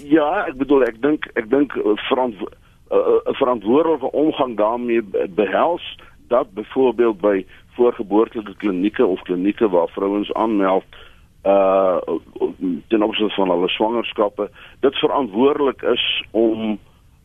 ja, 0.07 0.45
ek 0.47 0.55
bedoel 0.63 0.87
ek 0.87 1.01
dink 1.03 1.27
ek 1.35 1.51
dink 1.51 1.75
verantwo 2.07 2.47
'n 2.91 3.35
verantwoordelike 3.39 4.11
omgang 4.11 4.57
daarmee 4.57 5.03
behels 5.35 5.83
dat 6.31 6.53
byvoorbeeld 6.55 7.21
by 7.21 7.45
voorgeboortelike 7.75 8.55
klinieke 8.63 9.05
of 9.05 9.21
klinieke 9.27 9.69
waar 9.69 9.91
vrouens 9.91 10.33
aanmeld 10.33 10.87
uh 10.87 11.10
ten 11.41 13.03
opsigte 13.03 13.33
van 13.35 13.49
hulle 13.49 13.69
swangerskappe 13.69 14.49
dit 14.79 14.95
verantwoordelik 14.95 15.81
is 15.81 16.23
om 16.31 16.79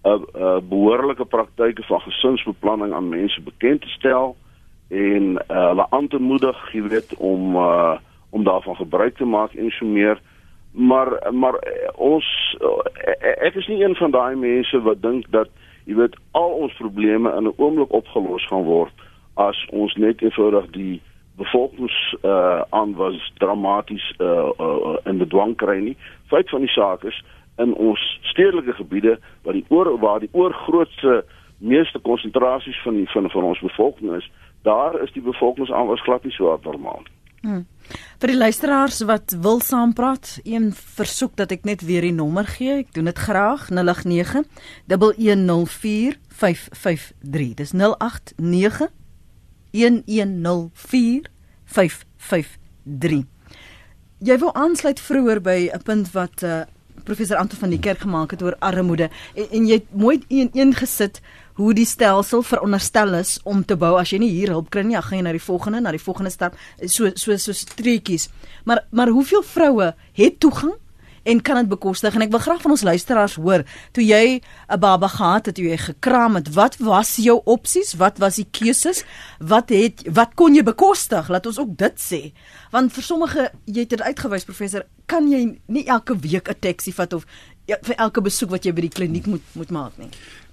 'n 0.06 0.08
uh, 0.08 0.40
uh, 0.40 0.56
behoorlike 0.68 1.24
praktyke 1.24 1.82
van 1.82 2.00
gesinsbeplanning 2.00 2.92
aan 2.92 3.08
mense 3.08 3.40
bekend 3.42 3.80
te 3.80 3.88
stel 3.88 4.36
en 4.88 5.22
uh, 5.32 5.66
hulle 5.66 5.86
aan 5.90 6.08
te 6.08 6.18
moedig, 6.18 6.72
jy 6.72 6.82
weet, 6.82 7.16
om 7.16 7.56
uh, 7.56 7.98
om 8.30 8.44
daarvan 8.44 8.76
gebruik 8.76 9.16
te 9.16 9.24
maak 9.24 9.52
en 9.52 9.70
so 9.70 9.86
meer. 9.86 10.20
Maar 10.70 11.32
maar 11.32 11.54
ons 11.94 12.56
ek 13.44 13.54
is 13.54 13.66
nie 13.66 13.82
een 13.84 13.94
van 13.94 14.10
daai 14.10 14.36
mense 14.36 14.80
wat 14.82 15.02
dink 15.02 15.30
dat 15.30 15.48
jy 15.84 15.94
weet 15.94 16.16
al 16.30 16.50
ons 16.50 16.74
probleme 16.76 17.32
in 17.36 17.46
'n 17.46 17.54
oomblik 17.56 17.92
opgelos 17.92 18.46
gaan 18.46 18.62
word 18.62 18.92
as 19.34 19.66
ons 19.70 19.94
net 19.94 20.22
eenvoudig 20.22 20.70
die 20.70 21.02
bevolkings 21.36 22.16
uh 22.22 22.62
aan 22.70 22.94
was 22.94 23.32
dramaties 23.38 24.14
uh, 24.18 24.48
uh 24.58 24.96
in 25.04 25.18
bedwang 25.18 25.56
kry 25.56 25.78
nie. 25.80 25.96
Feit 26.26 26.48
van 26.50 26.60
die 26.64 26.72
saak 26.72 27.04
is 27.04 27.24
in 27.56 27.74
ons 27.74 28.00
stedelike 28.20 28.72
gebiede 28.72 29.18
waar 29.42 29.52
die 29.52 29.64
oor 29.68 29.98
waar 29.98 30.20
die 30.20 30.32
oorgrootste 30.32 31.24
meeste 31.58 31.98
konsentrasies 31.98 32.80
van 32.82 32.94
die 32.94 33.10
van 33.10 33.30
van 33.30 33.42
ons 33.42 33.60
bevolking 33.60 34.16
is, 34.16 34.30
daar 34.62 35.02
is 35.02 35.12
die 35.12 35.22
bevolkings 35.22 35.72
aan 35.72 35.86
was 35.86 36.02
glad 36.02 36.24
nie 36.24 36.32
so 36.32 36.52
abnormaal. 36.52 37.02
Hmm. 37.40 37.66
Vir 38.18 38.32
die 38.32 38.36
luisteraars 38.36 39.00
wat 39.06 39.36
wil 39.40 39.60
saampraat, 39.60 40.40
een 40.44 40.72
versoek 40.74 41.36
dat 41.36 41.52
ek 41.54 41.64
net 41.68 41.84
weer 41.86 42.02
die 42.02 42.14
nommer 42.16 42.48
gee. 42.56 42.80
Ek 42.82 42.92
doen 42.96 43.06
dit 43.06 43.18
graag 43.18 43.68
089 43.70 44.48
1104 44.90 46.16
553. 46.28 47.54
Dis 47.60 47.72
089 47.76 48.90
0891104553. 49.76 49.82
Jy 54.18 54.38
wou 54.40 54.50
aansluit 54.56 55.00
vroeër 55.00 55.40
by 55.44 55.70
'n 55.74 55.82
punt 55.84 56.12
wat 56.12 56.42
uh, 56.42 56.60
professor 57.04 57.36
Anton 57.36 57.58
van 57.58 57.70
die 57.70 57.78
kerk 57.78 57.98
gemaak 57.98 58.30
het 58.30 58.42
oor 58.42 58.56
armoede 58.58 59.10
en, 59.34 59.50
en 59.50 59.66
jy 59.66 59.74
het 59.74 59.92
mooi 59.92 60.24
een 60.28 60.50
een 60.52 60.74
gesit 60.74 61.20
hoe 61.56 61.74
die 61.74 61.86
stelsel 61.88 62.42
veronderstel 62.42 63.14
is 63.14 63.38
om 63.44 63.64
te 63.64 63.76
bou 63.76 63.94
as 63.96 64.10
jy 64.12 64.18
nie 64.20 64.30
hier 64.30 64.52
hulp 64.52 64.68
kry 64.70 64.82
nie, 64.84 64.98
gaan 65.00 65.18
jy 65.18 65.24
na 65.24 65.32
die 65.32 65.42
volgende, 65.42 65.80
na 65.80 65.92
die 65.94 66.02
volgende 66.02 66.30
stap, 66.30 66.56
so 66.84 67.10
so 67.16 67.36
so 67.40 67.56
streetjies. 67.56 68.28
Maar 68.64 68.84
maar 68.90 69.08
hoeveel 69.08 69.42
vroue 69.42 69.94
het 70.12 70.40
toegang 70.40 70.74
en 71.26 71.42
kan 71.42 71.58
dit 71.60 71.68
bekostig 71.68 72.14
en 72.14 72.24
ek 72.24 72.32
wil 72.34 72.42
graag 72.42 72.62
van 72.62 72.74
ons 72.76 72.84
luisteraars 72.86 73.34
hoor 73.42 73.64
toe 73.96 74.04
jy 74.04 74.40
'n 74.70 74.78
baba 74.80 75.08
gehad 75.08 75.46
het, 75.46 75.54
toe 75.54 75.64
jy 75.64 75.76
gekraam 75.76 76.34
het, 76.34 76.52
wat 76.54 76.76
was 76.78 77.16
jou 77.16 77.40
opsies? 77.44 77.94
Wat 77.94 78.18
was 78.18 78.36
die 78.36 78.48
keuses? 78.50 79.04
Wat 79.38 79.68
het 79.68 80.02
wat 80.12 80.34
kon 80.34 80.54
jy 80.54 80.62
bekostig? 80.62 81.28
Laat 81.28 81.46
ons 81.46 81.58
ook 81.58 81.76
dit 81.76 81.96
sê. 81.98 82.32
Want 82.70 82.92
vir 82.92 83.02
sommige 83.02 83.50
jy 83.64 83.80
het 83.80 83.90
dit 83.90 84.02
uitgewys 84.02 84.44
professor, 84.44 84.86
kan 85.06 85.30
jy 85.30 85.58
nie 85.66 85.84
elke 85.86 86.18
week 86.18 86.48
'n 86.48 86.60
taxi 86.60 86.92
vat 86.92 87.12
of 87.12 87.26
ja, 87.66 87.76
vir 87.82 87.94
elke 87.96 88.20
besoek 88.20 88.50
wat 88.50 88.64
jy 88.64 88.72
by 88.72 88.80
die 88.80 88.94
kliniek 88.94 89.26
moet 89.26 89.42
moet 89.52 89.70
maak 89.70 89.98
nie. 89.98 90.08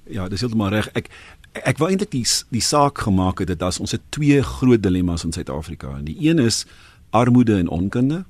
Ja, 0.10 0.28
dis 0.30 0.42
heeltemal 0.42 0.70
reg. 0.70 0.90
Ek 0.94 1.10
ek 1.54 1.78
wou 1.78 1.90
eintlik 1.90 2.12
die 2.12 2.26
die 2.50 2.62
saak 2.62 2.98
gemaak 2.98 3.40
het 3.40 3.60
dat 3.60 3.80
ons 3.80 3.92
het 3.92 4.02
twee 4.10 4.42
groot 4.42 4.82
dilemma's 4.84 5.24
in 5.24 5.32
Suid-Afrika. 5.32 5.98
En 5.98 6.06
die 6.06 6.18
een 6.20 6.40
is 6.40 6.66
armoede 7.12 7.58
en 7.58 7.68
onkunde 7.68 8.26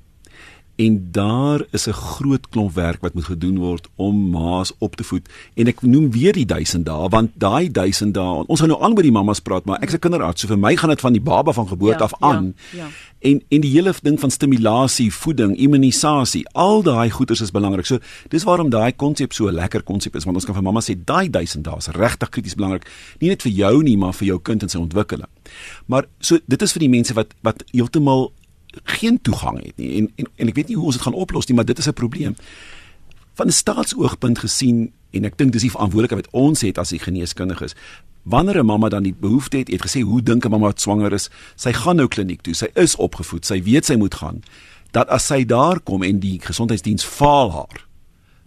en 0.76 1.08
daar 1.10 1.64
is 1.70 1.86
'n 1.86 1.92
groot 1.92 2.48
klomp 2.48 2.74
werk 2.74 3.00
wat 3.00 3.14
moet 3.14 3.24
gedoen 3.24 3.58
word 3.58 3.88
om 3.94 4.30
ma's 4.30 4.72
op 4.78 4.96
te 4.96 5.04
voed. 5.04 5.28
En 5.54 5.66
ek 5.66 5.82
noem 5.82 6.10
weer 6.10 6.32
die 6.32 6.44
1000 6.46 6.86
dae 6.86 7.08
want 7.08 7.30
daai 7.34 7.70
1000 7.70 8.14
dae 8.14 8.44
ons 8.46 8.60
gaan 8.60 8.68
nou 8.68 8.82
aan 8.82 8.96
oor 8.96 9.02
die 9.02 9.12
mammas 9.12 9.40
praat 9.40 9.64
maar 9.64 9.80
ek's 9.80 9.94
'n 9.94 9.98
kinderarts 9.98 10.40
so 10.40 10.46
vir 10.46 10.58
my 10.58 10.76
gaan 10.76 10.90
dit 10.90 11.00
van 11.00 11.12
die 11.12 11.20
baba 11.20 11.52
van 11.52 11.68
geboorte 11.68 11.98
ja, 11.98 12.04
af 12.04 12.14
aan. 12.18 12.54
ja, 12.72 12.78
ja. 12.78 12.88
en 13.18 13.42
en 13.48 13.60
die 13.60 13.70
hele 13.70 13.94
ding 14.02 14.20
van 14.20 14.30
stimulasie 14.30 15.12
voeding 15.12 15.56
immunisasie 15.56 16.48
al 16.52 16.82
daai 16.82 17.10
goeders 17.10 17.40
is 17.40 17.50
belangrik. 17.50 17.86
So 17.86 17.98
dis 18.28 18.44
waarom 18.44 18.70
daai 18.70 18.92
konsep 18.92 19.32
so 19.32 19.46
'n 19.46 19.54
lekker 19.54 19.82
konsep 19.82 20.16
is 20.16 20.24
want 20.24 20.36
ons 20.36 20.44
kan 20.44 20.54
vir 20.54 20.62
mamma 20.62 20.80
sê 20.80 21.04
daai 21.04 21.30
1000 21.30 21.64
dae 21.64 21.76
is 21.76 21.86
regtig 21.86 22.28
krities 22.28 22.54
belangrik. 22.54 22.90
Nie 23.20 23.28
net 23.28 23.42
vir 23.42 23.52
jou 23.52 23.82
nie 23.82 23.96
maar 23.96 24.12
vir 24.12 24.26
jou 24.26 24.38
kind 24.38 24.62
en 24.62 24.68
sy 24.68 24.78
ontwikkeling. 24.78 25.28
Maar 25.86 26.04
so 26.18 26.38
dit 26.46 26.62
is 26.62 26.72
vir 26.72 26.80
die 26.80 26.88
mense 26.88 27.14
wat 27.14 27.34
wat 27.42 27.64
heeltemal 27.72 28.32
geen 28.82 29.20
toegang 29.22 29.62
het 29.62 29.76
nie 29.76 29.96
en 29.98 30.12
en, 30.16 30.26
en 30.36 30.48
ek 30.48 30.54
weet 30.54 30.68
nie 30.68 30.76
hoe 30.76 30.86
ons 30.86 30.98
dit 30.98 31.04
gaan 31.04 31.14
oplos 31.14 31.46
nie 31.46 31.56
maar 31.56 31.64
dit 31.64 31.78
is 31.78 31.88
'n 31.88 31.92
probleem 31.92 32.36
van 33.34 33.46
'n 33.46 33.52
staatsoogpunt 33.52 34.38
gesien 34.38 34.92
en 35.10 35.24
ek 35.24 35.38
dink 35.38 35.52
dis 35.52 35.62
die 35.62 35.70
verantwoordelikheid 35.70 36.26
wat 36.26 36.34
ons 36.34 36.60
het 36.60 36.78
as 36.78 36.88
die 36.88 36.98
geneeskundiges 36.98 37.74
wanneer 38.22 38.58
'n 38.58 38.66
mamma 38.66 38.88
dan 38.88 39.02
die 39.02 39.14
behoefte 39.14 39.56
het, 39.56 39.68
het 39.68 39.82
gesê 39.82 40.00
hoe 40.00 40.22
dink 40.22 40.44
'n 40.44 40.50
mamma 40.50 40.66
wat 40.66 40.80
swanger 40.80 41.12
is 41.12 41.30
sy 41.56 41.72
gaan 41.72 41.96
nou 41.96 42.08
kliniek 42.08 42.42
toe 42.42 42.54
sy 42.54 42.68
is 42.74 42.96
opgevoed 42.96 43.46
sy 43.46 43.62
weet 43.62 43.84
sy 43.84 43.96
moet 43.96 44.14
gaan 44.14 44.42
dat 44.94 45.08
as 45.08 45.26
sy 45.26 45.44
daar 45.44 45.80
kom 45.80 46.02
en 46.02 46.20
die 46.22 46.38
gesondheidsdiens 46.40 47.04
faal 47.04 47.52
haar 47.52 47.86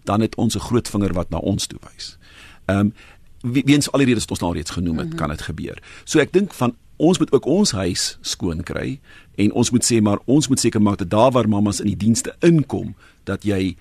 dan 0.08 0.20
het 0.24 0.34
ons 0.34 0.56
'n 0.56 0.66
groot 0.68 0.88
vinger 0.88 1.12
wat 1.12 1.30
na 1.30 1.38
ons 1.38 1.66
toe 1.66 1.78
wys. 1.92 2.18
Ehm 2.64 2.78
um, 2.78 2.92
weens 3.64 3.92
al 3.92 3.98
die 3.98 4.08
redes 4.08 4.26
wat 4.26 4.30
ons 4.30 4.40
nou 4.40 4.52
reeds 4.52 4.70
genoem 4.70 4.98
het, 4.98 5.04
mm 5.04 5.10
-hmm. 5.10 5.20
kan 5.20 5.28
dit 5.28 5.42
gebeur. 5.42 5.82
So 6.04 6.18
ek 6.18 6.32
dink 6.32 6.54
van 6.54 6.74
ons 6.98 7.18
moet 7.18 7.32
ook 7.32 7.46
ons 7.46 7.72
huis 7.78 8.06
skoon 8.20 8.62
kry 8.66 8.98
en 9.38 9.52
ons 9.52 9.70
moet 9.70 9.84
sê 9.86 10.00
maar 10.02 10.22
ons 10.26 10.48
moet 10.50 10.60
seker 10.60 10.82
maak 10.82 10.98
dat 10.98 11.10
daar 11.10 11.32
waar 11.32 11.48
mammas 11.48 11.80
in 11.80 11.90
die 11.92 11.98
dienste 11.98 12.34
inkom 12.44 12.94
dat 13.24 13.46
jy 13.46 13.76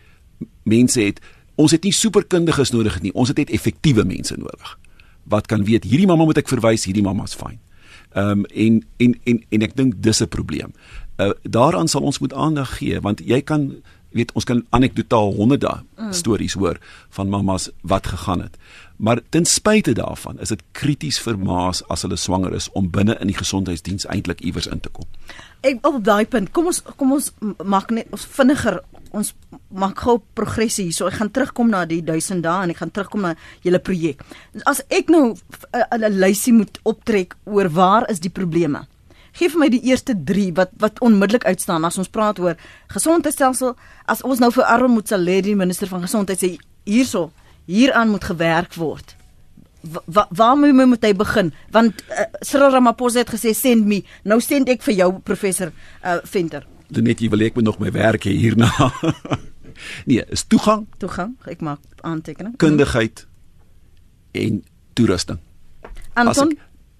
mense 0.64 1.02
het 1.02 1.22
ons 1.58 1.74
het 1.74 1.84
nie 1.84 1.94
superkundiges 1.94 2.72
nodig 2.72 3.02
nie 3.02 3.14
ons 3.14 3.34
het 3.34 3.38
net 3.38 3.54
effektiewe 3.54 4.06
mense 4.06 4.38
nodig. 4.38 4.78
Wat 5.28 5.48
kan 5.50 5.66
weet 5.68 5.84
hierdie 5.84 6.08
mamma 6.08 6.26
moet 6.26 6.38
ek 6.40 6.52
verwys 6.52 6.86
hierdie 6.86 7.06
mamma's 7.06 7.36
fyn 7.36 7.58
ehm 8.14 8.30
um, 8.30 8.46
en 8.46 8.86
en 8.98 9.20
en 9.24 9.44
en 9.50 9.62
ek 9.62 9.76
dink 9.76 9.98
dis 10.02 10.22
'n 10.22 10.28
probleem. 10.28 10.74
Uh, 11.18 11.30
daaraan 11.42 11.88
sal 11.88 12.02
ons 12.02 12.20
moet 12.20 12.34
aandag 12.34 12.78
gee 12.78 13.00
want 13.02 13.22
jy 13.26 13.42
kan 13.42 13.82
weet 14.18 14.34
ons 14.34 14.48
kan 14.48 14.66
anekdotaal 14.76 15.34
honderde 15.38 15.80
mm. 15.98 16.14
stories 16.14 16.58
hoor 16.60 16.82
van 17.18 17.30
mammas 17.30 17.70
wat 17.82 18.10
gegaan 18.14 18.46
het 18.46 18.58
Maar 18.98 19.20
ten 19.30 19.46
spyte 19.46 19.94
daarvan 19.94 20.40
is 20.40 20.50
dit 20.50 20.62
krities 20.72 21.20
vir 21.22 21.38
ma's 21.38 21.84
as 21.94 22.02
hulle 22.02 22.18
swanger 22.18 22.54
is 22.58 22.66
om 22.74 22.90
binne 22.90 23.14
in 23.22 23.30
die 23.30 23.38
gesondheidsdiens 23.38 24.08
eintlik 24.10 24.42
iewers 24.42 24.66
in 24.68 24.82
te 24.82 24.90
kom. 24.90 25.06
Ek 25.62 25.86
op 25.86 26.00
daai 26.06 26.26
punt, 26.26 26.50
kom 26.52 26.72
ons 26.72 26.82
kom 26.98 27.14
ons 27.14 27.30
maak 27.62 27.94
net 27.94 28.10
ons 28.14 28.26
vinniger 28.40 28.80
ons 29.14 29.30
maak 29.70 30.02
gou 30.02 30.18
progressie 30.34 30.88
hierso. 30.90 31.06
Ek 31.06 31.20
gaan 31.22 31.32
terugkom 31.32 31.70
na 31.70 31.84
die 31.86 32.02
1000 32.02 32.42
dae 32.46 32.66
en 32.66 32.74
ek 32.74 32.82
gaan 32.82 32.94
terugkom 32.94 33.22
na 33.28 33.36
julle 33.66 33.80
projek. 33.80 34.26
As 34.66 34.82
ek 34.90 35.14
nou 35.14 35.38
'n 35.94 36.18
lysie 36.18 36.54
moet 36.54 36.80
optrek 36.84 37.38
oor 37.46 37.70
waar 37.70 38.10
is 38.10 38.20
die 38.20 38.34
probleme? 38.34 38.88
Geef 39.38 39.54
my 39.60 39.68
die 39.70 39.84
eerste 39.86 40.16
3 40.26 40.54
wat 40.58 40.72
wat 40.82 41.00
onmiddellik 41.06 41.46
uitstaan 41.46 41.86
as 41.86 41.98
ons 42.02 42.10
praat 42.10 42.40
oor 42.40 42.58
gesondheidstelsel. 42.94 43.76
As 44.06 44.24
ons 44.26 44.42
nou 44.42 44.50
vir 44.56 44.66
Aaron 44.66 44.96
Motsoaledi, 44.96 45.52
die 45.52 45.60
minister 45.60 45.90
van 45.92 46.02
gesondheid 46.02 46.42
sê 46.42 46.56
hierso 46.88 47.30
hieraan 47.68 48.10
moet 48.10 48.26
gewerk 48.26 48.74
word. 48.80 49.16
Wa 50.06 50.26
waar 50.30 50.58
moet 50.58 50.74
moet 50.74 51.06
hy 51.06 51.14
begin? 51.14 51.52
Want 51.72 52.02
uh, 52.10 52.26
Cyril 52.42 52.74
Ramaphosa 52.74 53.22
het 53.22 53.30
gesê 53.36 53.54
send 53.54 53.86
me. 53.86 54.02
Nou 54.24 54.40
send 54.42 54.70
ek 54.74 54.82
vir 54.88 54.98
jou 55.04 55.12
professor 55.24 55.70
uh, 55.70 56.18
Venter. 56.24 56.66
Dan 56.90 57.06
net 57.06 57.22
jy 57.22 57.30
wil 57.30 57.46
ek 57.46 57.60
moet 57.60 57.68
nog 57.68 57.80
my 57.84 57.92
werk 57.92 58.26
hê 58.26 58.34
hierna. 58.34 58.72
nee, 60.10 60.24
is 60.34 60.48
toegang. 60.50 60.88
Toegang. 60.98 61.36
Ek 61.46 61.62
maak 61.62 61.84
aantekening. 62.02 62.56
Kundigheid 62.58 63.28
en 64.34 64.64
toerusting. 64.98 65.44
Anton 66.18 66.58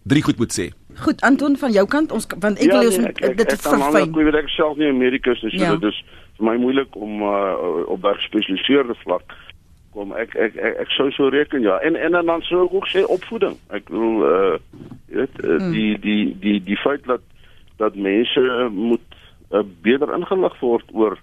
drie 0.08 0.24
goed 0.24 0.38
moet 0.38 0.54
sê. 0.54 0.70
Goed, 0.98 1.22
Anton 1.22 1.58
van 1.58 1.72
jou 1.72 1.86
kant 1.88 2.12
ons 2.12 2.28
want 2.40 2.58
ek 2.58 2.72
ja, 2.72 2.80
wil 2.80 2.90
nee, 2.90 2.98
ons 2.98 3.36
dit 3.38 3.52
verfyn. 3.62 4.02
Ek 4.02 4.16
weet 4.16 4.40
ek 4.44 4.50
self 4.50 4.78
nie 4.78 4.90
Amerikas 4.90 5.44
is, 5.44 5.54
ja. 5.54 5.74
so 5.74 5.82
dit 5.84 5.92
is 5.92 6.00
vir 6.38 6.48
my 6.50 6.56
moeilik 6.62 6.96
om 6.96 7.22
uh, 7.22 7.86
op 7.90 8.04
'n 8.04 8.18
gespesialiseerde 8.22 8.96
vlak 9.04 9.36
kom 9.98 10.14
ek 10.14 10.36
ek 10.38 10.58
ek, 10.62 10.76
ek 10.86 10.92
sou 10.94 11.10
so 11.16 11.30
reken 11.34 11.66
ja 11.66 11.80
en 11.86 11.98
en 11.98 12.18
dan 12.18 12.44
sou 12.46 12.66
ek 12.66 12.76
ook 12.78 12.90
sê 12.92 13.04
opvoeding 13.18 13.58
ek 13.74 13.90
bedoel 13.90 14.26
uh 14.30 14.58
jy 15.08 15.24
weet 15.24 15.40
uh, 15.44 15.56
hmm. 15.58 15.72
die 15.74 15.94
die 16.04 16.26
die 16.44 16.60
die 16.70 16.80
feit 16.84 17.06
dat 17.10 17.24
dat 17.82 17.96
mense 17.96 18.44
moet 18.74 19.18
uh, 19.52 19.64
beter 19.86 20.14
ingelig 20.18 20.60
word 20.62 20.94
oor 20.94 21.18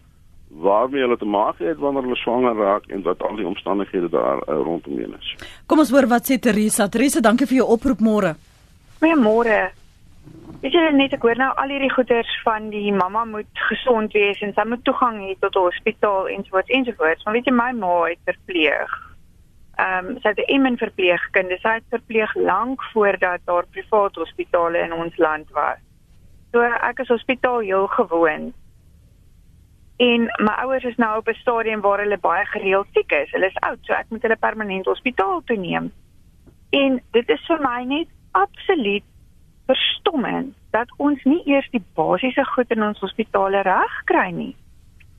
waarmee 0.64 1.02
hulle 1.02 1.18
te 1.18 1.28
maak 1.28 1.58
het 1.58 1.78
wanneer 1.82 2.06
hulle 2.06 2.18
swanger 2.22 2.58
raak 2.58 2.88
en 2.94 3.02
wat 3.06 3.22
al 3.26 3.38
die 3.38 3.46
omstandighede 3.46 4.10
daar 4.10 4.42
uh, 4.42 4.58
rondom 4.66 4.98
hulle 4.98 5.20
is 5.20 5.34
kom 5.70 5.84
ons 5.84 5.94
hoor 5.94 6.10
wat 6.10 6.30
sê 6.30 6.40
Teresa 6.48 6.88
Teresa 6.88 7.22
dankie 7.22 7.50
vir 7.50 7.62
jou 7.62 7.70
oproep 7.76 8.02
môre 8.02 8.34
goeiemôre 9.04 9.72
Weet 10.62 10.72
jy 10.72 10.82
net 10.96 11.12
ek 11.12 11.24
hoor 11.26 11.36
nou 11.36 11.50
al 11.60 11.72
hierdie 11.74 11.92
goeders 11.92 12.30
van 12.40 12.70
die 12.72 12.88
mamma 12.96 13.26
moet 13.28 13.64
gesond 13.68 14.14
wees 14.16 14.38
en 14.40 14.54
sy 14.56 14.64
moet 14.64 14.80
toegang 14.88 15.18
hê 15.20 15.34
tot 15.42 15.58
'n 15.60 15.66
hospitaal 15.66 16.30
ensovoorts 16.32 16.72
ensovoorts. 16.78 17.24
Maar 17.24 17.34
weet 17.36 17.50
jy 17.50 17.52
my 17.52 17.72
ma 17.76 17.90
het 18.08 18.22
verpleeg. 18.24 18.94
Ehm 19.76 20.08
um, 20.08 20.16
sy 20.22 20.28
het 20.32 20.40
'n 20.40 20.52
immen 20.56 20.78
verpleegkundige. 20.80 21.60
Sy 21.60 21.74
het 21.74 21.92
verpleeg 21.96 22.34
lank 22.34 22.80
voordat 22.94 23.44
daar 23.44 23.66
privaat 23.76 24.14
hospitale 24.14 24.78
in 24.78 24.92
ons 24.92 25.16
land 25.16 25.50
was. 25.50 25.84
So 26.52 26.62
ek 26.62 27.04
is 27.04 27.12
hospitaal 27.12 27.58
heel 27.58 27.86
gewoond. 27.86 28.54
En 29.96 30.20
my 30.48 30.54
ouers 30.64 30.84
is 30.84 30.96
nou 30.96 31.18
op 31.18 31.28
'n 31.28 31.42
stadium 31.44 31.80
waar 31.80 32.00
hulle 32.00 32.18
baie 32.18 32.46
gereeld 32.46 32.86
siek 32.94 33.12
is. 33.12 33.30
Hulle 33.30 33.52
is 33.52 33.60
oud, 33.68 33.78
so 33.82 33.92
ek 33.92 34.08
moet 34.08 34.22
hulle 34.22 34.36
permanent 34.36 34.86
hospitaal 34.86 35.42
toe 35.44 35.56
neem. 35.56 35.92
En 36.70 37.02
dit 37.10 37.28
is 37.28 37.46
vir 37.46 37.60
my 37.60 37.84
net 37.84 38.08
absoluut 38.34 39.04
verstommend 39.66 40.54
dat 40.76 40.90
ons 40.96 41.22
nie 41.24 41.40
eers 41.48 41.68
die 41.72 41.82
basiese 41.96 42.44
goed 42.52 42.70
in 42.74 42.82
ons 42.82 43.00
hospitale 43.00 43.62
reg 43.66 43.94
kry 44.10 44.28
nie. 44.34 44.52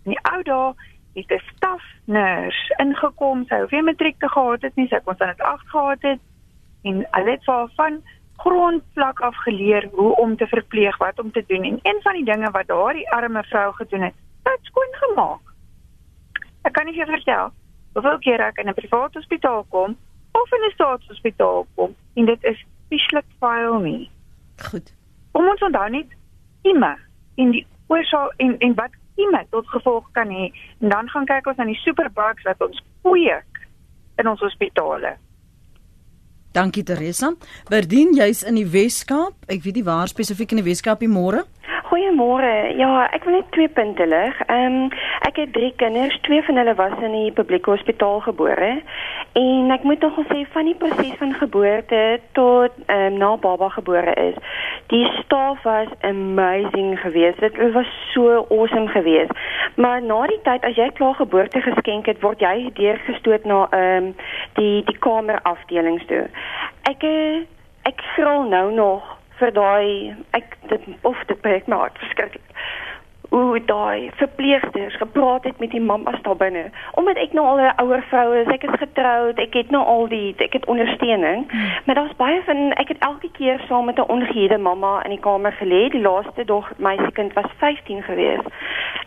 In 0.06 0.14
die 0.14 0.22
ou 0.32 0.42
dae 0.50 0.74
het 1.16 1.32
'n 1.32 1.44
stafnurse 1.56 2.76
ingekom, 2.84 3.46
sy 3.48 3.60
hoef 3.60 3.72
nie 3.72 3.82
matriek 3.82 4.20
te 4.20 4.30
gehad 4.30 4.62
het 4.62 4.76
nie, 4.76 4.88
sy 4.88 5.00
kon 5.00 5.16
net 5.20 5.42
8 5.42 5.70
gehad 5.70 6.02
het 6.02 6.20
en 6.84 7.06
hulle 7.12 7.32
het 7.32 7.44
vir 7.44 7.70
van 7.76 8.02
grondvlak 8.38 9.20
af 9.20 9.36
geleer 9.36 9.90
hoe 9.92 10.16
om 10.16 10.38
te 10.38 10.48
verpleeg, 10.48 10.98
wat 10.98 11.20
om 11.20 11.32
te 11.32 11.44
doen 11.48 11.64
en 11.64 11.80
een 11.82 12.00
van 12.02 12.14
die 12.14 12.26
dinge 12.26 12.52
wat 12.52 12.68
daardie 12.68 13.12
arme 13.12 13.44
vrou 13.44 13.74
gedoen 13.74 14.02
het, 14.02 14.14
het 14.44 14.60
skoon 14.62 14.92
gemaak. 14.92 15.42
Ek 16.62 16.74
kan 16.74 16.86
nie 16.86 16.94
vir 16.94 17.08
vertel 17.08 17.52
hoeveel 17.94 18.18
keer 18.20 18.40
ek 18.40 18.58
in 18.58 18.70
'n 18.70 18.74
privaat 18.74 19.14
hospitaal 19.14 19.66
kom 19.70 19.98
of 20.32 20.52
in 20.52 20.66
'n 20.68 20.74
staatshospitaal 20.74 21.66
kom 21.76 21.96
en 22.14 22.26
dit 22.26 22.44
is 22.44 22.66
spesifiek 22.88 23.26
file 23.40 23.80
nie. 23.84 24.10
Goed. 24.70 24.94
Kom 25.32 25.48
ons 25.52 25.64
onthou 25.68 25.90
net 25.90 26.14
imme 26.64 26.94
in 27.42 27.52
die 27.52 27.66
oorsaak 27.92 28.34
en 28.38 28.56
en 28.60 28.76
wat 28.80 28.94
imme 29.16 29.44
tot 29.52 29.68
gevolg 29.74 30.08
kan 30.12 30.32
hê. 30.32 30.50
En 30.82 30.90
dan 30.90 31.10
gaan 31.10 31.28
kyk 31.30 31.48
ons 31.48 31.58
na 31.58 31.68
die 31.70 31.80
superbugs 31.84 32.48
wat 32.48 32.62
ons 32.62 32.82
kweek 33.04 33.64
in 34.22 34.28
ons 34.32 34.44
hospitale. 34.44 35.16
Dankie 36.56 36.86
Teresa. 36.88 37.34
Verdien 37.68 38.14
jy's 38.16 38.44
in 38.48 38.56
die 38.56 38.68
Weskaap. 38.72 39.36
Ek 39.52 39.64
weet 39.66 39.82
nie 39.82 39.88
waar 39.88 40.08
spesifiek 40.08 40.56
in 40.56 40.62
die 40.62 40.70
Weskaap 40.70 41.04
die 41.04 41.12
môre. 41.12 41.44
Goeiemôre. 41.86 42.74
Ja, 42.80 43.06
ek 43.14 43.28
wil 43.28 43.36
net 43.38 43.52
twee 43.54 43.70
punte 43.70 44.06
lig. 44.10 44.38
Ehm 44.48 44.78
um, 44.90 44.94
ek 45.28 45.38
het 45.38 45.52
drie 45.54 45.74
kinders, 45.78 46.18
twee 46.26 46.42
van 46.48 46.58
hulle 46.58 46.74
was 46.76 46.94
in 47.06 47.14
die 47.14 47.32
publieke 47.32 47.70
hospitaal 47.70 48.24
gebore. 48.26 48.70
En 49.38 49.74
ek 49.76 49.84
moet 49.86 50.02
nogal 50.02 50.26
sê 50.32 50.46
van 50.54 50.66
die 50.66 50.78
proses 50.82 51.12
van 51.20 51.36
geboorte 51.38 52.02
tot 52.38 52.74
ehm 52.86 53.14
um, 53.14 53.18
na 53.22 53.30
baba 53.38 53.70
gebore 53.76 54.14
is, 54.24 54.40
die 54.94 55.06
staf 55.20 55.62
was 55.64 55.92
amazing 56.02 56.98
geweest. 57.00 57.40
Dit 57.40 57.60
was 57.74 57.92
so 58.14 58.46
awesome 58.50 58.88
geweest. 58.88 59.38
Maar 59.76 60.02
na 60.02 60.24
die 60.32 60.42
tyd 60.42 60.66
as 60.66 60.80
jy 60.82 60.90
klaar 60.98 61.16
geboorte 61.22 61.62
geskenk 61.62 62.10
het, 62.10 62.22
word 62.26 62.42
jy 62.42 62.72
deurgestoot 62.82 63.46
na 63.46 63.68
ehm 63.70 64.10
um, 64.10 64.16
die 64.58 64.82
die 64.90 64.98
kamerafdelings 65.06 66.10
toe. 66.10 66.26
Ek 66.90 67.06
eh, 67.06 67.46
ek 67.86 68.02
skrol 68.14 68.50
nou 68.50 68.72
nog 68.74 69.15
vir 69.40 69.52
daai 69.52 70.16
ek 70.32 70.58
dit 70.70 70.82
of 71.02 71.24
dit 71.28 71.42
breek 71.42 71.68
my 71.68 71.78
hart 71.78 71.98
verskriklik 71.98 72.56
hoe 73.36 73.66
daai 73.66 74.12
verpleegsters 74.16 74.96
gepraat 74.96 75.44
het 75.44 75.60
met 75.60 75.72
die 75.72 75.82
mammas 75.82 76.22
daar 76.22 76.36
binne. 76.36 76.70
Omdat 76.92 77.16
ek 77.16 77.34
nou 77.34 77.46
al 77.48 77.60
'n 77.60 77.74
ouer 77.84 78.04
vrou 78.10 78.36
is 78.42 78.48
ek 78.48 78.64
is 78.64 78.80
getroud 78.80 79.40
ek 79.40 79.54
het 79.54 79.70
nou 79.72 79.84
al 79.86 80.08
die 80.08 80.36
ek 80.38 80.54
het 80.54 80.66
ondersteuning. 80.66 81.52
Hmm. 81.52 81.72
maar 81.86 81.96
daar's 81.96 82.16
baie 82.16 82.42
van 82.46 82.72
ek 82.72 82.88
het 82.88 82.98
elke 83.00 83.30
keer 83.32 83.60
saam 83.68 83.86
met 83.86 83.98
'n 83.98 84.12
ongehuurde 84.16 84.58
mamma 84.58 85.04
in 85.04 85.10
die 85.10 85.20
kamer 85.20 85.52
gelê. 85.52 85.90
Die 85.90 86.02
laaste 86.02 86.46
dog 86.46 86.72
meisiekind 86.78 87.34
was 87.34 87.52
15 87.58 88.04
gewees. 88.04 88.44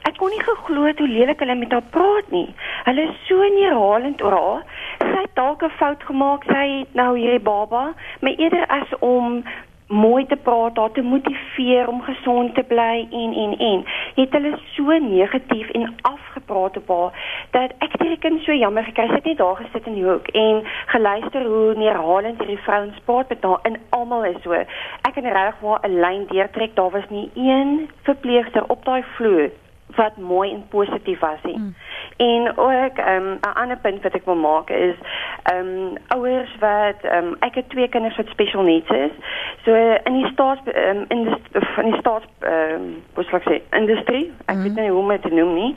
Ek 0.03 0.17
kon 0.17 0.31
nie 0.31 0.43
geglo 0.43 0.81
hoe 0.97 1.09
lelik 1.09 1.39
hulle 1.39 1.55
met 1.55 1.73
haar 1.73 1.89
praat 1.91 2.31
nie. 2.31 2.55
Hulle 2.85 3.03
is 3.03 3.27
so 3.27 3.43
neerhalend 3.43 4.23
oor 4.23 4.33
haar. 4.33 4.63
Sy 4.99 5.21
het 5.21 5.35
dalk 5.35 5.63
'n 5.63 5.71
fout 5.71 6.03
gemaak 6.03 6.45
sy 6.45 6.79
het 6.79 6.95
nou 6.95 7.19
hierdie 7.19 7.41
baba 7.41 7.95
maar 8.21 8.33
eerder 8.37 8.67
as 8.67 8.99
om 8.99 9.45
mooi 9.89 10.27
te 10.27 10.37
praat, 10.37 10.75
daar 10.75 10.91
te 10.93 11.03
motiveer 11.03 11.89
om 11.89 12.03
gesond 12.03 12.55
te 12.55 12.63
bly 12.63 13.07
en 13.11 13.33
en 13.33 13.59
en. 13.59 13.85
Het 14.15 14.33
hulle 14.33 14.59
so 14.75 14.99
negatief 14.99 15.69
en 15.71 15.95
afgepraat 16.01 16.77
op 16.77 16.89
haar 16.89 17.13
dat 17.51 17.73
ek 17.79 17.97
die 17.99 18.19
kind 18.19 18.43
so 18.43 18.53
jammer 18.53 18.85
gekry 18.85 19.07
het 19.09 19.25
net 19.25 19.39
daar 19.39 19.57
gesit 19.57 19.87
in 19.87 19.95
die 19.95 20.05
hoek 20.05 20.29
en 20.29 20.63
geluister 20.87 21.45
hoe 21.45 21.75
neerhalend 21.77 22.39
hierdie 22.39 22.65
vrouens 22.67 22.99
praat 23.05 23.29
met 23.29 23.43
haar 23.43 23.59
en 23.63 23.81
almal 23.91 24.25
is 24.25 24.43
so. 24.43 24.53
Ek 24.53 25.15
kan 25.15 25.25
regtig 25.25 25.61
waar 25.61 25.81
'n 25.83 26.01
lyn 26.01 26.27
deurtrek, 26.27 26.75
daar 26.75 26.91
was 26.91 27.09
nie 27.09 27.31
een 27.35 27.91
verpleegster 28.03 28.65
op 28.69 28.85
daai 28.85 29.03
vloer 29.17 29.51
wat 29.97 30.17
mooi 30.17 30.53
en 30.53 30.65
positief 30.69 31.19
was 31.19 31.43
nie. 31.43 31.59
Mm. 31.59 31.75
En 32.17 32.57
ook 32.57 32.97
ehm, 32.97 33.23
'n 33.23 33.39
um, 33.47 33.53
ander 33.55 33.79
punt 33.79 34.03
wat 34.03 34.15
ek 34.15 34.25
wil 34.25 34.35
maak 34.35 34.71
is 34.71 34.95
ehm 35.43 35.67
um, 35.67 35.97
ouers 36.09 36.57
wat 36.61 37.01
ehm 37.03 37.27
um, 37.27 37.37
ek 37.41 37.55
het 37.55 37.69
twee 37.69 37.89
kinders 37.89 38.17
wat 38.17 38.27
special 38.27 38.63
needs 38.63 38.91
is. 38.91 39.11
So 39.65 39.75
in 40.05 40.13
die 40.13 40.31
staats 40.33 40.61
um, 40.65 41.05
in 41.09 41.25
die 41.25 41.37
van 41.75 41.85
die 41.85 41.99
staats 41.99 42.25
ehm 42.39 42.75
um, 42.75 43.03
hoe 43.15 43.25
sou 43.25 43.37
ek 43.37 43.49
sê 43.49 43.77
industrie, 43.77 44.33
ek 44.45 44.57
mm. 44.57 44.63
weet 44.63 44.75
nie 44.75 44.91
hoe 44.91 45.01
om 45.01 45.09
dit 45.09 45.23
te 45.23 45.35
noem 45.35 45.55
nie 45.55 45.77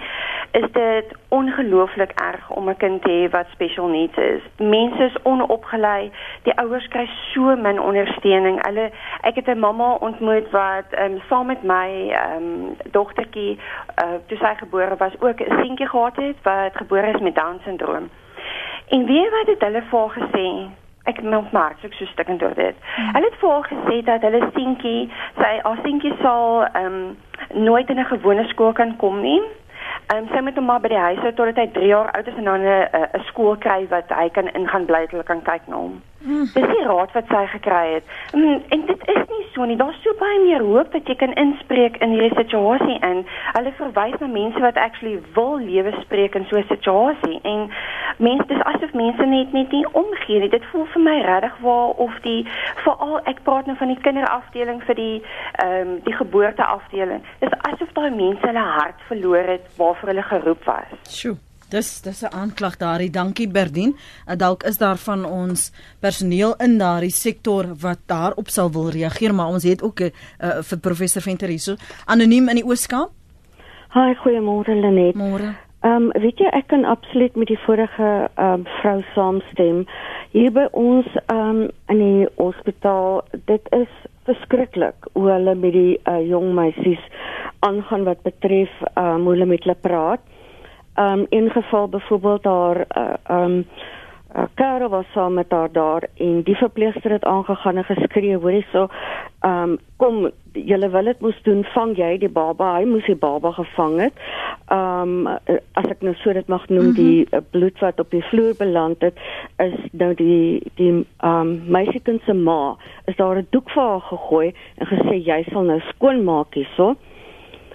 is 0.51 0.71
dit 0.71 1.05
ongelooflik 1.27 2.11
erg 2.11 2.49
om 2.49 2.69
'n 2.69 2.77
kind 2.77 3.01
te 3.01 3.09
hê 3.09 3.29
wat 3.29 3.45
special 3.51 3.87
needs 3.87 4.17
is. 4.17 4.41
Mense 4.57 5.03
is 5.03 5.21
onopgelei. 5.23 6.11
Die 6.43 6.57
ouers 6.57 6.87
kry 6.87 7.09
so 7.33 7.55
min 7.55 7.81
ondersteuning. 7.81 8.65
Hulle 8.65 8.91
ek 9.21 9.35
het 9.35 9.47
'n 9.47 9.59
mamma 9.59 9.93
ontmoet 9.93 10.49
wat 10.49 10.85
ehm 10.89 11.11
um, 11.11 11.21
saam 11.29 11.45
met 11.45 11.63
my 11.63 12.09
ehm 12.09 12.35
um, 12.35 12.77
dogtertjie 12.91 13.59
uh, 14.03 14.19
toe 14.27 14.37
sy 14.37 14.53
gebore 14.55 14.95
was 14.97 15.15
ook 15.19 15.39
'n 15.39 15.55
seentjie 15.61 15.87
gehad 15.87 16.15
het 16.15 16.37
wat 16.43 16.75
gebore 16.75 17.07
is 17.13 17.21
met 17.21 17.35
down 17.35 17.59
syndroom. 17.63 18.09
En 18.87 19.05
wie 19.05 19.29
wat 19.29 19.47
het 19.47 19.61
hulle 19.61 19.81
vir 19.81 20.09
gesê? 20.09 20.69
Ek 21.03 21.21
moet 21.21 21.51
maar 21.51 21.75
so 21.81 21.87
so 21.89 22.05
stukkend 22.05 22.39
deur 22.39 22.55
dit. 22.55 22.75
Hmm. 22.95 23.13
Hulle 23.13 23.25
het 23.25 23.39
voor 23.39 23.67
gesê 23.73 24.03
dat 24.03 24.21
hulle 24.21 24.49
seentjie, 24.53 25.09
sy 25.35 25.59
haar 25.61 25.79
seentjie 25.83 26.13
sal 26.21 26.65
ehm 26.73 26.85
um, 26.85 27.17
nooit 27.53 27.89
in 27.89 27.99
'n 27.99 28.05
gewone 28.05 28.47
skool 28.47 28.73
kan 28.73 28.95
kom 28.95 29.21
nie 29.21 29.41
Ehm 30.11 30.17
um, 30.17 30.27
sy 30.33 30.41
moet 30.43 30.57
hom 30.59 30.65
maar 30.65 30.81
by 30.83 30.89
die 30.91 30.97
huis 30.99 31.19
hou 31.23 31.29
totdat 31.35 31.59
hy 31.61 31.67
3 31.75 31.87
jaar 31.87 32.09
oud 32.17 32.27
is 32.27 32.39
en 32.39 32.47
dan 32.49 32.63
'n 32.67 32.87
'n 33.17 33.23
skool 33.29 33.55
kry 33.65 33.87
wat 33.87 34.09
hy 34.09 34.29
kan 34.29 34.47
ingaan 34.59 34.85
bly 34.85 35.01
dat 35.05 35.11
hulle 35.11 35.23
kan 35.23 35.41
kyk 35.41 35.67
na 35.67 35.75
hom. 35.75 36.01
Hmm. 36.23 36.45
Dis 36.53 36.67
die 36.69 36.83
raad 36.85 37.11
wat 37.17 37.31
sy 37.33 37.45
gekry 37.55 37.93
het. 37.93 38.09
Um, 38.33 38.61
en 38.69 38.85
dit 38.85 39.07
is 39.13 39.23
nie 39.29 39.45
so 39.53 39.65
nie. 39.65 39.77
Daar's 39.79 39.97
so 40.03 40.13
baie 40.19 40.39
meer 40.43 40.61
hoop 40.61 40.91
dat 40.93 41.07
jy 41.09 41.15
kan 41.17 41.33
inspreek 41.33 41.97
in 42.05 42.13
hierdie 42.13 42.37
situasie 42.37 42.99
en 43.07 43.23
hulle 43.55 43.73
verwys 43.79 44.19
na 44.21 44.29
mense 44.29 44.61
wat 44.61 44.77
actually 44.77 45.17
wil 45.33 45.57
lewe 45.57 45.93
spreek 46.01 46.37
in 46.37 46.45
so 46.49 46.57
'n 46.61 46.69
situasie. 46.69 47.39
En 47.43 47.69
mense 48.17 48.47
dis 48.47 48.63
asof 48.73 48.93
mense 48.93 49.25
net 49.25 49.53
net 49.53 49.71
nie 49.71 49.85
omgee 49.91 50.39
nie. 50.39 50.49
Dit 50.49 50.65
voel 50.71 50.85
vir 50.93 51.01
my 51.01 51.17
regtig 51.21 51.57
waar 51.59 51.89
of 51.89 52.19
die 52.21 52.47
veral 52.85 53.19
ek 53.25 53.43
praat 53.43 53.65
nou 53.65 53.77
van 53.77 53.87
die 53.87 54.01
kinderafdeling 54.01 54.83
vir 54.83 54.95
die 54.95 55.23
ehm 55.57 55.87
um, 55.87 55.99
die 56.03 56.13
geboorteafdeling. 56.13 57.21
Dis 57.39 57.61
asof 57.61 57.93
daai 57.93 58.11
mense 58.11 58.45
hulle 58.47 58.67
hart 58.77 58.99
verloor 59.07 59.47
het 59.55 59.65
waarvoor 59.77 60.09
hulle 60.09 60.23
geroep 60.23 60.63
was. 60.65 60.85
Sjoe. 61.09 61.50
Dis 61.71 62.01
dis 62.01 62.21
'n 62.23 62.33
aanklag 62.35 62.75
daardie. 62.77 63.09
Dankie 63.09 63.47
Berdien. 63.47 63.95
Uh, 64.27 64.35
dalk 64.35 64.63
is 64.63 64.77
daar 64.77 64.97
van 64.97 65.25
ons 65.25 65.71
personeel 65.99 66.55
in 66.55 66.77
daardie 66.77 67.11
sektor 67.11 67.65
wat 67.79 67.99
daarop 68.05 68.47
sal 68.47 68.71
wil 68.71 68.89
reageer, 68.89 69.33
maar 69.33 69.47
ons 69.47 69.63
het 69.63 69.83
ook 69.83 69.99
'n 69.99 70.03
uh, 70.03 70.11
uh, 70.47 70.61
vir 70.61 70.79
professor 70.79 71.21
Venter 71.21 71.47
hierso 71.47 71.75
anoniem 72.05 72.49
in 72.49 72.55
die 72.55 72.65
Ooskaap. 72.65 73.09
Haai, 73.87 74.15
goeiemôre 74.15 74.75
Lenet. 74.75 75.15
Môre. 75.15 75.55
Ehm 75.81 76.11
um, 76.11 76.21
weet 76.21 76.37
jy 76.37 76.49
ek 76.51 76.67
kan 76.67 76.85
absoluut 76.85 77.35
met 77.35 77.47
die 77.47 77.59
vorige 77.65 78.29
ehm 78.35 78.53
um, 78.53 78.65
vrou 78.81 79.01
saamstem. 79.13 79.85
Hier 80.31 80.51
by 80.51 80.67
ons 80.71 81.07
ehm 81.25 81.39
um, 81.39 81.69
in 81.87 81.97
die 81.97 82.27
hospitaal, 82.35 83.23
dit 83.45 83.61
is 83.71 83.89
verskriklik 84.23 85.07
hoe 85.13 85.29
hulle 85.31 85.55
met 85.55 85.73
die 85.73 85.99
uh, 86.03 86.27
jong 86.27 86.53
meisies 86.53 87.03
aangaan 87.59 88.03
wat 88.03 88.21
betref 88.21 88.69
ehm 88.93 89.05
um, 89.05 89.23
hoe 89.23 89.33
hulle 89.33 89.45
met 89.45 89.63
hulle 89.63 89.75
praat 89.81 90.30
um 90.95 91.25
in 91.29 91.49
geval 91.49 91.87
byvoorbeeld 91.87 92.43
daar 92.43 92.85
uh, 92.97 93.41
um 93.43 93.65
'n 94.33 94.47
karre 94.53 94.89
was 94.89 95.05
saam 95.13 95.33
met 95.33 95.51
haar 95.51 95.71
daar 95.71 96.03
en 96.17 96.41
die 96.43 96.55
verpleegster 96.55 97.11
het 97.11 97.25
aangegaan 97.25 97.77
en 97.77 97.83
geskree 97.83 98.37
hoorie 98.37 98.65
so 98.71 98.87
um 99.41 99.77
kom 99.97 100.31
julle 100.53 100.89
wil 100.89 101.03
dit 101.03 101.19
moes 101.19 101.39
doen 101.43 101.63
vang 101.73 101.97
jy 101.97 102.17
die 102.17 102.29
baba. 102.29 102.75
Hy 102.77 102.85
moes 102.85 103.05
die 103.05 103.15
baba 103.15 103.51
gevang 103.51 103.99
het. 103.99 104.13
Um 104.71 105.27
as 105.27 105.87
ek 105.89 106.01
nou 106.01 106.13
so 106.21 106.33
dit 106.33 106.47
mag 106.47 106.67
noem 106.69 106.91
mm 106.91 106.95
-hmm. 106.95 106.95
die 106.95 107.27
uh, 107.31 107.39
bloed 107.51 107.79
wat 107.79 107.99
op 107.99 108.11
die 108.11 108.23
vloer 108.23 108.55
beland 108.57 109.01
het 109.01 109.19
is 109.57 109.77
nou 109.91 110.13
die 110.13 110.71
die 110.75 111.05
um 111.23 111.61
meisiekind 111.67 112.21
se 112.25 112.33
ma 112.33 112.75
is 113.05 113.15
daar 113.15 113.37
'n 113.37 113.47
doek 113.49 113.69
vir 113.69 113.83
haar 113.83 114.01
gegooi 114.01 114.53
en 114.75 114.87
gesê 114.87 115.15
jy 115.25 115.43
sal 115.51 115.63
nou 115.63 115.79
skoon 115.79 116.23
maak 116.23 116.53
hierso 116.53 116.95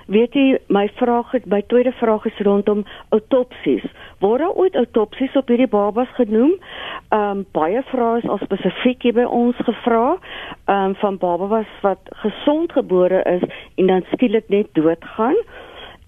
Weet 0.06 0.34
jy, 0.38 0.58
my 0.70 0.86
vraag 0.94 1.32
het 1.34 1.46
my 1.50 1.62
tweede 1.66 1.90
vraag 1.98 2.24
is 2.30 2.38
rondom 2.46 2.84
autopsies. 3.08 3.82
Word 4.22 4.38
daar 4.38 4.54
ooit 4.54 4.76
autopsies 4.78 5.34
op 5.36 5.48
hierdie 5.50 5.66
babas 5.66 6.12
genoem? 6.14 6.52
Ehm 7.08 7.42
um, 7.42 7.44
baie 7.52 7.82
vrae 7.90 8.20
is 8.22 8.28
al 8.30 8.38
spesifiek 8.38 9.02
by 9.18 9.26
ons 9.26 9.58
gevra, 9.66 10.16
ehm 10.64 10.92
um, 10.92 10.94
van 11.02 11.18
babas 11.18 11.72
wat 11.82 12.12
gesond 12.22 12.72
gebore 12.72 13.22
is 13.34 13.42
en 13.74 13.86
dan 13.86 14.06
skielik 14.12 14.48
net 14.48 14.70
doodgaan. 14.78 15.34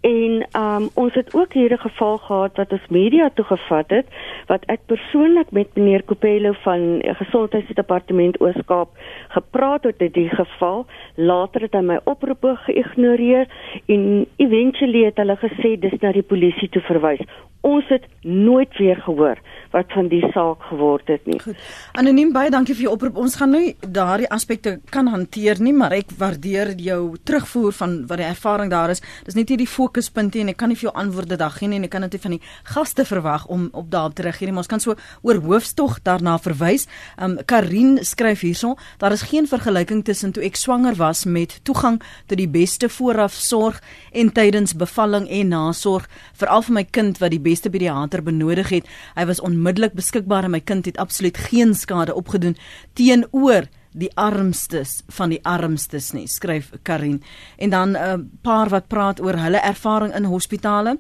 En 0.01 0.47
um 0.57 0.89
ons 0.95 1.15
het 1.15 1.35
ook 1.35 1.53
hier 1.53 1.73
'n 1.73 1.79
geval 1.79 2.19
gehad 2.19 2.57
wat 2.57 2.73
ons 2.73 2.87
media 2.89 3.31
toe 3.35 3.45
gevat 3.45 3.91
het 3.91 4.07
wat 4.47 4.65
ek 4.65 4.81
persoonlik 4.87 5.51
met 5.51 5.75
meneer 5.75 6.03
Kopelo 6.03 6.53
van 6.53 7.03
Gesondheidsdepartement 7.03 8.41
Oos-Kaap 8.41 8.89
gepraat 9.29 9.83
het 9.83 10.03
oor 10.03 10.13
die 10.13 10.29
geval. 10.29 10.87
Later 11.15 11.61
het 11.61 11.73
hy 11.73 11.81
my 11.81 11.99
oproepe 12.05 12.57
geïgnoreer 12.57 13.47
en 13.87 14.27
eventually 14.37 15.05
het 15.05 15.17
hulle 15.17 15.37
gesê 15.37 15.79
dis 15.79 16.01
na 16.01 16.13
die 16.13 16.23
polisie 16.23 16.69
toe 16.69 16.83
verwys. 16.83 17.21
Ons 17.66 17.88
het 17.90 18.05
nooit 18.23 18.77
weer 18.79 18.97
gehoor 19.03 19.38
wat 19.73 19.90
van 19.92 20.09
die 20.09 20.23
saak 20.33 20.62
geword 20.71 21.09
het 21.11 21.27
nie. 21.29 21.38
Goed. 21.42 21.59
Anoniem 21.99 22.31
baie 22.33 22.51
dankie 22.51 22.75
vir 22.77 22.87
jou 22.87 22.92
oproep. 22.94 23.18
Ons 23.21 23.37
gaan 23.37 23.53
nou 23.53 23.62
daardie 23.81 24.29
aspekte 24.33 24.79
kan 24.94 25.09
hanteer 25.12 25.61
nie, 25.62 25.75
maar 25.77 25.92
ek 25.97 26.14
waardeer 26.18 26.73
jou 26.81 27.16
terugvoer 27.29 27.75
van 27.77 27.97
wat 28.09 28.23
die 28.23 28.29
ervaring 28.29 28.73
daar 28.73 28.92
is. 28.94 29.03
Dis 29.27 29.37
net 29.37 29.51
hierdie 29.53 29.68
fokuspunte 29.68 30.40
en 30.40 30.53
ek 30.53 30.59
kan 30.61 30.73
nie 30.73 30.79
vir 30.79 30.88
jou 30.88 30.94
antwoorde 30.97 31.37
dag 31.40 31.59
gee 31.59 31.68
nie 31.68 31.81
en 31.83 31.88
ek 31.88 31.92
kan 31.97 32.07
dit 32.07 32.23
van 32.23 32.37
die 32.37 32.40
gaste 32.71 33.05
verwag 33.09 33.47
om 33.53 33.68
op 33.73 33.90
daarop 33.92 34.16
te 34.16 34.25
reageer. 34.25 34.53
Maar 34.55 34.64
ons 34.64 34.73
kan 34.73 34.83
so 34.83 34.97
oor 35.23 35.42
hoofstog 35.44 35.99
daarna 36.07 36.38
verwys. 36.42 36.88
Um 37.21 37.38
Karin 37.49 37.99
skryf 38.05 38.47
hierson, 38.47 38.79
daar 39.03 39.12
is 39.12 39.27
geen 39.29 39.49
vergelyking 39.51 40.05
tussen 40.05 40.33
toe 40.33 40.44
ek 40.47 40.57
swanger 40.57 40.97
was 40.99 41.25
met 41.27 41.59
toegang 41.68 42.01
tot 42.27 42.38
die 42.40 42.49
beste 42.49 42.88
voorafsorg 42.88 43.83
en 44.12 44.33
tydens 44.33 44.75
bevalling 44.79 45.29
en 45.29 45.53
nasorg, 45.53 46.09
veral 46.38 46.64
vir 46.64 46.79
my 46.79 46.85
kind 46.85 47.21
wat 47.21 47.35
die 47.35 47.42
beste 47.49 47.73
pediater 47.73 48.23
benodig 48.23 48.69
het. 48.77 48.87
Hy 49.17 49.27
was 49.31 49.43
onmiddellik 49.45 49.97
beskikbaar 49.99 50.49
en 50.49 50.57
my 50.57 50.61
kind 50.61 50.87
het 50.87 51.01
absoluut 51.01 51.37
geen 51.49 51.75
skade 51.75 52.15
opgedoen 52.15 52.57
teenoor 52.99 53.69
die 53.99 54.11
armstes 54.21 55.03
van 55.17 55.33
die 55.33 55.41
armstes 55.49 56.13
nie, 56.15 56.27
skryf 56.29 56.71
Karin. 56.83 57.23
En 57.57 57.71
dan 57.71 57.91
'n 57.91 57.97
uh, 57.97 58.15
paar 58.43 58.69
wat 58.69 58.89
praat 58.89 59.21
oor 59.21 59.37
hulle 59.37 59.61
ervaring 59.61 60.15
in 60.15 60.25
hospitale. 60.25 60.99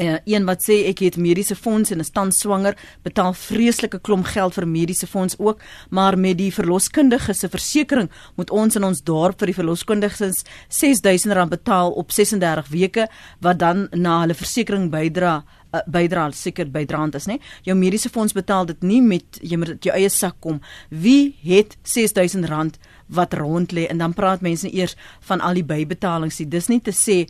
Uh, 0.00 0.16
een 0.24 0.46
wat 0.48 0.62
sê 0.64 0.78
ek 0.88 1.02
het 1.04 1.16
mediese 1.20 1.52
fonds 1.52 1.90
en 1.92 2.00
is 2.00 2.08
tans 2.14 2.38
swanger, 2.40 2.72
betaal 3.04 3.34
vreeslike 3.36 3.98
klomp 4.00 4.30
geld 4.32 4.54
vir 4.56 4.64
mediese 4.64 5.04
fonds 5.06 5.36
ook, 5.36 5.60
maar 5.92 6.16
met 6.16 6.38
die 6.38 6.48
verloskundige 6.54 7.34
se 7.36 7.50
versekerings 7.52 8.22
moet 8.40 8.50
ons 8.50 8.78
in 8.80 8.86
ons 8.88 9.02
dorp 9.04 9.36
vir 9.42 9.52
die 9.52 9.58
verloskundiges 9.58 10.40
R6000 10.72 11.52
betaal 11.52 11.92
op 12.00 12.16
36 12.16 12.72
weke 12.72 13.10
wat 13.44 13.60
dan 13.60 13.90
na 13.92 14.22
hulle 14.22 14.38
versekerings 14.38 14.88
bydra 14.88 15.42
uh, 15.74 15.82
bydra 15.86 16.30
seker 16.32 16.70
bydraend 16.72 17.18
is, 17.18 17.28
nê? 17.28 17.36
Jou 17.66 17.76
mediese 17.76 18.08
fonds 18.08 18.32
betaal 18.32 18.70
dit 18.70 18.86
nie 18.86 19.00
met 19.04 19.40
jy 19.42 19.58
moet 19.60 19.84
jou 19.84 19.94
eie 19.94 20.08
sak 20.10 20.40
kom. 20.40 20.62
Wie 20.88 21.36
het 21.44 21.76
R6000 21.84 22.80
wat 23.10 23.34
rond 23.34 23.72
lê 23.72 23.86
en 23.90 23.98
dan 23.98 24.14
praat 24.14 24.40
mense 24.40 24.70
eers 24.70 24.96
van 25.28 25.40
al 25.40 25.58
die 25.58 25.66
bybetalings. 25.66 26.40
Dis 26.48 26.68
nie 26.70 26.80
te 26.80 26.94
sê 26.94 27.26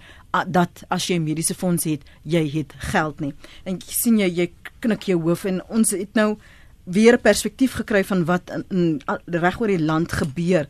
dat 0.47 0.85
as 0.89 1.09
jy 1.09 1.17
'n 1.19 1.25
mediese 1.25 1.55
fonds 1.55 1.85
het, 1.85 2.05
jy 2.23 2.49
het 2.51 2.73
geld 2.93 3.21
nie. 3.21 3.35
En 3.65 3.81
sien 3.87 4.19
jy 4.19 4.29
jy 4.29 4.53
knik 4.81 5.03
jou 5.03 5.21
hoof 5.21 5.45
en 5.45 5.63
ons 5.69 5.91
het 5.91 6.15
nou 6.15 6.37
weer 6.85 7.19
perspektief 7.19 7.73
gekry 7.73 8.05
van 8.05 8.25
wat 8.25 8.51
in, 8.51 8.65
in 8.71 9.01
reg 9.27 9.61
oor 9.61 9.69
die 9.69 9.85
land 9.85 10.13
gebeur 10.13 10.67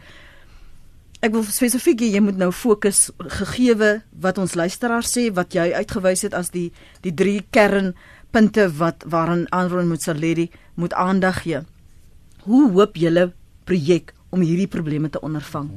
ek 1.20 1.34
wil 1.34 1.44
spesifiek 1.44 2.00
jy 2.00 2.20
moet 2.24 2.38
nou 2.40 2.48
fokus 2.52 3.10
gegeewe 3.40 3.98
wat 4.24 4.38
ons 4.40 4.56
luisteraars 4.56 5.10
sê 5.12 5.26
wat 5.36 5.52
jy 5.52 5.68
uitgewys 5.76 6.24
het 6.24 6.36
as 6.36 6.48
die 6.54 6.70
die 7.04 7.12
drie 7.12 7.42
kernpunte 7.52 8.68
wat 8.78 9.04
waarin 9.12 9.44
Aaron 9.52 9.90
Motsoaledi 9.90 10.48
moet 10.80 10.96
aandag 10.96 11.42
gee. 11.44 11.60
Hoe 12.48 12.70
hoop 12.72 12.96
julle 12.96 13.32
projek 13.68 14.14
om 14.30 14.42
hierdie 14.46 14.68
probleme 14.70 15.10
te 15.10 15.20
ondervang? 15.20 15.68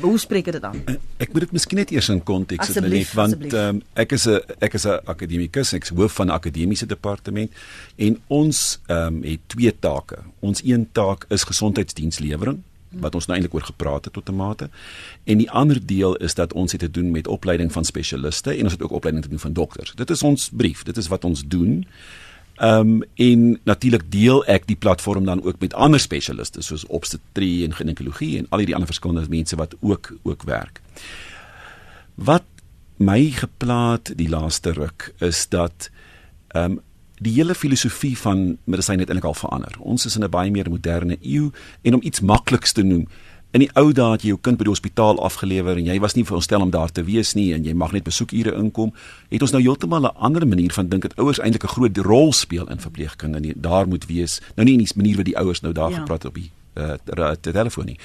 Hoe 0.00 0.18
spreek 0.18 0.50
dit 0.54 0.62
aan? 0.64 0.78
Ek 1.22 1.32
moet 1.32 1.46
dit 1.46 1.54
miskien 1.56 1.80
net 1.80 1.90
eers 1.94 2.08
in 2.12 2.22
konteks 2.22 2.70
sit 2.72 2.86
net 2.86 3.12
want 3.18 3.56
um, 3.58 3.82
ek 3.98 4.14
is 4.16 4.26
'n 4.30 4.40
ek 4.62 4.78
is 4.78 4.86
'n 4.86 5.00
akademikus, 5.04 5.74
ek 5.74 5.82
is 5.82 5.90
hoof 5.90 6.12
van 6.12 6.26
'n 6.26 6.36
akademiese 6.38 6.86
departement 6.86 7.50
en 7.96 8.20
ons 8.28 8.78
um, 8.88 9.22
het 9.22 9.40
twee 9.46 9.72
take. 9.78 10.18
Ons 10.40 10.62
een 10.64 10.88
taak 10.92 11.26
is 11.28 11.44
gesondheidsdienslewering 11.44 12.62
wat 12.96 13.14
ons 13.14 13.26
nou 13.26 13.36
eintlik 13.36 13.54
oor 13.54 13.66
gepraat 13.66 14.04
het 14.04 14.12
tot 14.12 14.28
'n 14.28 14.36
mate. 14.36 14.70
En 15.24 15.38
die 15.38 15.50
ander 15.50 15.86
deel 15.86 16.16
is 16.16 16.34
dat 16.34 16.52
ons 16.52 16.72
het 16.72 16.80
te 16.80 16.90
doen 16.90 17.10
met 17.10 17.26
opleiding 17.26 17.72
van 17.72 17.84
spesialiste 17.84 18.50
en 18.50 18.62
ons 18.62 18.72
het 18.72 18.82
ook 18.82 18.92
opleiding 18.92 19.24
te 19.24 19.30
doen 19.30 19.40
van 19.40 19.52
dokters. 19.52 19.92
Dit 19.94 20.10
is 20.10 20.22
ons 20.22 20.50
brief, 20.52 20.82
dit 20.82 20.96
is 20.96 21.08
wat 21.08 21.24
ons 21.24 21.42
doen. 21.46 21.84
Ehm 21.84 22.25
um, 22.62 23.02
en 23.14 23.60
natuurlik 23.64 24.10
deel 24.10 24.44
ek 24.46 24.66
die 24.66 24.76
platform 24.76 25.24
dan 25.24 25.42
ook 25.42 25.60
met 25.60 25.74
ander 25.74 26.00
spesialiste 26.00 26.62
soos 26.62 26.86
obstetrie 26.86 27.64
en 27.64 27.74
ginekologie 27.74 28.38
en 28.38 28.46
al 28.50 28.64
die 28.64 28.74
ander 28.74 28.88
verskillende 28.88 29.28
mense 29.28 29.56
wat 29.56 29.74
ook 29.80 30.12
ook 30.22 30.42
werk. 30.42 30.80
Wat 32.14 32.44
my 32.96 33.30
geplaat 33.30 34.12
die 34.16 34.28
laaste 34.28 34.72
ruk 34.72 35.12
is 35.18 35.48
dat 35.48 35.90
ehm 36.48 36.72
um, 36.72 36.80
die 37.16 37.32
hele 37.32 37.54
filosofie 37.54 38.18
van 38.18 38.58
medisyne 38.64 39.00
het 39.00 39.08
eintlik 39.08 39.24
al 39.24 39.38
verander. 39.38 39.76
Ons 39.80 40.04
is 40.06 40.16
in 40.16 40.24
'n 40.24 40.30
baie 40.30 40.50
meer 40.50 40.68
moderne 40.68 41.16
eeu 41.22 41.50
en 41.82 41.94
om 41.94 42.00
iets 42.02 42.20
makliks 42.20 42.72
te 42.72 42.82
noem, 42.82 43.08
in 43.54 43.62
die 43.62 43.70
ou 43.78 43.92
dae 43.92 44.12
het 44.16 44.24
jy 44.24 44.34
jou 44.34 44.40
kind 44.42 44.58
by 44.58 44.66
die 44.66 44.72
hospitaal 44.72 45.20
afgelewer 45.24 45.78
en 45.78 45.86
jy 45.88 45.96
was 46.02 46.16
nie 46.16 46.24
veronderstel 46.26 46.64
om 46.64 46.70
daar 46.74 46.92
te 46.92 47.04
wees 47.06 47.34
nie 47.38 47.52
en 47.54 47.64
jy 47.64 47.74
mag 47.78 47.94
net 47.94 48.04
besoekure 48.04 48.52
inkom, 48.58 48.92
het 49.30 49.42
ons 49.42 49.54
nou 49.54 49.62
heeltemal 49.62 50.08
'n 50.08 50.16
ander 50.16 50.46
manier 50.46 50.72
van 50.72 50.88
dink 50.88 51.02
dat 51.02 51.16
ouers 51.16 51.38
eintlik 51.38 51.64
'n 51.64 51.74
groot 51.74 51.96
rol 51.96 52.32
speel 52.32 52.68
in 52.68 52.80
verpleegkunde 52.80 53.38
en 53.38 53.54
daar 53.56 53.88
moet 53.88 54.06
wees. 54.06 54.40
Nou 54.56 54.64
nie 54.64 54.74
in 54.74 54.84
die 54.84 54.92
manier 54.96 55.16
wat 55.16 55.24
die 55.24 55.38
ouers 55.38 55.60
nou 55.60 55.72
daar 55.72 55.90
ja. 55.90 55.98
gepraat 55.98 56.24
op 56.24 56.34
die 56.34 56.50
uh, 56.74 57.30
telefoon 57.40 57.86
nie. 57.86 57.98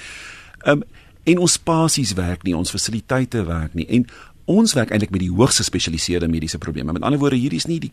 Ehm 0.64 0.78
um, 0.78 0.82
en 1.24 1.38
ons 1.38 1.52
spasies 1.52 2.12
werk 2.12 2.42
nie, 2.42 2.56
ons 2.56 2.70
fasiliteite 2.70 3.44
werk 3.44 3.74
nie 3.74 3.86
en 3.86 4.06
ons 4.44 4.72
werk 4.72 4.90
eintlik 4.90 5.10
met 5.10 5.20
die 5.20 5.30
hoogs 5.30 5.56
gespesialiseerde 5.56 6.28
mediese 6.28 6.58
probleme. 6.58 6.92
Met 6.92 7.02
ander 7.02 7.18
woorde, 7.18 7.36
hier 7.36 7.52
is 7.52 7.66
nie 7.66 7.78
die 7.80 7.92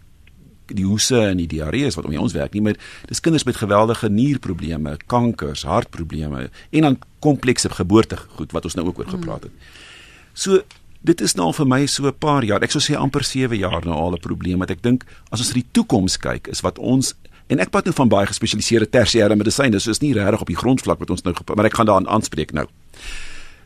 die 0.76 0.86
hoese 0.86 1.20
en 1.30 1.38
die 1.38 1.48
diarree 1.48 1.90
wat 1.96 2.06
om 2.06 2.18
ons 2.18 2.34
werk 2.34 2.54
nie, 2.54 2.62
maar 2.62 2.78
dis 3.08 3.20
kinders 3.20 3.46
met 3.48 3.56
geweldige 3.56 4.10
nierprobleme, 4.10 4.98
kankers, 5.08 5.64
hartprobleme 5.64 6.50
en 6.72 6.82
dan 6.82 7.00
komplekse 7.20 7.70
geboortegoed 7.70 8.52
wat 8.52 8.66
ons 8.70 8.76
nou 8.76 8.88
ook 8.88 9.00
oor 9.00 9.10
gepraat 9.16 9.44
het. 9.44 9.52
So 10.34 10.62
dit 11.02 11.22
is 11.22 11.36
nou 11.40 11.52
vir 11.56 11.68
my 11.68 11.86
so 11.86 12.08
'n 12.08 12.14
paar 12.20 12.44
jaar, 12.44 12.64
ek 12.64 12.72
sou 12.72 12.82
sê 12.82 12.96
amper 12.96 13.24
7 13.24 13.58
jaar 13.58 13.86
nou 13.86 13.96
al 13.96 14.14
'n 14.14 14.20
probleem 14.20 14.60
wat 14.60 14.72
ek 14.72 14.82
dink 14.82 15.06
as 15.32 15.40
ons 15.40 15.50
na 15.50 15.54
die 15.54 15.72
toekoms 15.72 16.18
kyk 16.18 16.48
is 16.48 16.62
wat 16.62 16.78
ons 16.80 17.16
en 17.48 17.60
ek 17.60 17.70
praat 17.70 17.86
nou 17.86 17.94
van 17.94 18.10
baie 18.10 18.28
gespesialiseerde 18.28 18.90
tersiêre 18.90 19.36
medisyne, 19.36 19.80
so 19.80 19.90
is 19.90 20.02
nie 20.02 20.14
regtig 20.14 20.42
op 20.42 20.48
die 20.48 20.56
grondvlak 20.56 21.00
wat 21.00 21.10
ons 21.10 21.24
nou 21.24 21.34
maar 21.56 21.66
ek 21.66 21.74
gaan 21.74 21.86
daaraan 21.86 22.08
aanspreek 22.08 22.54
nou. 22.54 22.68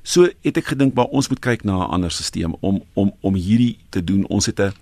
So 0.04 0.28
het 0.43 0.58
ek 0.58 0.66
gedink 0.76 0.93
maar 0.93 1.08
ons 1.16 1.30
moet 1.30 1.39
kyk 1.39 1.64
na 1.64 1.78
'n 1.78 1.91
ander 1.91 2.12
stelsel 2.12 2.58
om 2.60 2.84
om 2.93 3.14
om 3.22 3.36
hierdie 3.36 3.78
te 3.89 4.04
doen. 4.04 4.26
Ons 4.28 4.45
het 4.45 4.60
'n 4.60 4.74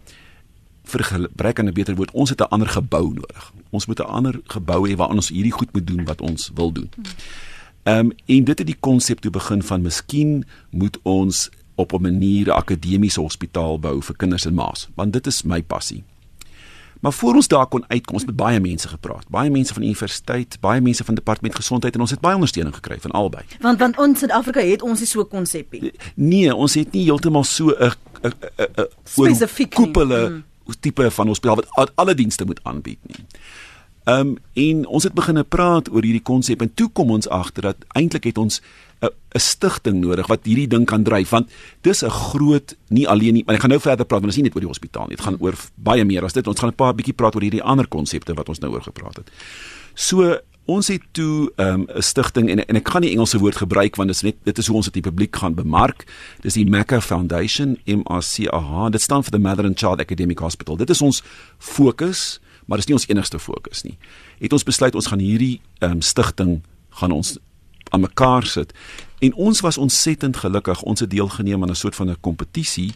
vir 0.91 1.03
gebrek 1.03 1.59
aan 1.59 1.67
'n 1.67 1.73
beter 1.73 1.95
woord, 1.95 2.11
ons 2.11 2.29
het 2.29 2.41
'n 2.41 2.51
ander 2.53 2.67
gebou 2.67 3.13
nodig. 3.13 3.53
Ons 3.69 3.85
moet 3.85 3.99
'n 3.99 4.11
ander 4.17 4.41
gebou 4.47 4.89
hê 4.89 4.95
waar 4.95 5.09
ons 5.09 5.29
hierdie 5.29 5.51
goed 5.51 5.73
moet 5.73 5.87
doen 5.87 6.03
wat 6.05 6.21
ons 6.21 6.51
wil 6.55 6.71
doen. 6.71 6.89
Ehm 7.83 7.97
um, 7.97 8.11
en 8.25 8.43
dit 8.43 8.57
het 8.57 8.67
die 8.67 8.79
konsep 8.79 9.19
toe 9.19 9.31
begin 9.31 9.63
van 9.63 9.81
miskien 9.81 10.45
moet 10.69 10.97
ons 11.03 11.49
op 11.75 11.93
'n 11.93 12.01
manier 12.01 12.47
'n 12.47 12.57
akademiese 12.63 13.19
hospitaal 13.19 13.79
bou 13.79 14.01
vir 14.01 14.15
kinders 14.15 14.45
en 14.45 14.53
ma's, 14.53 14.89
want 14.95 15.13
dit 15.13 15.27
is 15.27 15.43
my 15.43 15.63
passie. 15.63 16.03
Maar 17.01 17.13
voor 17.13 17.33
ons 17.35 17.47
daar 17.47 17.65
kon 17.67 17.83
uitkom, 17.87 18.13
ons 18.13 18.23
het 18.23 18.35
met 18.35 18.45
baie 18.45 18.59
mense 18.59 18.87
gepraat. 18.87 19.25
Baie 19.29 19.49
mense 19.49 19.73
van 19.73 19.83
universiteit, 19.83 20.57
baie 20.59 20.81
mense 20.81 21.03
van 21.03 21.15
departement 21.15 21.55
gesondheid 21.55 21.95
en 21.95 22.01
ons 22.01 22.09
het 22.09 22.19
baie 22.19 22.33
ondersteuning 22.33 22.75
gekry 22.75 22.99
van 22.99 23.11
albei. 23.11 23.43
Want 23.59 23.79
want 23.79 23.97
ons 23.97 24.19
Suid-Afrika 24.19 24.59
het 24.59 24.81
ons 24.81 24.99
nie 24.99 25.07
so 25.07 25.21
'n 25.21 25.27
konsepie. 25.27 25.91
Nee, 26.15 26.55
ons 26.55 26.73
het 26.73 26.91
nie 26.91 27.03
heeltemal 27.03 27.43
so 27.43 27.69
'n 27.69 27.91
'n 28.21 28.33
'n 28.57 28.87
spesifiek 29.03 29.73
koepele 29.73 30.27
hmm. 30.27 30.43
Tipe 30.79 31.11
van 31.11 31.27
hospitaal 31.27 31.63
wat 31.75 31.91
alle 31.95 32.15
dienste 32.15 32.45
moet 32.45 32.59
aanbied 32.63 32.99
nie. 33.07 33.25
Ehm 34.03 34.19
um, 34.27 34.37
en 34.53 34.85
ons 34.87 35.03
het 35.03 35.13
begine 35.13 35.43
praat 35.43 35.91
oor 35.91 36.01
hierdie 36.01 36.23
konsep 36.25 36.61
en 36.61 36.73
toe 36.73 36.89
kom 36.89 37.11
ons 37.11 37.29
agter 37.29 37.61
dat 37.61 37.85
eintlik 37.93 38.23
het 38.23 38.37
ons 38.37 38.61
'n 39.01 39.09
'n 39.35 39.39
stigting 39.39 39.99
nodig 40.01 40.27
wat 40.27 40.45
hierdie 40.45 40.67
ding 40.67 40.85
kan 40.85 41.03
dryf 41.03 41.29
want 41.29 41.49
dis 41.81 42.03
'n 42.03 42.09
groot 42.09 42.75
nie 42.87 43.07
alleen 43.07 43.33
nie 43.33 43.43
maar 43.45 43.55
ek 43.55 43.61
gaan 43.61 43.69
nou 43.69 43.79
verder 43.79 44.05
praat 44.05 44.21
want 44.21 44.33
ons 44.33 44.35
nie 44.35 44.43
net 44.43 44.55
oor 44.55 44.61
die 44.61 44.73
hospitaal 44.73 45.07
nie 45.07 45.15
dit 45.15 45.25
gaan 45.25 45.37
oor 45.39 45.55
baie 45.75 46.05
meer 46.05 46.23
as 46.23 46.33
dit 46.33 46.47
ons 46.47 46.59
gaan 46.59 46.69
'n 46.69 46.75
paar 46.75 46.95
bietjie 46.95 47.13
praat 47.13 47.35
oor 47.35 47.41
hierdie 47.41 47.63
ander 47.63 47.87
konsepte 47.87 48.33
wat 48.33 48.49
ons 48.49 48.59
nou 48.59 48.71
oor 48.71 48.81
gepraat 48.81 49.15
het 49.15 49.31
so 49.93 50.39
ons 50.65 50.87
het 50.87 51.01
toe 51.11 51.51
'n 51.55 51.63
um, 51.63 51.85
stigting 51.97 52.49
en 52.49 52.65
en 52.65 52.75
ek 52.75 52.83
kan 52.83 53.01
nie 53.01 53.11
Engelse 53.11 53.39
woord 53.39 53.55
gebruik 53.55 53.95
want 53.95 54.07
dit 54.07 54.17
is 54.17 54.23
net 54.23 54.35
dit 54.43 54.57
is 54.57 54.67
hoe 54.67 54.75
ons 54.75 54.85
dit 54.85 54.93
die 54.93 55.11
publiek 55.11 55.35
gaan 55.35 55.53
bemark. 55.53 56.05
Dis 56.41 56.53
die 56.53 56.65
Mecca 56.65 57.01
Foundation 57.01 57.77
M 57.85 58.01
A 58.11 58.19
C 58.19 58.47
A 58.47 58.59
H. 58.59 58.89
Dit 58.89 59.01
staan 59.01 59.23
vir 59.23 59.31
the 59.31 59.39
Mother 59.39 59.65
and 59.65 59.79
Child 59.79 59.99
Academic 59.99 60.39
Hospital. 60.39 60.77
Dit 60.77 60.89
is 60.89 61.01
ons 61.01 61.23
fokus 61.57 62.39
maar 62.65 62.77
dis 62.77 62.87
nie 62.87 62.95
ons 62.95 63.07
enigste 63.07 63.39
fokus 63.39 63.83
nie. 63.83 63.97
Het 64.39 64.53
ons 64.53 64.63
besluit 64.63 64.95
ons 64.95 65.07
gaan 65.07 65.19
hierdie 65.19 65.61
um, 65.79 66.01
stigting 66.01 66.61
gaan 67.01 67.11
ons 67.11 67.37
aan 67.91 68.05
mekaar 68.05 68.45
sit. 68.47 68.71
En 69.19 69.33
ons 69.33 69.59
was 69.59 69.77
ontsettend 69.77 70.37
gelukkig. 70.37 70.81
Ons 70.81 70.99
het 70.99 71.09
deelgeneem 71.09 71.63
aan 71.63 71.69
'n 71.69 71.75
soort 71.75 71.95
van 71.95 72.09
'n 72.09 72.21
kompetisie 72.21 72.93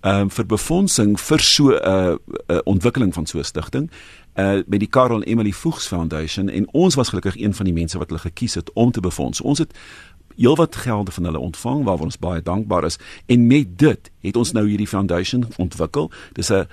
ehm 0.00 0.20
um, 0.20 0.30
vir 0.30 0.46
befondsing 0.46 1.20
vir 1.20 1.40
so 1.40 1.70
'n 1.70 1.74
uh, 1.74 2.14
uh, 2.46 2.58
ontwikkeling 2.64 3.14
van 3.14 3.26
so 3.26 3.38
'n 3.38 3.44
stigting 3.44 3.90
uh 4.38 4.62
met 4.66 4.80
die 4.80 4.88
Karel 4.88 5.22
en 5.22 5.28
Emily 5.28 5.52
Voegs 5.52 5.86
Foundation 5.86 6.48
en 6.48 6.68
ons 6.72 6.94
was 6.94 7.08
gelukkig 7.08 7.36
een 7.36 7.54
van 7.54 7.64
die 7.64 7.74
mense 7.74 7.98
wat 7.98 8.08
hulle 8.08 8.20
gekies 8.20 8.54
het 8.54 8.72
om 8.72 8.90
te 8.90 9.00
befonds. 9.00 9.40
Ons 9.40 9.58
het 9.58 9.74
heelwat 10.36 10.76
gelde 10.76 11.10
van 11.10 11.24
hulle 11.24 11.38
ontvang 11.38 11.84
waarvoor 11.84 12.06
ons 12.06 12.18
baie 12.18 12.42
dankbaar 12.42 12.84
is 12.84 12.98
en 13.26 13.46
met 13.46 13.78
dit 13.78 14.10
het 14.20 14.36
ons 14.36 14.52
nou 14.52 14.68
hierdie 14.68 14.86
foundation 14.86 15.46
ontwikkel. 15.56 16.10
Dis 16.32 16.50
'n 16.50 16.66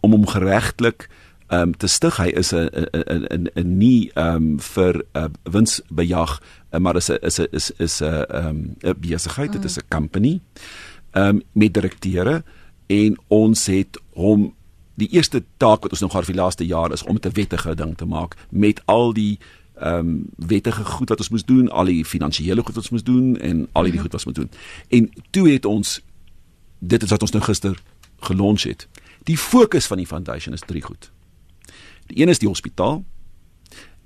om 0.00 0.12
hom 0.12 0.26
geregtelik 0.26 1.08
ehm 1.46 1.60
um, 1.60 1.76
te 1.76 1.86
stig. 1.86 2.16
Hy 2.16 2.28
is 2.28 2.52
'n 2.52 2.68
'n 2.72 3.48
'n 3.54 3.78
nie 3.78 4.10
ehm 4.14 4.36
um, 4.36 4.60
vir 4.60 5.04
uh, 5.14 5.24
winsbejag 5.42 6.40
Eh, 6.76 6.82
maar 6.82 6.96
is 6.96 7.08
'n 7.08 7.18
is 7.20 7.38
'n 7.38 7.46
is 7.50 7.70
is 7.70 8.00
'n 8.00 8.24
ehm 8.28 8.58
'n 8.80 8.94
besigheid, 9.00 9.52
dit 9.52 9.64
is 9.64 9.76
'n 9.76 9.88
company. 9.88 10.40
Ehm 11.10 11.26
um, 11.28 11.42
met 11.52 11.74
direkteure 11.74 12.44
en 12.86 13.18
ons 13.26 13.66
het 13.66 14.00
hom 14.12 14.54
die 14.96 15.08
eerste 15.12 15.44
taak 15.56 15.82
wat 15.84 15.92
ons 15.94 16.00
nog 16.00 16.10
gehad 16.10 16.26
vir 16.26 16.34
die 16.34 16.42
laaste 16.42 16.66
jaar 16.66 16.92
is 16.92 17.04
om 17.04 17.14
dit 17.14 17.26
'n 17.26 17.36
wettige 17.36 17.74
ding 17.74 17.96
te 17.96 18.04
maak 18.04 18.36
met 18.50 18.82
al 18.84 19.12
die 19.12 19.38
ehm 19.76 19.98
um, 19.98 20.24
wettige 20.36 20.84
goed 20.84 21.08
wat 21.08 21.18
ons 21.18 21.28
moes 21.28 21.44
doen, 21.44 21.68
al 21.70 21.84
die 21.84 22.04
finansiële 22.04 22.62
goed 22.62 22.74
wat 22.74 22.84
ons 22.84 22.90
moes 22.90 23.04
doen 23.04 23.36
en 23.36 23.68
al 23.72 23.82
die 23.82 23.92
mhm. 23.92 24.00
goed 24.02 24.12
wat 24.12 24.14
ons 24.14 24.24
moet 24.24 24.34
doen. 24.34 24.50
En 24.88 25.10
toe 25.30 25.48
het 25.48 25.64
ons 25.64 26.00
dit 26.78 27.02
is 27.02 27.10
wat 27.10 27.22
ons 27.22 27.30
nou 27.30 27.44
gister 27.44 27.82
gelons 28.16 28.62
het. 28.62 28.88
Die 29.22 29.38
fokus 29.38 29.86
van 29.86 29.96
die 29.96 30.06
foundation 30.06 30.54
is 30.54 30.62
drie 30.66 30.82
goed. 30.82 31.10
Die 32.06 32.22
een 32.22 32.28
is 32.28 32.38
die 32.38 32.48
hospitaal, 32.48 33.04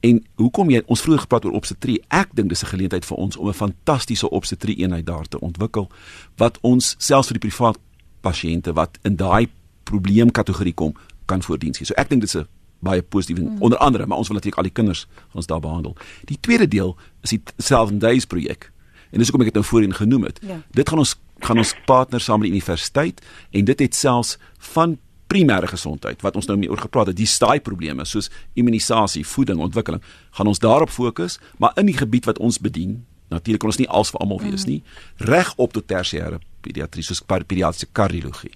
En 0.01 0.23
hoekom 0.41 0.71
jy 0.73 0.81
ons 0.89 1.03
vroeër 1.05 1.27
gepraat 1.27 1.45
oor 1.45 1.57
obstetrie? 1.59 1.99
Ek 2.09 2.31
dink 2.33 2.49
dis 2.49 2.63
'n 2.65 2.73
geleentheid 2.73 3.05
vir 3.05 3.17
ons 3.17 3.37
om 3.37 3.49
'n 3.49 3.53
fantastiese 3.53 4.31
obstetrie 4.31 4.77
eenheid 4.77 5.07
daar 5.07 5.29
te 5.29 5.41
ontwikkel 5.41 5.91
wat 6.37 6.59
ons 6.61 6.95
selfs 6.99 7.29
vir 7.29 7.39
die 7.39 7.49
privaat 7.49 7.79
pasiënte 8.21 8.73
wat 8.73 8.99
in 9.03 9.17
daai 9.17 9.49
probleemkategorie 9.91 10.75
kom 10.75 10.95
kan 11.31 11.43
voordiens 11.43 11.81
gee. 11.81 11.89
So 11.89 11.99
ek 12.01 12.11
dink 12.13 12.25
dit 12.25 12.31
is 12.31 12.41
'n 12.41 12.49
baie 12.81 13.03
positief 13.03 13.39
mm. 13.39 13.61
onder 13.61 13.79
andere, 13.79 14.07
maar 14.07 14.19
ons 14.19 14.29
wil 14.29 14.37
natuurlik 14.37 14.59
al 14.59 14.69
die 14.69 14.73
kinders 14.73 15.07
ons 15.33 15.47
daar 15.47 15.61
behandel. 15.61 15.97
Die 16.25 16.39
tweede 16.41 16.69
deel 16.69 16.97
is 17.23 17.31
die 17.37 17.43
Seven 17.59 17.99
Days 17.99 18.25
projek. 18.25 18.71
En 19.11 19.19
dis 19.19 19.29
hoekom 19.29 19.47
ek 19.47 19.53
dit 19.53 19.59
nou 19.61 19.67
voorheen 19.67 19.95
genoem 19.95 20.25
het. 20.25 20.41
Ja. 20.47 20.63
Dit 20.71 20.89
gaan 20.89 20.99
ons 20.99 21.19
gaan 21.41 21.59
ons 21.59 21.75
partner 21.89 22.21
saam 22.21 22.43
met 22.43 22.51
die 22.51 22.59
universiteit 22.59 23.23
en 23.51 23.65
dit 23.65 23.79
het 23.81 23.95
selfs 23.97 24.37
van 24.75 24.99
primêre 25.31 25.71
gesondheid 25.71 26.21
wat 26.27 26.37
ons 26.37 26.49
nou 26.51 26.59
mee 26.59 26.71
oor 26.71 26.83
gepraat 26.83 27.13
het, 27.13 27.17
die 27.17 27.29
staai 27.29 27.61
probleme 27.65 28.05
soos 28.05 28.31
immunisasie, 28.59 29.25
voeding, 29.27 29.61
ontwikkeling, 29.63 30.03
gaan 30.37 30.51
ons 30.51 30.61
daarop 30.61 30.91
fokus, 30.93 31.39
maar 31.63 31.73
in 31.81 31.89
die 31.89 31.97
gebied 31.97 32.29
wat 32.29 32.39
ons 32.43 32.59
bedien, 32.61 32.99
natuurlik 33.31 33.63
kan 33.63 33.71
ons 33.71 33.81
nie 33.81 33.89
als 33.89 34.11
vir 34.13 34.21
almal 34.21 34.43
wees 34.43 34.67
nie, 34.67 34.83
reg 35.31 35.53
op 35.57 35.73
tot 35.77 35.87
tersiêre 35.87 36.43
pediatrie 36.61 37.07
soos 37.07 37.23
pediatriese 37.25 37.89
kardiologie. 37.97 38.53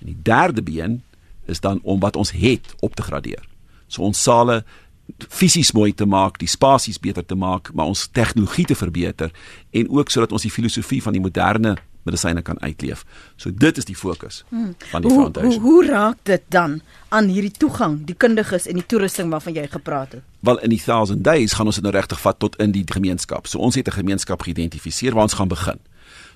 En 0.00 0.06
die 0.06 0.18
derde 0.22 0.62
been 0.62 1.02
is 1.46 1.60
dan 1.60 1.80
om 1.82 2.00
wat 2.00 2.16
ons 2.16 2.30
het 2.30 2.74
op 2.80 2.94
te 2.94 3.02
gradeer. 3.02 3.48
So 3.86 4.02
ons 4.02 4.22
sale 4.22 4.64
fisies 5.28 5.72
mooi 5.72 5.92
te 5.94 6.06
maak, 6.06 6.38
die 6.38 6.48
spasies 6.48 7.00
beter 7.02 7.26
te 7.26 7.34
maak, 7.34 7.72
maar 7.74 7.90
ons 7.90 8.08
tegnologie 8.12 8.64
te 8.70 8.74
verbeter 8.78 9.32
en 9.70 9.88
ook 9.90 10.10
sodat 10.10 10.32
ons 10.32 10.46
die 10.46 10.52
filosofie 10.54 11.02
van 11.02 11.16
die 11.16 11.22
moderne 11.22 11.76
medisyne 12.02 12.42
kan 12.42 12.60
uitleef. 12.60 13.04
So 13.36 13.50
dit 13.52 13.76
is 13.76 13.84
die 13.84 13.96
fokus 13.96 14.44
hmm. 14.48 14.74
van 14.92 15.04
die 15.04 15.10
hoe, 15.10 15.20
foundation. 15.20 15.62
Hoe, 15.62 15.72
hoe 15.72 15.86
raak 15.86 16.22
dit 16.22 16.42
dan 16.48 16.80
aan 17.08 17.28
hierdie 17.28 17.52
toegang, 17.52 17.98
die 18.08 18.16
kundiges 18.16 18.66
en 18.70 18.80
die 18.80 18.86
toerusting 18.86 19.30
waarvan 19.32 19.58
jy 19.58 19.66
gepraat 19.68 20.16
het? 20.16 20.24
Wel 20.46 20.62
in 20.64 20.72
die 20.72 20.80
1000 20.80 21.24
days 21.24 21.56
gaan 21.58 21.68
ons 21.68 21.80
dit 21.80 21.84
nou 21.84 21.94
regtig 21.94 22.20
vat 22.20 22.38
tot 22.40 22.56
in 22.62 22.72
die 22.72 22.84
gemeenskap. 22.88 23.46
So 23.50 23.58
ons 23.58 23.76
het 23.76 23.88
'n 23.88 24.00
gemeenskap 24.00 24.42
geïdentifiseer 24.42 25.14
waar 25.14 25.28
ons 25.28 25.36
gaan 25.36 25.48
begin. 25.48 25.80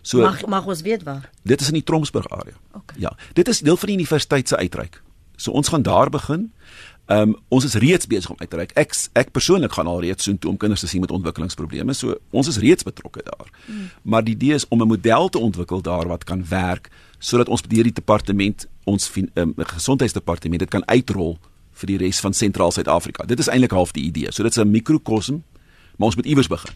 So 0.05 0.21
mag 0.21 0.43
mag 0.47 0.67
ons 0.69 0.83
weet 0.85 1.03
waar? 1.03 1.31
Dit 1.43 1.61
is 1.61 1.71
in 1.73 1.79
die 1.81 1.83
Tromsburg 1.83 2.29
area. 2.29 2.57
Okay. 2.77 2.97
Ja, 3.01 3.17
dit 3.33 3.49
is 3.49 3.63
deel 3.65 3.77
van 3.77 3.89
die 3.89 3.97
universiteit 3.97 4.49
se 4.49 4.57
uitreik. 4.57 5.03
So 5.37 5.51
ons 5.51 5.69
gaan 5.73 5.83
daar 5.83 6.11
begin. 6.11 6.53
Ehm 7.07 7.21
um, 7.21 7.33
ons 7.49 7.65
is 7.65 7.75
reeds 7.75 8.07
besig 8.07 8.31
om 8.31 8.37
uit 8.39 8.51
te 8.51 8.57
reik. 8.57 8.75
Ek 8.77 8.93
ek 9.13 9.33
persoonlik 9.33 9.73
gaan 9.73 9.89
al 9.89 10.01
reeds 10.05 10.25
soontoe 10.29 10.51
om 10.51 10.57
kinders 10.57 10.81
te 10.81 10.89
sien 10.89 11.01
met 11.01 11.11
ontwikkelingsprobleme. 11.11 11.93
So 11.93 12.19
ons 12.31 12.49
is 12.49 12.61
reeds 12.61 12.85
betrokke 12.85 13.25
daar. 13.25 13.49
Mm. 13.67 13.89
Maar 14.03 14.25
die 14.25 14.35
idee 14.35 14.55
is 14.55 14.69
om 14.69 14.83
'n 14.83 14.89
model 14.89 15.29
te 15.29 15.39
ontwikkel 15.39 15.83
daar 15.83 16.09
wat 16.09 16.25
kan 16.25 16.45
werk 16.49 16.91
sodat 17.19 17.49
ons 17.49 17.63
deur 17.63 17.83
die 17.83 17.93
departement 17.93 18.69
ons 18.85 19.13
um, 19.35 19.55
gesondheidsdepartement 19.57 20.59
dit 20.59 20.71
kan 20.71 20.89
uitrol 20.89 21.39
vir 21.73 21.87
die 21.87 21.97
res 21.97 22.21
van 22.21 22.33
sentraal 22.33 22.71
Suid-Afrika. 22.71 23.25
Dit 23.25 23.39
is 23.39 23.49
eintlik 23.49 23.71
half 23.71 23.93
die 23.93 24.05
idee. 24.05 24.33
So 24.33 24.43
dit 24.43 24.57
is 24.57 24.63
'n 24.63 24.71
mikrokosm, 24.71 25.41
maar 25.97 26.07
ons 26.07 26.17
moet 26.17 26.27
iewers 26.27 26.49
begin. 26.49 26.75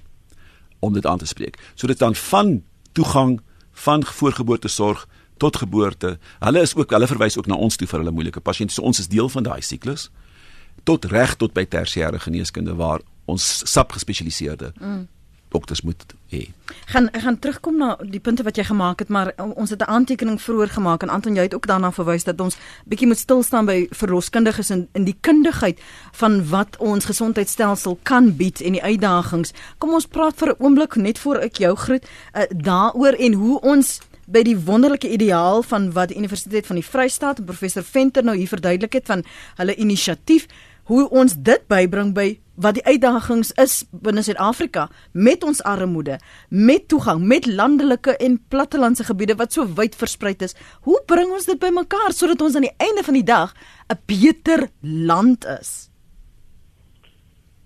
om 0.78 0.92
dit 0.92 1.06
aan 1.06 1.18
te 1.18 1.26
spreek. 1.26 1.58
So 1.74 1.86
dit 1.86 1.98
dan 1.98 2.14
van 2.14 2.62
toegang 2.98 3.38
van 3.84 4.04
voorgeboortesorg 4.04 5.06
tot 5.38 5.56
geboorte. 5.56 6.16
Hulle 6.42 6.64
is 6.66 6.74
ook 6.74 6.90
hulle 6.90 7.06
verwys 7.06 7.38
ook 7.38 7.46
na 7.46 7.54
ons 7.54 7.78
toe 7.78 7.86
vir 7.86 8.02
hulle 8.02 8.14
moeilike 8.14 8.42
pasiënte. 8.42 8.74
So 8.74 8.82
ons 8.82 8.98
is 8.98 9.10
deel 9.10 9.30
van 9.30 9.46
daai 9.46 9.62
siklus 9.62 10.08
tot 10.86 11.04
reg 11.10 11.34
tot 11.36 11.52
by 11.52 11.64
tersiêre 11.66 12.20
geneeskunde 12.22 12.74
waar 12.78 13.02
ons 13.28 13.44
sub 13.68 13.92
gespesialiseerde 13.92 14.72
mm. 14.78 15.06
Dokters 15.48 15.82
moet 15.82 16.04
hê. 16.28 16.48
Gaan 16.86 17.08
gaan 17.12 17.38
terugkom 17.38 17.78
na 17.78 17.96
die 18.02 18.20
punte 18.20 18.42
wat 18.42 18.56
jy 18.56 18.64
gemaak 18.68 18.98
het, 18.98 19.08
maar 19.08 19.32
ons 19.54 19.70
het 19.70 19.80
'n 19.80 19.90
aantekening 19.90 20.40
vroeër 20.42 20.68
gemaak 20.68 21.02
en 21.02 21.08
Anton 21.08 21.34
jy 21.34 21.42
het 21.42 21.54
ook 21.54 21.66
daarna 21.66 21.92
verwys 21.92 22.24
dat 22.24 22.40
ons 22.40 22.56
bietjie 22.84 23.06
moet 23.06 23.18
stil 23.18 23.42
staan 23.42 23.66
by 23.66 23.86
verloskundiges 23.90 24.70
en 24.70 24.88
in 24.92 25.04
die 25.04 25.16
kundigheid 25.20 25.80
van 26.12 26.48
wat 26.48 26.76
ons 26.76 27.04
gesondheidstelsel 27.04 27.98
kan 28.02 28.36
bied 28.36 28.60
en 28.60 28.72
die 28.72 28.82
uitdagings. 28.82 29.52
Kom 29.78 29.92
ons 29.92 30.06
praat 30.06 30.36
vir 30.36 30.48
'n 30.48 30.56
oomblik 30.58 30.96
net 30.96 31.18
voor 31.18 31.36
ek 31.36 31.56
jou 31.56 31.76
groet 31.76 32.04
uh, 32.34 32.42
daaroor 32.50 33.12
en 33.12 33.32
hoe 33.32 33.60
ons 33.60 34.00
by 34.28 34.42
die 34.44 34.56
wonderlike 34.60 35.08
ideaal 35.08 35.62
van 35.62 35.88
wat 35.96 36.08
die 36.08 36.18
Universiteit 36.20 36.66
van 36.68 36.76
die 36.76 36.84
Vrystaat 36.84 37.38
en 37.40 37.48
professor 37.48 37.84
Venter 37.84 38.24
nou 38.24 38.36
hier 38.36 38.50
verduidelik 38.50 38.92
het 38.92 39.06
van 39.06 39.24
hulle 39.56 39.76
inisiatief 39.80 40.46
hoe 40.88 41.04
ons 41.12 41.34
dit 41.44 41.64
bybring 41.68 42.14
by 42.16 42.38
wat 42.58 42.78
die 42.78 42.84
uitdagings 42.88 43.52
is 43.60 43.82
binne 43.92 44.24
Suid-Afrika 44.24 44.88
met 45.12 45.44
ons 45.46 45.60
armoede, 45.62 46.16
met 46.50 46.88
toegang, 46.90 47.20
met 47.22 47.46
landelike 47.46 48.16
en 48.24 48.38
plattelandse 48.50 49.06
gebiede 49.06 49.36
wat 49.38 49.54
so 49.54 49.68
wyd 49.78 49.94
versprei 49.98 50.34
is. 50.42 50.56
Hoe 50.88 50.98
bring 51.06 51.30
ons 51.30 51.46
dit 51.46 51.60
bymekaar 51.60 52.16
sodat 52.16 52.42
ons 52.42 52.56
aan 52.56 52.66
die 52.66 52.74
einde 52.82 53.04
van 53.06 53.14
die 53.14 53.26
dag 53.26 53.54
'n 53.92 54.00
beter 54.06 54.68
land 54.82 55.44
is? 55.60 55.90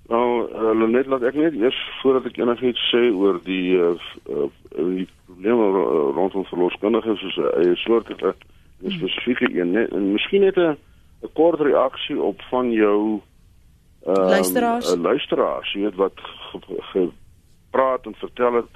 Nou, 0.08 0.50
uh, 0.52 0.88
net 0.88 1.06
laat 1.06 1.22
ek 1.22 1.34
net 1.34 1.54
eers 1.54 1.78
voordat 2.02 2.26
ek 2.26 2.36
enigiets 2.36 2.82
sê 2.92 3.08
oor 3.14 3.40
die 3.44 3.78
uh, 3.78 3.96
uh, 4.28 4.50
die 4.76 5.08
probleme 5.26 5.64
rondom 6.12 6.44
verloskundiges 6.44 7.20
soos 7.20 7.36
'n 7.36 7.52
eie 7.62 7.76
soort 7.76 8.10
'n 8.10 8.34
spesifieke 8.90 9.48
een 9.54 9.70
net 9.72 9.90
en 9.92 10.12
miskien 10.12 10.40
net 10.40 10.56
'n 10.56 10.76
'n 11.22 11.32
kort 11.32 11.60
reaksie 11.60 12.20
op 12.20 12.42
van 12.50 12.70
jou 12.70 13.20
um, 14.06 14.14
luisteraars, 14.14 14.94
uh, 14.94 15.00
luisteraars, 15.00 15.72
jy 15.72 15.80
weet 15.80 15.94
wat 15.94 16.20
gepraat 16.92 18.06
en 18.06 18.14
vertel 18.14 18.54
het 18.54 18.70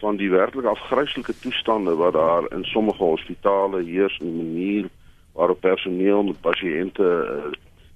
van 0.00 0.16
die 0.16 0.30
werklik 0.30 0.64
afgryslike 0.64 1.38
toestande 1.38 1.94
wat 1.94 2.12
daar 2.12 2.52
in 2.52 2.64
sommige 2.64 3.02
hospitale 3.02 3.82
heers 3.82 4.18
en 4.18 4.26
die 4.26 4.42
manier 4.42 4.88
waarop 5.32 5.60
personeel 5.60 6.22
met 6.22 6.40
pasiënte 6.40 7.02
uh, 7.02 7.52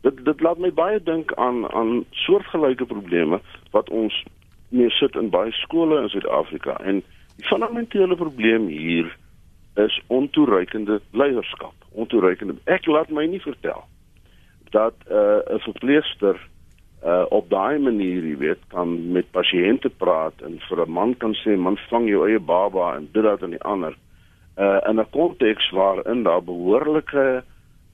dit 0.07 0.24
dit 0.24 0.40
laat 0.40 0.59
my 0.62 0.70
baie 0.72 1.03
dink 1.03 1.34
aan 1.34 1.64
aan 1.72 2.05
soortgelyke 2.11 2.86
probleme 2.86 3.40
wat 3.70 3.90
ons 3.90 4.24
mee 4.68 4.90
sit 4.90 5.14
in 5.14 5.30
baie 5.30 5.53
skole 5.53 6.01
in 6.03 6.09
Suid-Afrika. 6.09 6.76
En 6.82 7.03
die 7.36 7.47
fundamentele 7.47 8.16
probleem 8.16 8.66
hier 8.66 9.16
is 9.77 10.01
ontoereikende 10.07 11.01
leierskap. 11.11 11.74
Ontoereikende. 11.93 12.55
Ek 12.64 12.87
laat 12.87 13.11
my 13.11 13.27
nie 13.27 13.41
vertel 13.41 13.85
dat 14.74 14.95
uh, 15.09 15.16
'n 15.16 15.55
uh, 15.55 15.62
verpleegster 15.62 16.37
uh, 17.05 17.24
op 17.29 17.51
daai 17.51 17.79
manier, 17.79 18.24
jy 18.24 18.37
weet, 18.37 18.62
kan 18.68 19.12
met 19.12 19.31
pasiënte 19.31 19.89
praat 19.89 20.43
en 20.43 20.59
vir 20.68 20.87
'n 20.87 20.91
man 20.91 21.16
kan 21.16 21.35
sê, 21.35 21.57
"Man, 21.57 21.79
vang 21.89 22.09
jou 22.09 22.29
eie 22.29 22.41
baba 22.41 22.97
en 22.97 23.09
dit 23.12 23.22
dat 23.22 23.43
en 23.43 23.51
die 23.51 23.62
ander." 23.62 23.95
Uh 24.57 24.81
in 24.89 24.99
'n 24.99 25.11
konteks 25.11 25.70
waarin 25.70 26.22
daar 26.22 26.43
behoorlike 26.43 27.45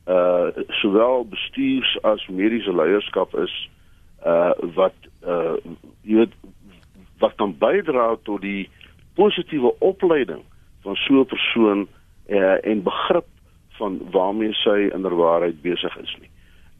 uh 0.09 0.47
sowel 0.69 1.27
bestuurs 1.29 1.99
as 2.03 2.27
mediese 2.27 2.75
leierskap 2.75 3.35
is 3.35 3.69
uh 4.27 4.51
wat 4.75 4.95
uh 5.27 5.55
jy 6.03 6.17
weet 6.17 6.35
wat 7.19 7.35
kan 7.35 7.59
bydra 7.59 8.17
tot 8.23 8.41
die 8.41 8.71
positiewe 9.15 9.75
opleiding 9.79 10.43
van 10.83 10.97
so 10.97 11.21
'n 11.21 11.27
persoon 11.27 11.89
uh, 12.29 12.67
en 12.67 12.83
begrip 12.83 13.27
van 13.69 14.01
waarmee 14.11 14.53
sy 14.53 14.91
inderwaarheid 14.93 15.63
besig 15.63 15.97
is 15.99 16.17
nie. 16.21 16.31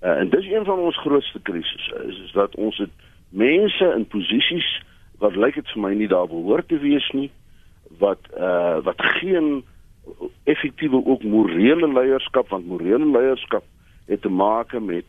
Uh, 0.03 0.19
en 0.19 0.29
dis 0.31 0.47
een 0.47 0.65
van 0.65 0.79
ons 0.79 0.99
grootste 0.99 1.41
krisisse 1.43 2.05
is, 2.09 2.19
is 2.19 2.33
dat 2.33 2.55
ons 2.55 2.77
het 2.77 2.91
mense 3.29 3.95
in 3.97 4.07
posisies 4.07 4.83
wat 5.19 5.37
lyk 5.37 5.55
dit 5.55 5.69
vir 5.73 5.83
my 5.83 5.95
nie 5.95 6.09
daar 6.09 6.29
behoort 6.29 6.69
te 6.69 6.79
wees 6.79 7.11
nie 7.11 7.31
wat 7.99 8.19
uh 8.39 8.81
wat 8.85 9.03
geen 9.21 9.65
effektiewe 10.45 11.05
ook 11.05 11.23
morele 11.23 11.93
leierskap 11.93 12.49
want 12.49 12.67
morele 12.67 13.07
leierskap 13.07 13.65
het 14.07 14.23
te 14.23 14.29
maak 14.29 14.73
met 14.81 15.05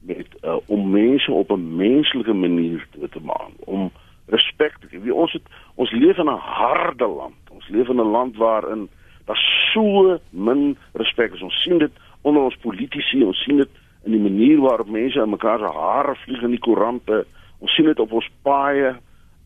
met 0.00 0.26
uh, 0.44 0.56
om 0.66 0.90
mense 0.90 1.32
op 1.32 1.50
'n 1.50 1.76
menslike 1.76 2.32
manier 2.32 2.86
te, 2.90 3.08
te 3.08 3.20
maak 3.20 3.50
om 3.56 3.90
respek 4.26 4.78
te 4.80 4.86
gee. 4.88 5.14
Ons 5.14 5.32
het 5.32 5.42
ons 5.74 5.90
leef 5.90 6.16
in 6.16 6.30
'n 6.30 6.38
harde 6.38 7.06
land. 7.06 7.45
Ons 7.66 7.74
leef 7.74 7.88
in 7.88 8.00
'n 8.00 8.10
land 8.10 8.36
waarin 8.36 8.88
daar 9.26 9.42
so 9.72 10.18
min 10.30 10.76
respek 10.92 11.34
is. 11.34 11.42
Ons 11.42 11.62
sien 11.62 11.78
dit 11.78 11.90
onder 12.22 12.42
ons 12.42 12.56
politici, 12.56 13.22
ons 13.22 13.42
sien 13.42 13.56
dit 13.56 13.68
in 14.04 14.12
die 14.12 14.20
manier 14.20 14.60
waarop 14.60 14.88
mense 14.88 15.20
in 15.20 15.30
mekaar 15.30 15.58
se 15.58 15.78
hare 15.78 16.14
vlieg 16.14 16.42
in 16.42 16.50
die 16.50 16.62
koerante. 16.62 17.26
Ons 17.58 17.74
sien 17.74 17.86
dit 17.86 17.98
op 17.98 18.12
ons 18.12 18.30
paaie. 18.42 18.94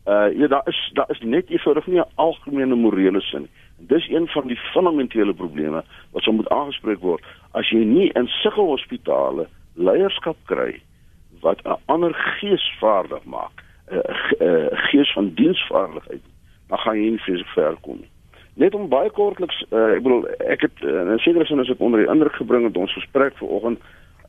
Uh 0.06 0.28
ja, 0.36 0.46
daar 0.46 0.68
is 0.68 0.90
daar 0.92 1.10
is 1.10 1.20
net 1.20 1.48
eenvoudig 1.48 1.86
nie 1.86 2.00
'n 2.00 2.12
algemene 2.14 2.74
morele 2.74 3.20
sin. 3.20 3.48
En 3.78 3.86
dis 3.86 4.08
een 4.08 4.28
van 4.28 4.46
die 4.46 4.60
fundamentele 4.72 5.34
probleme 5.34 5.84
wat 6.12 6.22
sou 6.22 6.34
moet 6.36 6.48
aangespreek 6.48 7.00
word. 7.00 7.24
As 7.52 7.70
jy 7.70 7.84
nie 7.84 8.10
in 8.12 8.26
sulke 8.26 8.60
hospitale 8.60 9.48
leierskap 9.74 10.36
kry 10.44 10.80
wat 11.40 11.64
'n 11.64 11.80
ander 11.86 12.14
gees 12.14 12.72
vaardig 12.80 13.24
maak, 13.24 13.64
'n 13.90 14.76
gees 14.90 15.12
van 15.12 15.34
diensvaardigheid, 15.34 16.22
dan 16.70 16.82
gaan 16.84 16.98
jy 16.98 17.10
nie 17.14 17.24
vir 17.26 17.46
ver 17.54 17.78
kom 17.84 18.00
nie. 18.00 18.10
Net 18.60 18.74
om 18.74 18.88
baie 18.90 19.10
kortliks, 19.14 19.62
uh, 19.70 19.94
ek 19.96 20.04
bedoel 20.04 20.26
ek 20.52 20.66
het 20.66 20.84
uh, 20.84 21.06
in 21.14 21.22
sekere 21.22 21.46
sin 21.46 21.62
as 21.62 21.70
ek 21.70 21.80
onder 21.80 22.02
die 22.02 22.10
indruk 22.10 22.36
gebring 22.38 22.66
het 22.68 22.76
ons 22.76 22.94
gesprek 22.98 23.36
vanoggend 23.38 23.80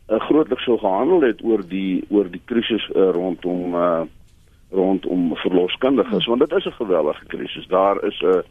uh, 0.09 0.19
grootliks 0.27 0.65
so 0.65 0.77
gehandel 0.81 1.25
het 1.25 1.43
oor 1.43 1.63
die 1.67 2.03
oor 2.09 2.29
die 2.29 2.43
krisis 2.45 2.85
uh, 2.95 3.11
rondom 3.15 3.75
uh, 3.75 4.03
rondom 4.71 5.35
verloskundiges 5.43 6.29
want 6.31 6.43
dit 6.45 6.57
is 6.59 6.65
'n 6.65 6.79
geweldige 6.79 7.25
krisis. 7.33 7.67
Daar 7.67 8.03
is 8.03 8.19
'n 8.21 8.25
uh, 8.25 8.41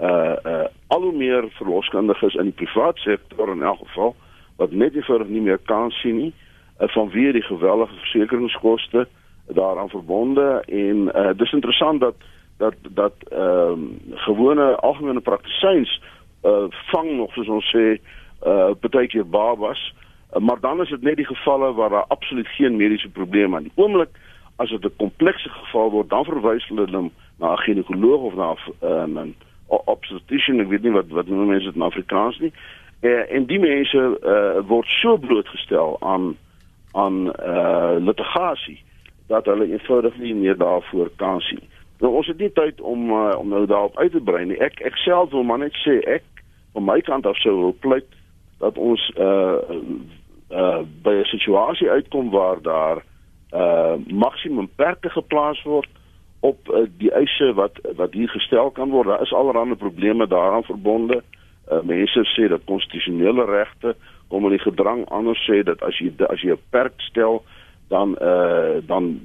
uh, 0.00 0.36
uh, 0.46 0.64
al 0.86 1.02
hoe 1.02 1.12
meer 1.12 1.44
verloskundiges 1.50 2.34
in 2.34 2.50
die 2.50 2.58
privaat 2.64 2.98
sektor 2.98 3.52
in 3.52 3.62
elk 3.62 3.78
geval 3.84 4.14
wat 4.56 4.72
net 4.72 4.94
nie 4.94 5.04
vir 5.04 5.24
nie 5.28 5.42
meer 5.44 5.60
kan 5.68 5.90
sien 6.00 6.16
nie 6.16 6.32
uh, 6.32 6.88
vanweë 6.94 7.34
die 7.36 7.46
geweldige 7.48 7.98
versekeringskoste 8.04 9.06
daaraan 9.56 9.92
verbonde 9.92 10.62
en 10.66 11.08
uh, 11.08 11.30
dis 11.36 11.52
interessant 11.52 12.00
dat 12.00 12.14
dat 12.60 12.76
dat 13.00 13.16
ehm 13.28 13.72
um, 13.72 13.98
gewone 14.26 14.76
algemene 14.76 15.20
praktisyns 15.20 16.00
uh, 16.44 16.68
vang 16.92 17.16
nog 17.16 17.32
soos 17.32 17.48
ons 17.48 17.72
sê 17.74 17.86
uh 18.46 18.70
baie 18.80 19.08
keer 19.08 19.26
babas 19.26 19.80
Uh, 20.32 20.42
maar 20.42 20.60
dan 20.60 20.80
is 20.80 20.88
dit 20.88 21.02
net 21.02 21.16
die 21.16 21.26
gevalle 21.26 21.72
waar 21.72 21.90
daar 21.90 22.04
absoluut 22.08 22.46
geen 22.46 22.76
mediese 22.76 23.08
probleem 23.08 23.54
aan 23.54 23.62
die 23.62 23.72
oomblik. 23.74 24.08
As 24.56 24.70
dit 24.70 24.84
'n 24.84 24.96
komplekse 24.96 25.48
geval 25.48 25.90
word 25.90 26.08
dan 26.10 26.24
verwys 26.24 26.68
hulle 26.68 26.90
hom 26.90 27.10
na 27.38 27.52
'n 27.52 27.58
ginekoloog 27.58 28.20
of 28.20 28.34
na 28.34 28.54
'n 28.80 29.18
um, 29.18 29.34
obstetrician 29.66 30.60
ek 30.60 30.68
weet 30.68 30.82
nie 30.82 30.92
wat 30.92 31.08
wat 31.08 31.26
noem 31.26 31.46
mense 31.46 31.64
dit 31.64 31.74
in 31.74 31.82
Afrikaans 31.82 32.38
nie. 32.38 32.52
Uh, 33.00 33.32
en 33.34 33.46
die 33.46 33.58
mense 33.58 34.18
uh, 34.22 34.68
word 34.68 34.86
so 34.86 35.16
blootgestel 35.16 35.96
aan 36.00 36.36
aan 36.92 37.26
uh, 37.26 37.96
litigasie 37.98 38.82
dat 39.26 39.44
hulle 39.44 39.70
eenvoudig 39.70 40.16
nie 40.18 40.34
meer 40.34 40.56
daarvoor 40.56 41.10
kan 41.16 41.40
sien 41.40 41.60
nou 42.00 42.12
ons 42.16 42.26
het 42.26 42.38
nie 42.38 42.52
tyd 42.52 42.80
om 42.80 43.10
uh, 43.12 43.36
om 43.38 43.48
nou 43.48 43.66
daarop 43.66 43.98
uit 43.98 44.12
te 44.12 44.20
brei 44.20 44.44
nie 44.44 44.58
ek 44.58 44.80
ek 44.80 44.96
self 45.04 45.30
wil 45.30 45.44
maar 45.44 45.62
net 45.62 45.76
sê 45.84 46.00
ek 46.06 46.24
van 46.72 46.84
my 46.84 47.00
kant 47.00 47.26
af 47.26 47.38
sou 47.42 47.56
wil 47.58 47.76
pleit 47.84 48.08
dat 48.60 48.78
ons 48.78 49.12
uh 49.16 49.58
uh 50.50 50.82
by 51.02 51.14
'n 51.20 51.30
situasie 51.32 51.90
uitkom 51.90 52.30
waar 52.30 52.62
daar 52.62 53.04
uh 53.52 53.94
maksimum 54.08 54.68
perke 54.76 55.10
geplaas 55.10 55.62
word 55.62 55.88
op 56.40 56.68
uh, 56.68 56.86
die 56.98 57.12
eise 57.12 57.52
wat 57.54 57.80
wat 57.96 58.12
hier 58.12 58.28
gestel 58.28 58.70
kan 58.70 58.90
word. 58.90 59.08
Daar 59.08 59.22
is 59.22 59.32
allerlei 59.32 59.74
probleme 59.74 60.26
daaraan 60.26 60.64
verbonde. 60.64 61.22
Uh 61.72 61.82
mense 61.82 62.24
sê 62.36 62.48
dat 62.48 62.64
konstitusionele 62.64 63.44
regte 63.44 63.96
kom 64.28 64.44
in 64.44 64.56
die 64.56 64.64
gedrang 64.64 65.04
anders 65.08 65.42
sê 65.50 65.62
dat 65.62 65.82
as 65.82 65.98
jy 65.98 66.12
as 66.28 66.40
jy 66.40 66.52
'n 66.52 66.62
perk 66.70 67.00
stel 67.00 67.42
dan 67.88 68.16
uh 68.20 68.80
dan 68.86 69.20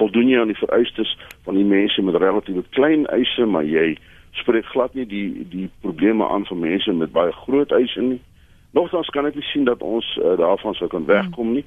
voldoen 0.00 0.30
jy 0.32 0.40
aan 0.40 0.52
die 0.52 0.62
vereistes 0.62 1.12
van 1.46 1.58
die 1.58 1.66
mense 1.66 2.02
met 2.02 2.18
relatief 2.20 2.64
klein 2.76 3.06
eise, 3.14 3.46
maar 3.46 3.66
jy 3.68 3.94
spreek 4.40 4.68
glad 4.72 4.94
nie 4.94 5.06
die 5.10 5.46
die 5.50 5.68
probleme 5.84 6.28
aan 6.28 6.46
van 6.48 6.62
mense 6.62 6.92
met 6.92 7.12
baie 7.12 7.32
groot 7.44 7.72
eise 7.76 8.02
nie. 8.02 8.20
Nogtans 8.76 9.10
kan 9.14 9.26
ek 9.26 9.36
nie 9.38 9.46
sien 9.50 9.66
dat 9.66 9.82
ons 9.82 10.06
uh, 10.20 10.36
daarvan 10.38 10.76
sou 10.78 10.88
kan 10.90 11.06
wegkom 11.08 11.54
nie. 11.58 11.64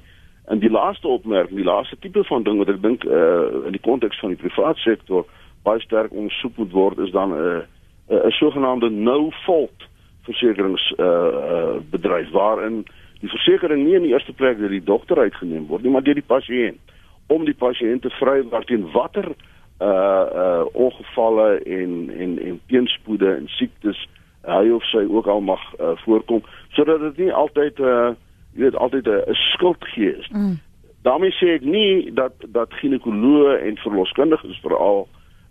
En 0.48 0.60
die 0.60 0.72
laaste 0.72 1.08
opmerking, 1.08 1.60
die 1.60 1.68
laaste 1.68 1.96
tipe 2.00 2.24
van 2.24 2.44
ding 2.44 2.60
wat 2.60 2.72
ek 2.72 2.80
dink 2.84 3.04
uh, 3.04 3.66
in 3.68 3.76
die 3.76 3.84
konteks 3.84 4.20
van 4.20 4.32
die 4.32 4.40
private 4.40 4.80
sektor 4.80 5.28
baie 5.64 5.80
sterk 5.84 6.12
ondersoek 6.12 6.56
moet 6.60 6.72
word 6.72 7.00
is 7.04 7.12
dan 7.12 7.32
'n 7.32 7.40
uh, 7.40 7.62
'n 8.08 8.26
uh, 8.26 8.32
sogenaamde 8.40 8.90
no 8.90 9.30
fault 9.44 9.88
versekerings 10.24 10.84
uh, 10.96 11.06
uh, 11.06 11.76
bedryf 11.90 12.30
waarin 12.30 12.84
die 13.20 13.28
versekering 13.28 13.84
nie 13.84 13.94
in 13.94 14.02
die 14.02 14.12
eerste 14.12 14.32
plek 14.32 14.58
deur 14.58 14.72
die 14.72 14.84
dokter 14.84 15.18
uitgeneem 15.18 15.66
word 15.66 15.82
nie, 15.82 15.92
maar 15.92 16.04
deur 16.04 16.20
die 16.20 16.30
pasiënt 16.34 16.80
om 17.26 17.44
die 17.44 17.56
pasiënt 17.56 18.02
te 18.02 18.10
vry 18.20 18.42
waar 18.48 18.64
teen 18.64 18.90
watter 18.92 19.34
uh 19.82 20.26
uh 20.42 20.64
ongevalle 20.72 21.58
en 21.64 22.10
en 22.18 22.38
en 22.38 22.60
teenspoede 22.66 23.34
en 23.34 23.48
siektes 23.48 24.08
hy 24.46 24.68
of 24.70 24.84
sy 24.84 25.02
ook 25.08 25.26
al 25.26 25.40
mag 25.40 25.62
uh, 25.80 25.96
voorkom 26.04 26.42
sodat 26.76 27.00
dit 27.00 27.24
nie 27.24 27.32
altyd 27.32 27.80
uh 27.80 28.12
jy 28.54 28.62
weet 28.62 28.76
altyd 28.76 29.08
'n 29.08 29.34
skuld 29.34 29.84
gee 29.94 30.16
is. 30.18 30.28
Mm. 30.28 30.60
daarmee 31.02 31.30
sê 31.30 31.54
ek 31.58 31.64
nie 31.64 32.12
dat 32.12 32.32
dat 32.46 32.72
ginekoloë 32.80 33.58
en 33.66 33.76
verloskundiges 33.76 34.60
veral 34.62 35.08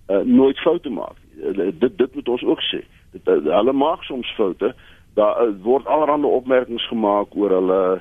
uh, 0.09 0.17
nooit 0.17 0.59
foute 0.59 0.89
maak. 0.89 1.17
Uh, 1.37 1.69
dit 1.79 1.97
dit 1.97 2.15
moet 2.15 2.29
ons 2.29 2.43
ook 2.43 2.61
sê. 2.61 2.81
Dit 3.11 3.27
uh, 3.27 3.37
hulle 3.57 3.73
maak 3.73 4.03
soms 4.03 4.33
foute. 4.35 4.73
Daar 5.13 5.43
uh, 5.43 5.53
word 5.61 5.85
allerlei 5.85 6.31
opmerkings 6.31 6.87
gemaak 6.87 7.35
oor 7.35 7.49
hulle 7.49 7.81
uh 7.93 7.99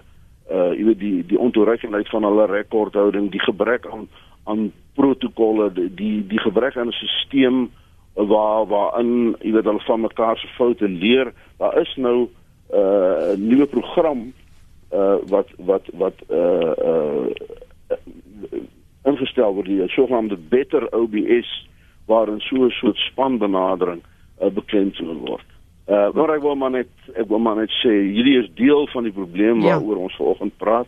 jy 0.51 0.85
weet 0.85 0.99
die 0.99 1.27
die 1.27 1.39
ontoerekenheid 1.39 2.09
van 2.09 2.25
hulle 2.25 2.47
rekordhouding, 2.47 3.31
die 3.31 3.41
gebrek 3.41 3.87
aan 3.87 4.09
aan 4.45 4.73
protokolle, 4.95 5.73
die 5.73 6.27
die 6.27 6.41
gebrek 6.41 6.77
aan 6.77 6.89
'n 6.89 6.93
stelsel 6.93 7.69
waar 8.15 8.67
waarin 8.67 9.37
jy 9.41 9.53
weet 9.53 9.65
hulle 9.65 9.81
van 9.81 10.01
mekaar 10.01 10.39
se 10.39 10.47
foute 10.47 10.89
leer. 10.89 11.33
Daar 11.59 11.81
is 11.81 11.97
nou 11.97 12.29
'n 12.73 12.77
uh, 12.77 13.37
nuwe 13.37 13.67
program 13.67 14.33
uh 14.93 15.17
wat 15.27 15.49
wat 15.57 15.89
wat 15.93 16.15
uh 16.31 16.73
uh 16.85 17.27
ingestel 19.03 19.55
word 19.55 19.67
die 19.67 19.89
sogenaamde 19.89 20.37
better 20.37 20.93
OBS 20.95 21.69
waarin 22.07 22.41
so 22.41 22.57
'n 22.65 22.71
soort 22.71 22.97
spanbenadering 22.97 24.03
uh, 24.43 24.49
bekend 24.49 24.99
word. 24.99 25.45
Uh 25.87 26.13
maar 26.15 26.31
ek 26.37 26.43
wil 26.43 26.55
maar 26.55 26.71
net 26.71 26.91
ek 27.15 27.29
wil 27.29 27.39
maar 27.43 27.57
net 27.57 27.71
sê 27.83 27.91
hierdie 27.91 28.39
is 28.39 28.51
deel 28.55 28.87
van 28.93 29.03
die 29.03 29.13
probleem 29.13 29.63
ja. 29.63 29.75
waaroor 29.75 30.05
ons 30.07 30.17
vanoggend 30.17 30.57
praat 30.57 30.87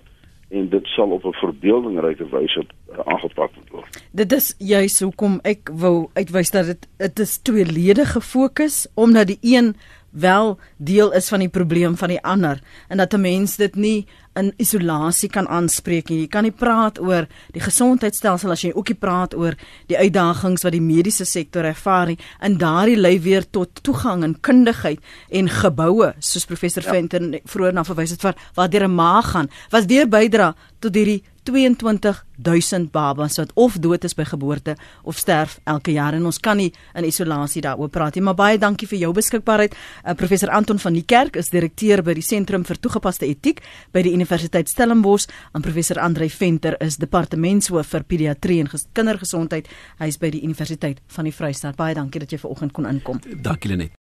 en 0.55 0.69
dit 0.71 0.87
sal 0.87 1.11
op 1.11 1.25
'n 1.25 1.33
verbeeldingryke 1.33 2.29
wyse 2.31 2.63
uh, 2.63 2.99
aangepak 3.05 3.51
word. 3.71 4.03
Dit 4.13 4.33
is 4.33 4.55
juis 4.59 5.01
hoekom 5.01 5.41
ek 5.43 5.71
wou 5.73 6.09
uitwys 6.15 6.51
dat 6.51 6.67
dit 6.67 6.89
dit 6.97 7.19
is 7.19 7.39
tweeledige 7.39 8.21
fokus 8.21 8.87
omdat 8.95 9.27
die 9.27 9.39
een 9.43 9.75
wel 10.11 10.59
deel 10.77 11.13
is 11.13 11.29
van 11.29 11.43
die 11.43 11.51
probleem 11.51 11.97
van 11.97 12.09
die 12.09 12.23
ander 12.23 12.61
en 12.89 12.97
dat 12.97 13.13
'n 13.13 13.21
mens 13.21 13.57
dit 13.57 13.75
nie 13.75 14.07
in 14.37 14.53
isolasie 14.59 15.29
kan 15.33 15.49
aanspreek 15.49 16.11
nie. 16.11 16.21
Jy 16.25 16.31
kan 16.33 16.47
nie 16.47 16.55
praat 16.55 16.99
oor 17.03 17.29
die 17.55 17.63
gesondheidstelsel 17.63 18.55
as 18.55 18.65
jy 18.65 18.73
ook 18.75 18.91
nie 18.93 18.99
praat 18.99 19.35
oor 19.39 19.57
die 19.91 19.99
uitdagings 19.99 20.65
wat 20.67 20.75
die 20.75 20.83
mediese 20.83 21.27
sektor 21.29 21.67
ervaar 21.69 22.13
nie. 22.13 22.19
En 22.41 22.59
daardie 22.59 22.99
lei 22.99 23.19
weer 23.23 23.47
tot 23.47 23.83
toegang 23.83 24.25
en 24.27 24.39
kundigheid 24.41 25.01
en 25.31 25.49
geboue 25.49 26.13
soos 26.19 26.49
professor 26.51 26.83
ja. 26.83 26.95
Venter 26.95 27.41
vroeër 27.45 27.75
na 27.75 27.85
verwys 27.87 28.15
het 28.15 28.25
vir 28.27 28.35
wat 28.55 28.73
deur 28.73 28.89
'n 28.89 28.95
maag 28.95 29.31
gaan. 29.35 29.51
Was 29.71 29.87
deur 29.87 30.09
bydra 30.09 30.55
tot 30.81 30.95
hierdie 30.95 31.23
22000 31.45 32.91
babas 32.91 33.37
wat 33.41 33.53
of 33.55 33.79
dood 33.79 34.05
is 34.05 34.15
by 34.17 34.25
geboorte 34.25 34.77
of 35.03 35.19
sterf 35.19 35.59
elke 35.65 35.93
jaar. 35.93 36.15
En 36.17 36.25
ons 36.25 36.41
kan 36.41 36.57
nie 36.57 36.71
in 36.95 37.07
isolasie 37.07 37.63
daaroor 37.65 37.89
praat 37.93 38.19
nie. 38.19 38.25
Maar 38.25 38.39
baie 38.39 38.59
dankie 38.59 38.89
vir 38.89 38.99
jou 39.05 39.13
beskikbaarheid. 39.17 39.75
Uh, 39.75 40.15
professor 40.19 40.51
Anton 40.51 40.79
van 40.79 40.97
die 40.97 41.05
Kerk 41.07 41.37
is 41.41 41.53
direkteur 41.55 42.03
by 42.03 42.17
die 42.19 42.25
sentrum 42.25 42.65
vir 42.65 42.81
toegepaste 42.81 43.29
etiek 43.29 43.63
by 43.93 44.05
die 44.07 44.15
Universiteit 44.17 44.69
Stellenbosch. 44.73 45.29
En 45.55 45.65
professor 45.65 46.01
Andrei 46.03 46.31
Venter 46.31 46.79
is 46.85 46.99
departementshoof 47.03 47.93
vir 47.95 48.09
pediatrie 48.09 48.61
en 48.65 48.71
kindergesondheid. 48.93 49.69
Hy 50.01 50.09
is 50.13 50.19
by 50.19 50.33
die 50.35 50.45
Universiteit 50.45 51.03
van 51.17 51.29
die 51.29 51.35
Vrystaat. 51.35 51.77
Baie 51.77 51.95
dankie 51.95 52.25
dat 52.25 52.33
jy 52.33 52.41
vanoggend 52.43 52.73
kon 52.73 52.91
inkom. 52.91 53.21
Dankie 53.45 53.71
Lenet 53.75 53.95